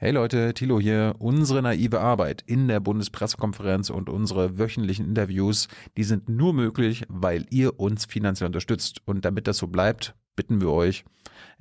Hey 0.00 0.10
Leute, 0.10 0.54
Thilo 0.54 0.80
hier. 0.80 1.14
Unsere 1.20 1.62
naive 1.62 2.00
Arbeit 2.00 2.42
in 2.46 2.66
der 2.66 2.80
Bundespressekonferenz 2.80 3.88
und 3.88 4.08
unsere 4.08 4.58
wöchentlichen 4.58 5.06
Interviews, 5.06 5.68
die 5.96 6.02
sind 6.02 6.28
nur 6.28 6.52
möglich, 6.52 7.04
weil 7.06 7.46
ihr 7.50 7.78
uns 7.78 8.06
finanziell 8.06 8.48
unterstützt. 8.48 9.02
Und 9.04 9.24
damit 9.24 9.46
das 9.46 9.58
so 9.58 9.68
bleibt, 9.68 10.16
bitten 10.34 10.60
wir 10.60 10.70
euch, 10.70 11.04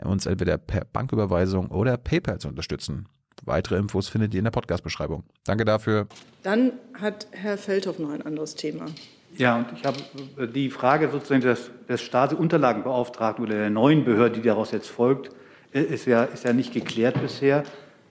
uns 0.04 0.26
entweder 0.26 0.58
per 0.58 0.86
Banküberweisung 0.86 1.70
oder 1.70 1.98
PayPal 1.98 2.40
zu 2.40 2.48
unterstützen. 2.48 3.08
Weitere 3.44 3.78
Infos 3.78 4.08
findet 4.08 4.34
ihr 4.34 4.40
in 4.40 4.44
der 4.44 4.52
Podcast-Beschreibung. 4.52 5.24
Danke 5.46 5.66
dafür. 5.66 6.08
Dann 6.44 6.74
hat 7.00 7.28
Herr 7.32 7.58
Feldhoff 7.58 7.98
noch 8.00 8.12
ein 8.12 8.22
anderes 8.22 8.56
Thema. 8.56 8.86
Ja, 9.38 9.58
und 9.58 9.68
ich 9.76 9.86
habe 9.86 9.98
äh, 10.38 10.48
die 10.48 10.70
Frage 10.70 11.10
sozusagen 11.10 11.42
des, 11.42 11.72
des 11.88 12.02
Stasi-Unterlagenbeauftragten 12.02 13.44
oder 13.46 13.56
der 13.56 13.70
neuen 13.70 14.04
Behörde, 14.04 14.36
die 14.40 14.48
daraus 14.48 14.72
jetzt 14.72 14.90
folgt, 14.90 15.30
ist 15.72 16.06
ja, 16.06 16.24
ist 16.26 16.44
ja 16.44 16.52
nicht 16.54 16.74
geklärt 16.74 17.20
bisher. 17.22 17.64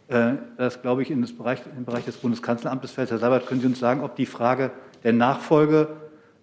Äh, 0.09 0.33
Das, 0.57 0.81
glaube 0.81 1.03
ich, 1.03 1.11
in 1.11 1.21
das 1.21 1.33
Bereich, 1.33 1.61
im 1.77 1.85
Bereich 1.85 2.07
des 2.07 2.17
Bundeskanzleramtes 2.17 2.91
fällt. 2.93 3.11
Herr 3.11 3.19
Sabat, 3.19 3.47
können 3.47 3.61
Sie 3.61 3.67
uns 3.67 3.79
sagen, 3.79 4.01
ob 4.03 4.17
die 4.17 4.27
Frage 4.27 4.71
der 5.05 5.13
Nachfolge 5.13 5.89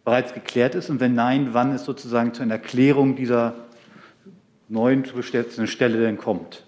bereits 0.06 0.34
geklärt 0.34 0.76
ist? 0.76 0.90
Und 0.90 1.00
wenn 1.00 1.16
nein, 1.16 1.50
wann 1.54 1.74
es 1.74 1.84
sozusagen 1.84 2.34
zu 2.34 2.44
einer 2.44 2.60
Klärung 2.60 3.16
dieser 3.16 3.56
neuen 4.70 5.04
zu 5.04 5.16
besetzenden 5.16 5.68
Stelle 5.68 6.00
denn 6.00 6.18
kommt? 6.18 6.67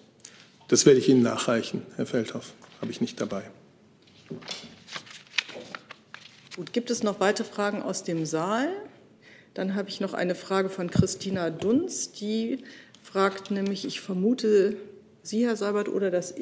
Das 0.70 0.86
werde 0.86 1.00
ich 1.00 1.08
Ihnen 1.08 1.22
nachreichen, 1.22 1.82
Herr 1.96 2.06
Feldhoff. 2.06 2.52
Habe 2.80 2.92
ich 2.92 3.00
nicht 3.00 3.20
dabei. 3.20 3.42
Gut, 6.54 6.72
gibt 6.72 6.90
es 6.90 7.02
noch 7.02 7.18
weitere 7.18 7.44
Fragen 7.44 7.82
aus 7.82 8.04
dem 8.04 8.24
Saal? 8.24 8.68
Dann 9.52 9.74
habe 9.74 9.88
ich 9.88 9.98
noch 9.98 10.14
eine 10.14 10.36
Frage 10.36 10.68
von 10.70 10.88
Christina 10.88 11.50
Dunz, 11.50 12.12
die 12.12 12.62
fragt 13.02 13.50
nämlich, 13.50 13.84
ich 13.84 14.00
vermute, 14.00 14.76
Sie, 15.24 15.44
Herr 15.44 15.56
Seibert, 15.56 15.88
oder 15.88 16.12
das, 16.12 16.34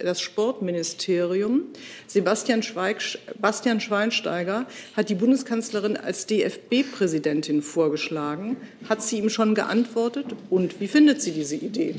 das 0.00 0.20
Sportministerium. 0.22 1.64
Sebastian, 2.06 2.62
Schweig, 2.62 3.02
Bastian 3.38 3.80
Schweinsteiger 3.80 4.66
hat 4.96 5.10
die 5.10 5.14
Bundeskanzlerin 5.14 5.98
als 5.98 6.24
DFB-Präsidentin 6.26 7.60
vorgeschlagen. 7.60 8.56
Hat 8.88 9.02
sie 9.02 9.18
ihm 9.18 9.28
schon 9.28 9.54
geantwortet? 9.54 10.34
Und 10.48 10.80
wie 10.80 10.88
findet 10.88 11.20
sie 11.20 11.32
diese 11.32 11.56
Idee? 11.56 11.94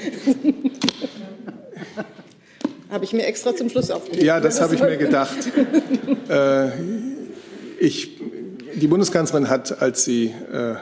habe 2.90 3.04
ich 3.04 3.12
mir 3.12 3.26
extra 3.26 3.54
zum 3.54 3.70
Schluss 3.70 3.90
aufgehoben. 3.90 4.24
Ja, 4.24 4.40
das 4.40 4.60
habe 4.60 4.74
ich 4.74 4.80
mir 4.80 4.96
gedacht. 4.96 5.36
Äh, 6.28 6.70
ich, 7.80 8.20
die 8.76 8.86
Bundeskanzlerin 8.86 9.48
hat, 9.48 9.82
als 9.82 10.04
sie 10.04 10.26
äh, 10.26 10.76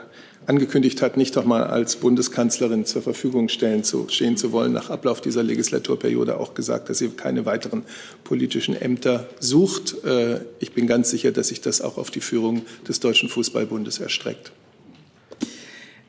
angekündigt 0.49 1.01
hat, 1.01 1.17
nicht 1.17 1.37
doch 1.37 1.45
mal 1.45 1.65
als 1.65 1.97
Bundeskanzlerin 1.97 2.85
zur 2.85 3.01
Verfügung 3.01 3.49
stellen 3.49 3.83
zu, 3.83 4.09
stehen 4.09 4.37
zu 4.37 4.53
wollen, 4.53 4.73
nach 4.73 4.91
Ablauf 4.91 5.23
dieser 5.23 5.43
Legislaturperiode 5.43 6.39
auch 6.39 6.53
gesagt, 6.53 6.91
dass 6.91 6.99
sie 6.99 7.09
keine 7.09 7.47
weiteren 7.47 7.85
politischen 8.25 8.75
Ämter 8.75 9.27
sucht. 9.41 10.05
Äh, 10.05 10.41
ich 10.59 10.73
bin 10.73 10.87
ganz 10.87 11.11
sicher, 11.11 11.33
dass 11.33 11.49
sich 11.49 11.63
das 11.63 11.81
auch 11.81 11.97
auf 11.97 12.11
die 12.11 12.21
Führung 12.21 12.63
des 12.87 13.01
Deutschen 13.01 13.29
Fußballbundes 13.29 14.01
erstreckt. 14.01 14.53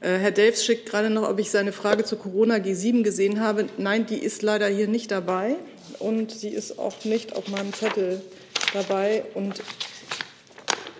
Äh, 0.01 0.17
Herr 0.17 0.31
Delfs 0.31 0.63
schickt 0.63 0.89
gerade 0.89 1.09
noch, 1.09 1.27
ob 1.27 1.39
ich 1.39 1.51
seine 1.51 1.71
Frage 1.71 2.03
zu 2.03 2.15
Corona 2.15 2.55
G7 2.55 3.03
gesehen 3.03 3.41
habe. 3.41 3.65
Nein, 3.77 4.05
die 4.05 4.17
ist 4.17 4.41
leider 4.41 4.67
hier 4.67 4.87
nicht 4.87 5.11
dabei 5.11 5.55
und 5.99 6.31
sie 6.31 6.49
ist 6.49 6.79
auch 6.79 7.03
nicht 7.03 7.35
auf 7.35 7.47
meinem 7.47 7.73
Zettel 7.73 8.21
dabei. 8.73 9.23
Und 9.33 9.61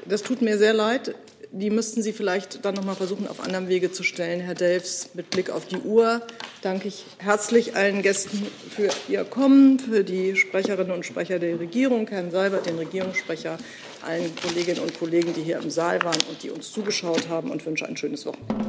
das 0.05 0.23
tut 0.23 0.41
mir 0.41 0.57
sehr 0.57 0.73
leid. 0.73 1.15
Die 1.51 1.71
müssten 1.71 2.03
Sie 2.03 2.13
vielleicht 2.13 2.63
dann 2.63 2.75
noch 2.75 2.85
mal 2.85 2.93
versuchen, 2.93 3.27
auf 3.27 3.39
anderem 3.39 3.69
Wege 3.69 3.91
zu 3.91 4.03
stellen. 4.03 4.39
Herr 4.39 4.53
Delfs, 4.53 5.09
mit 5.15 5.31
Blick 5.31 5.49
auf 5.49 5.65
die 5.65 5.77
Uhr 5.77 6.21
danke 6.61 6.87
ich 6.87 7.05
herzlich 7.17 7.75
allen 7.75 8.03
Gästen 8.03 8.45
für 8.69 8.89
ihr 9.07 9.23
Kommen, 9.23 9.79
für 9.79 10.03
die 10.03 10.35
Sprecherinnen 10.35 10.91
und 10.91 11.05
Sprecher 11.07 11.39
der 11.39 11.59
Regierung, 11.59 12.07
Herrn 12.07 12.29
Seibert, 12.29 12.67
den 12.67 12.77
Regierungssprecher, 12.77 13.57
allen 14.05 14.31
Kolleginnen 14.35 14.81
und 14.81 14.97
Kollegen, 14.99 15.33
die 15.33 15.41
hier 15.41 15.57
im 15.57 15.71
Saal 15.71 16.03
waren 16.03 16.21
und 16.29 16.43
die 16.43 16.51
uns 16.51 16.71
zugeschaut 16.71 17.29
haben 17.29 17.49
und 17.49 17.65
wünsche 17.65 17.87
ein 17.87 17.97
schönes 17.97 18.27
Wochenende. 18.27 18.59